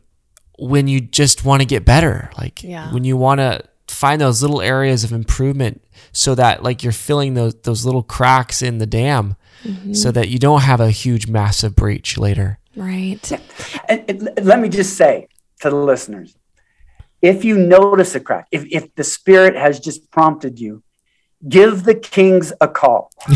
when 0.58 0.88
you 0.88 1.00
just 1.00 1.46
want 1.46 1.62
to 1.62 1.66
get 1.66 1.86
better 1.86 2.32
like 2.38 2.64
Yeah. 2.64 2.92
when 2.94 3.04
you 3.04 3.18
want 3.18 3.40
to 3.40 3.62
find 3.88 4.20
those 4.20 4.42
little 4.42 4.62
areas 4.62 5.04
of 5.04 5.12
improvement 5.14 5.84
so 6.12 6.34
that 6.36 6.64
like 6.64 6.84
you're 6.84 6.92
filling 6.92 7.36
those 7.36 7.54
those 7.64 7.86
little 7.86 8.04
cracks 8.04 8.62
in 8.62 8.78
the 8.80 8.88
dam 8.88 9.36
Mm-hmm. 9.64 9.94
so 9.94 10.12
that 10.12 10.30
you 10.30 10.38
don't 10.38 10.62
have 10.62 10.80
a 10.80 10.92
huge 10.92 11.28
massive 11.28 11.76
breach 11.76 12.16
later 12.18 12.60
Right. 12.76 13.32
And, 13.90 14.06
and 14.08 14.46
let 14.46 14.60
me 14.60 14.70
just 14.70 14.96
say 14.96 15.28
to 15.62 15.72
the 15.72 15.76
listeners 15.76 16.36
if 17.24 17.44
you 17.44 17.58
notice 17.58 18.14
a 18.14 18.20
crack, 18.20 18.48
if, 18.52 18.66
if 18.72 18.94
the 18.94 19.04
Spirit 19.04 19.56
has 19.56 19.80
just 19.80 20.12
prompted 20.12 20.60
you, 20.60 20.84
give 21.48 21.84
the 21.84 21.96
kings 21.96 22.54
a 22.62 22.68
call. 22.68 23.12
Give 23.28 23.34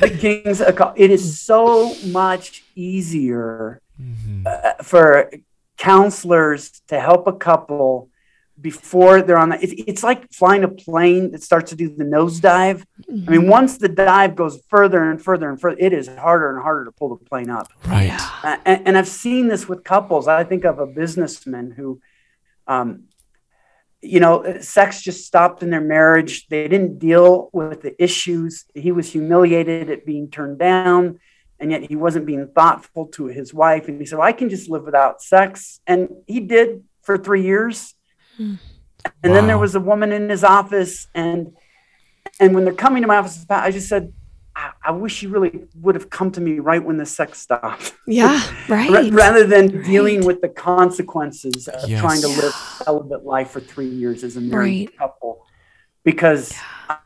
the 0.00 0.16
kings 0.20 0.60
a 0.60 0.72
call. 0.72 0.92
It 0.96 1.10
is 1.10 1.40
so 1.40 1.94
much 2.06 2.64
easier 2.74 3.80
uh, 4.46 4.74
for 4.82 5.30
counselors 5.76 6.82
to 6.88 7.00
help 7.00 7.26
a 7.26 7.32
couple 7.32 8.08
before 8.60 9.22
they're 9.22 9.38
on 9.38 9.48
the 9.48 9.58
it's, 9.62 9.72
it's 9.86 10.02
like 10.02 10.30
flying 10.30 10.64
a 10.64 10.68
plane 10.68 11.30
that 11.30 11.42
starts 11.42 11.70
to 11.70 11.76
do 11.76 11.88
the 11.88 12.04
nosedive 12.04 12.84
i 13.08 13.30
mean 13.30 13.48
once 13.48 13.78
the 13.78 13.88
dive 13.88 14.36
goes 14.36 14.60
further 14.68 15.10
and 15.10 15.22
further 15.22 15.48
and 15.48 15.58
further 15.58 15.78
it 15.80 15.94
is 15.94 16.08
harder 16.08 16.50
and 16.50 16.62
harder 16.62 16.84
to 16.84 16.92
pull 16.92 17.08
the 17.08 17.24
plane 17.24 17.48
up 17.48 17.72
right 17.86 18.10
uh, 18.42 18.56
and, 18.64 18.88
and 18.88 18.98
I've 18.98 19.08
seen 19.08 19.48
this 19.48 19.68
with 19.68 19.84
couples. 19.84 20.28
I 20.28 20.44
think 20.44 20.64
of 20.64 20.78
a 20.78 20.86
businessman 20.86 21.72
who, 21.72 22.00
um, 22.66 23.04
you 24.02 24.20
know, 24.20 24.60
sex 24.60 25.02
just 25.02 25.26
stopped 25.26 25.62
in 25.62 25.70
their 25.70 25.80
marriage. 25.80 26.48
They 26.48 26.68
didn't 26.68 26.98
deal 26.98 27.50
with 27.52 27.82
the 27.82 28.02
issues. 28.02 28.64
He 28.74 28.92
was 28.92 29.12
humiliated 29.12 29.90
at 29.90 30.06
being 30.06 30.30
turned 30.30 30.58
down, 30.58 31.20
and 31.58 31.70
yet 31.70 31.82
he 31.82 31.96
wasn't 31.96 32.26
being 32.26 32.48
thoughtful 32.48 33.06
to 33.08 33.26
his 33.26 33.52
wife. 33.52 33.88
And 33.88 34.00
he 34.00 34.06
said, 34.06 34.18
well, 34.18 34.28
I 34.28 34.32
can 34.32 34.48
just 34.48 34.70
live 34.70 34.84
without 34.84 35.20
sex. 35.20 35.80
And 35.86 36.08
he 36.26 36.40
did 36.40 36.84
for 37.02 37.18
three 37.18 37.42
years. 37.42 37.94
Hmm. 38.36 38.54
And 39.22 39.34
then 39.34 39.46
there 39.46 39.58
was 39.58 39.74
a 39.74 39.80
woman 39.80 40.12
in 40.12 40.28
his 40.28 40.44
office, 40.44 41.08
and 41.14 41.56
and 42.38 42.54
when 42.54 42.64
they're 42.64 42.74
coming 42.74 43.02
to 43.02 43.08
my 43.08 43.16
office, 43.16 43.44
I 43.48 43.70
just 43.70 43.88
said, 43.88 44.12
I, 44.60 44.70
I 44.88 44.90
wish 44.90 45.22
you 45.22 45.28
really 45.30 45.52
would 45.84 45.94
have 45.94 46.08
come 46.10 46.30
to 46.32 46.40
me 46.40 46.58
right 46.58 46.82
when 46.84 46.96
the 46.96 47.06
sex 47.06 47.40
stopped. 47.40 47.94
Yeah. 48.06 48.38
Ra- 48.68 48.86
Right. 48.96 49.12
rather 49.12 49.44
than 49.46 49.82
dealing 49.82 50.24
with 50.24 50.40
the 50.40 50.48
consequences 50.48 51.68
of 51.68 51.88
Yes. 51.88 52.00
trying 52.00 52.20
to 52.20 52.28
live 52.28 52.52
celibate 52.84 53.24
life 53.24 53.50
for 53.50 53.60
three 53.60 53.88
years 53.88 54.22
as 54.24 54.36
a 54.36 54.40
married 54.40 54.88
Right. 54.90 54.98
couple. 54.98 55.46
Because 56.04 56.54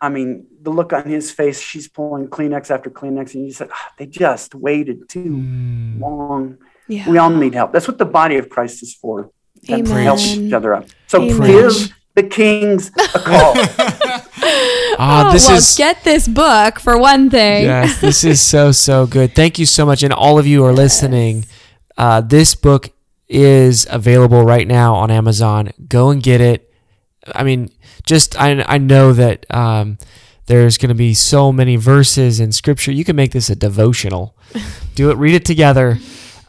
I 0.01 0.09
mean, 0.09 0.47
the 0.63 0.71
look 0.71 0.93
on 0.93 1.05
his 1.05 1.31
face, 1.31 1.61
she's 1.61 1.89
pulling 1.89 2.29
Kleenex 2.29 2.71
after 2.71 2.89
Kleenex, 2.91 3.35
and 3.35 3.45
you 3.45 3.53
said 3.53 3.69
"Ah, 3.73 3.93
they 3.99 4.07
just 4.07 4.55
waited 4.55 5.09
too 5.09 5.25
Mm. 5.45 6.01
long. 6.01 6.59
Yeah. 6.89 7.09
We 7.11 7.19
all 7.19 7.31
need 7.31 7.55
help. 7.55 7.73
That's 7.73 7.89
what 7.89 7.99
the 7.99 8.05
body 8.21 8.37
of 8.39 8.49
Christ 8.49 8.83
is 8.83 8.95
for. 8.95 9.31
to 9.67 9.83
help 9.83 10.21
each 10.21 10.53
other 10.53 10.75
up. 10.75 10.85
So 11.07 11.23
Amen. 11.23 11.47
give 11.51 11.95
the 12.15 12.23
kings 12.23 12.91
a 13.15 13.19
call. 13.19 13.55
ah 14.99 15.29
oh, 15.29 15.33
this 15.33 15.47
well, 15.47 15.59
is 15.59 15.75
get 15.77 16.05
this 16.05 16.29
book 16.29 16.81
for 16.81 16.99
one 16.99 17.31
thing. 17.31 17.65
yes 17.65 18.01
this 18.01 18.25
is 18.25 18.41
so 18.41 18.73
so 18.73 19.07
good. 19.07 19.35
Thank 19.35 19.59
you 19.59 19.67
so 19.67 19.87
much 19.87 20.03
and 20.03 20.13
all 20.13 20.39
of 20.39 20.47
you 20.47 20.65
are 20.65 20.73
listening. 20.73 21.47
Uh, 21.97 22.21
this 22.21 22.55
book 22.55 22.91
is 23.29 23.87
available 23.91 24.45
right 24.45 24.67
now 24.67 24.95
on 24.95 25.11
amazon. 25.11 25.71
Go 25.89 26.11
and 26.11 26.23
get 26.23 26.41
it. 26.41 26.73
I 27.35 27.45
mean 27.45 27.71
just 28.05 28.39
i, 28.41 28.63
I 28.63 28.79
know 28.79 29.13
that 29.13 29.47
um, 29.53 29.99
there's 30.47 30.77
going 30.77 30.91
to 30.91 30.95
be 30.95 31.15
so 31.15 31.53
many 31.53 31.77
verses 31.77 32.39
in 32.39 32.53
scripture. 32.53 32.93
You 32.93 33.05
can 33.05 33.17
make 33.17 33.33
this 33.33 33.49
a 33.49 33.57
devotional. 33.57 34.37
Do 34.95 35.11
it 35.11 35.17
read 35.17 35.35
it 35.35 35.45
together. 35.45 35.99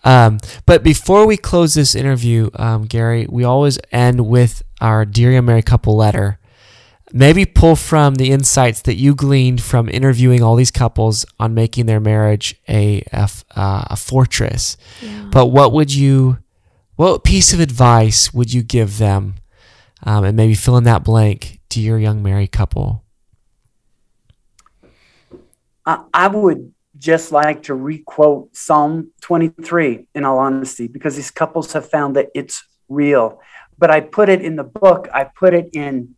Um, 0.03 0.37
but 0.65 0.83
before 0.83 1.25
we 1.25 1.37
close 1.37 1.73
this 1.73 1.95
interview 1.95 2.49
um, 2.55 2.83
gary 2.83 3.25
we 3.27 3.43
always 3.43 3.79
end 3.91 4.27
with 4.27 4.61
our 4.79 5.03
dear 5.03 5.31
young 5.31 5.45
married 5.45 5.65
couple 5.65 5.97
letter 5.97 6.37
maybe 7.13 7.45
pull 7.45 7.75
from 7.75 8.15
the 8.15 8.31
insights 8.31 8.81
that 8.81 8.95
you 8.95 9.15
gleaned 9.15 9.61
from 9.61 9.89
interviewing 9.89 10.41
all 10.41 10.55
these 10.55 10.71
couples 10.71 11.25
on 11.39 11.53
making 11.53 11.85
their 11.85 11.99
marriage 11.99 12.55
a 12.67 13.01
a, 13.11 13.21
f- 13.21 13.45
uh, 13.55 13.85
a 13.89 13.95
fortress. 13.95 14.77
Yeah. 15.01 15.29
But 15.31 15.47
what 15.47 15.71
would 15.71 15.93
you, 15.93 16.39
what 16.95 17.23
piece 17.23 17.53
of 17.53 17.59
advice 17.59 18.33
would 18.33 18.53
you 18.53 18.63
give 18.63 18.97
them, 18.97 19.35
um, 20.03 20.23
and 20.23 20.35
maybe 20.35 20.55
fill 20.55 20.77
in 20.77 20.83
that 20.85 21.03
blank 21.03 21.59
to 21.69 21.81
your 21.81 21.99
young 21.99 22.23
married 22.23 22.51
couple? 22.51 23.03
I, 25.85 26.03
I 26.13 26.27
would 26.27 26.73
just 26.97 27.31
like 27.31 27.63
to 27.63 27.75
requote 27.75 28.55
Psalm 28.55 29.11
23 29.21 30.07
in 30.15 30.25
all 30.25 30.39
honesty, 30.39 30.87
because 30.87 31.15
these 31.15 31.31
couples 31.31 31.73
have 31.73 31.89
found 31.89 32.15
that 32.15 32.29
it's 32.33 32.63
real. 32.89 33.41
But 33.77 33.91
I 33.91 33.99
put 33.99 34.29
it 34.29 34.41
in 34.41 34.55
the 34.55 34.63
book, 34.63 35.07
I 35.13 35.25
put 35.25 35.53
it 35.53 35.69
in 35.73 36.15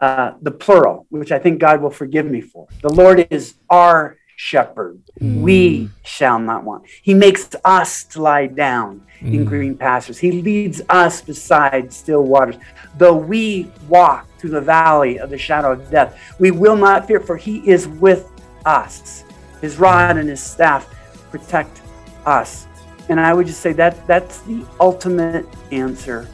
uh, 0.00 0.32
the 0.40 0.50
plural, 0.50 1.06
which 1.10 1.32
I 1.32 1.38
think 1.38 1.60
God 1.60 1.82
will 1.82 1.90
forgive 1.90 2.26
me 2.26 2.40
for. 2.40 2.66
The 2.82 2.92
Lord 2.92 3.26
is 3.30 3.54
our 3.68 4.16
shepherd. 4.36 5.02
We 5.20 5.90
shall 6.02 6.38
not 6.38 6.64
want. 6.64 6.84
He 7.02 7.12
makes 7.12 7.50
us 7.62 8.04
to 8.04 8.22
lie 8.22 8.46
down 8.46 9.02
in 9.20 9.44
green 9.44 9.76
pastures. 9.76 10.18
He 10.18 10.32
leads 10.32 10.80
us 10.88 11.20
beside 11.20 11.92
still 11.92 12.22
waters. 12.22 12.56
Though 12.96 13.16
we 13.16 13.70
walk 13.86 14.26
through 14.38 14.50
the 14.50 14.60
valley 14.62 15.18
of 15.18 15.28
the 15.28 15.36
shadow 15.36 15.72
of 15.72 15.90
death, 15.90 16.18
we 16.38 16.50
will 16.50 16.76
not 16.76 17.06
fear, 17.06 17.20
for 17.20 17.36
he 17.36 17.58
is 17.68 17.86
with 17.86 18.30
us. 18.64 19.24
His 19.60 19.78
rod 19.78 20.16
and 20.16 20.28
his 20.28 20.42
staff 20.42 20.88
protect 21.30 21.82
us. 22.24 22.66
And 23.10 23.20
I 23.20 23.34
would 23.34 23.46
just 23.46 23.60
say 23.60 23.74
that 23.74 24.06
that's 24.06 24.40
the 24.40 24.64
ultimate 24.80 25.46
answer. 25.70 26.26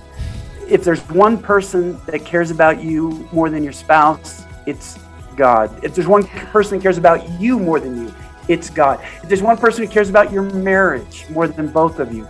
If 0.69 0.85
there's 0.85 1.01
one 1.11 1.39
person 1.39 2.01
that 2.07 2.25
cares 2.25 2.51
about 2.51 2.83
you 2.83 3.29
more 3.33 3.51
than 3.51 3.62
your 3.62 3.73
spouse, 3.73 4.45
it's 4.67 4.99
God. 5.37 5.71
If 5.85 5.95
there's 5.95 6.09
one 6.09 6.25
person 6.25 6.79
that 6.79 6.83
cares 6.83 6.99
about 6.99 7.29
you 7.41 7.59
more 7.59 7.79
than 7.79 7.97
you, 8.07 8.14
it's 8.49 8.71
God. 8.71 9.01
If 9.23 9.29
there's 9.29 9.43
one 9.43 9.57
person 9.57 9.85
who 9.85 9.91
cares 9.91 10.09
about 10.09 10.33
your 10.33 10.43
marriage 10.43 11.27
more 11.31 11.49
than 11.49 11.69
both 11.69 11.99
of 11.99 12.12
you, 12.12 12.29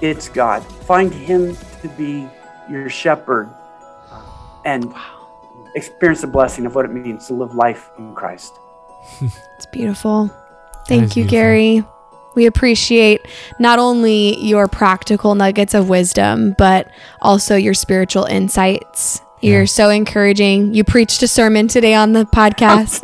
it's 0.00 0.28
God. 0.28 0.64
Find 0.64 1.12
Him 1.12 1.56
to 1.82 1.88
be 1.88 2.28
your 2.68 2.88
shepherd 2.88 3.52
and 4.64 4.92
experience 5.74 6.20
the 6.20 6.26
blessing 6.26 6.66
of 6.66 6.74
what 6.74 6.84
it 6.84 6.92
means 6.92 7.26
to 7.26 7.34
live 7.34 7.54
life 7.54 7.90
in 7.98 8.14
Christ. 8.14 8.54
It's 9.56 9.66
beautiful. 9.66 10.30
Thank 10.88 11.16
you, 11.16 11.24
beautiful. 11.24 11.30
Gary. 11.30 11.84
We 12.34 12.46
appreciate 12.46 13.26
not 13.58 13.78
only 13.78 14.38
your 14.44 14.68
practical 14.68 15.34
nuggets 15.34 15.74
of 15.74 15.88
wisdom, 15.88 16.54
but 16.58 16.90
also 17.20 17.56
your 17.56 17.74
spiritual 17.74 18.24
insights. 18.24 19.20
You're 19.40 19.60
Yeah. 19.60 19.66
so 19.66 19.90
encouraging. 19.90 20.74
You 20.74 20.84
preached 20.84 21.22
a 21.22 21.28
sermon 21.28 21.68
today 21.68 21.94
on 21.94 22.12
the 22.12 22.24
podcast. 22.24 23.02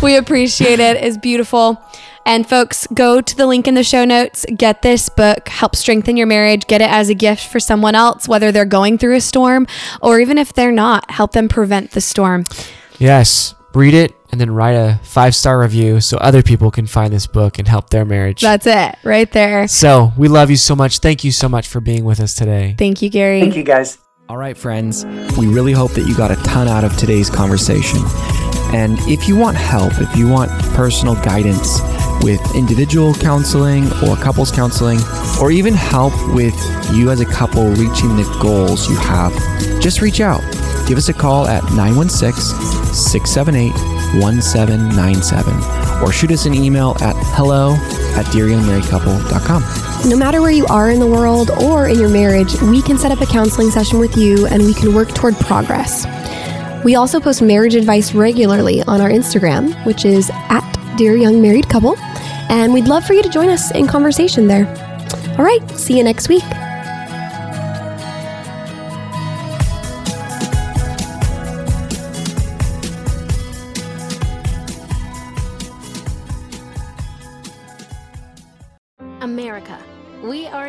we 0.02 0.16
appreciate 0.16 0.80
it. 0.80 0.96
It's 1.04 1.18
beautiful. 1.18 1.80
And 2.24 2.48
folks, 2.48 2.88
go 2.92 3.20
to 3.20 3.36
the 3.36 3.46
link 3.46 3.68
in 3.68 3.74
the 3.74 3.84
show 3.84 4.04
notes. 4.04 4.44
Get 4.56 4.82
this 4.82 5.08
book. 5.08 5.48
Help 5.48 5.76
strengthen 5.76 6.16
your 6.16 6.26
marriage. 6.26 6.66
Get 6.66 6.80
it 6.80 6.90
as 6.90 7.08
a 7.08 7.14
gift 7.14 7.46
for 7.46 7.60
someone 7.60 7.94
else, 7.94 8.26
whether 8.26 8.50
they're 8.50 8.64
going 8.64 8.98
through 8.98 9.14
a 9.16 9.20
storm 9.20 9.66
or 10.02 10.18
even 10.18 10.36
if 10.38 10.52
they're 10.52 10.72
not. 10.72 11.10
Help 11.10 11.32
them 11.32 11.48
prevent 11.48 11.92
the 11.92 12.00
storm. 12.00 12.44
Yes, 12.98 13.54
read 13.76 13.94
it 13.94 14.14
and 14.32 14.40
then 14.40 14.50
write 14.50 14.72
a 14.72 14.98
five 15.04 15.34
star 15.34 15.60
review 15.60 16.00
so 16.00 16.16
other 16.18 16.42
people 16.42 16.70
can 16.70 16.86
find 16.86 17.12
this 17.12 17.26
book 17.26 17.58
and 17.58 17.68
help 17.68 17.90
their 17.90 18.04
marriage. 18.04 18.40
That's 18.40 18.66
it 18.66 18.96
right 19.04 19.30
there. 19.30 19.68
so 19.68 20.12
we 20.16 20.28
love 20.28 20.50
you 20.50 20.56
so 20.56 20.74
much. 20.74 20.98
Thank 20.98 21.22
you 21.22 21.30
so 21.30 21.48
much 21.48 21.68
for 21.68 21.80
being 21.80 22.04
with 22.04 22.20
us 22.20 22.34
today. 22.34 22.74
Thank 22.78 23.02
you, 23.02 23.10
Gary. 23.10 23.40
Thank 23.40 23.56
you, 23.56 23.62
guys. 23.62 23.98
All 24.28 24.36
right, 24.36 24.58
friends, 24.58 25.04
we 25.38 25.46
really 25.46 25.72
hope 25.72 25.92
that 25.92 26.08
you 26.08 26.16
got 26.16 26.32
a 26.32 26.36
ton 26.42 26.66
out 26.66 26.82
of 26.82 26.96
today's 26.96 27.30
conversation. 27.30 28.00
And 28.74 28.98
if 29.02 29.28
you 29.28 29.36
want 29.36 29.56
help, 29.56 29.92
if 29.98 30.16
you 30.16 30.28
want 30.28 30.50
personal 30.74 31.14
guidance 31.14 31.80
with 32.24 32.40
individual 32.56 33.14
counseling 33.14 33.84
or 34.02 34.16
couples 34.16 34.50
counseling, 34.50 34.98
or 35.40 35.52
even 35.52 35.74
help 35.74 36.12
with 36.34 36.54
you 36.92 37.10
as 37.10 37.20
a 37.20 37.24
couple 37.24 37.68
reaching 37.68 38.16
the 38.16 38.38
goals 38.42 38.88
you 38.88 38.96
have, 38.96 39.32
just 39.80 40.00
reach 40.00 40.20
out. 40.20 40.42
Give 40.86 40.98
us 40.98 41.08
a 41.08 41.14
call 41.14 41.48
at 41.48 41.64
916 41.74 42.94
678 42.94 43.72
1797 44.22 46.02
or 46.02 46.12
shoot 46.12 46.30
us 46.30 46.46
an 46.46 46.54
email 46.54 46.96
at 47.00 47.16
hello 47.34 47.72
at 48.16 48.24
dearyoungmarriedcouple.com. 48.26 50.08
No 50.08 50.16
matter 50.16 50.40
where 50.40 50.52
you 50.52 50.64
are 50.66 50.90
in 50.90 51.00
the 51.00 51.06
world 51.06 51.50
or 51.50 51.88
in 51.88 51.98
your 51.98 52.08
marriage, 52.08 52.54
we 52.62 52.82
can 52.82 52.98
set 52.98 53.10
up 53.10 53.20
a 53.20 53.26
counseling 53.26 53.70
session 53.70 53.98
with 53.98 54.16
you 54.16 54.46
and 54.46 54.62
we 54.62 54.74
can 54.74 54.94
work 54.94 55.08
toward 55.14 55.34
progress. 55.36 56.06
We 56.84 56.94
also 56.94 57.18
post 57.18 57.42
marriage 57.42 57.74
advice 57.74 58.14
regularly 58.14 58.82
on 58.84 59.00
our 59.00 59.10
Instagram, 59.10 59.74
which 59.86 60.04
is 60.04 60.30
at 60.32 60.96
Dear 60.96 61.16
Young 61.16 61.42
Married 61.42 61.68
Couple, 61.68 61.96
and 62.48 62.72
we'd 62.72 62.86
love 62.86 63.04
for 63.04 63.12
you 63.14 63.24
to 63.24 63.28
join 63.28 63.48
us 63.48 63.72
in 63.72 63.88
conversation 63.88 64.46
there. 64.46 64.66
All 65.36 65.44
right, 65.44 65.68
see 65.70 65.98
you 65.98 66.04
next 66.04 66.28
week. 66.28 66.44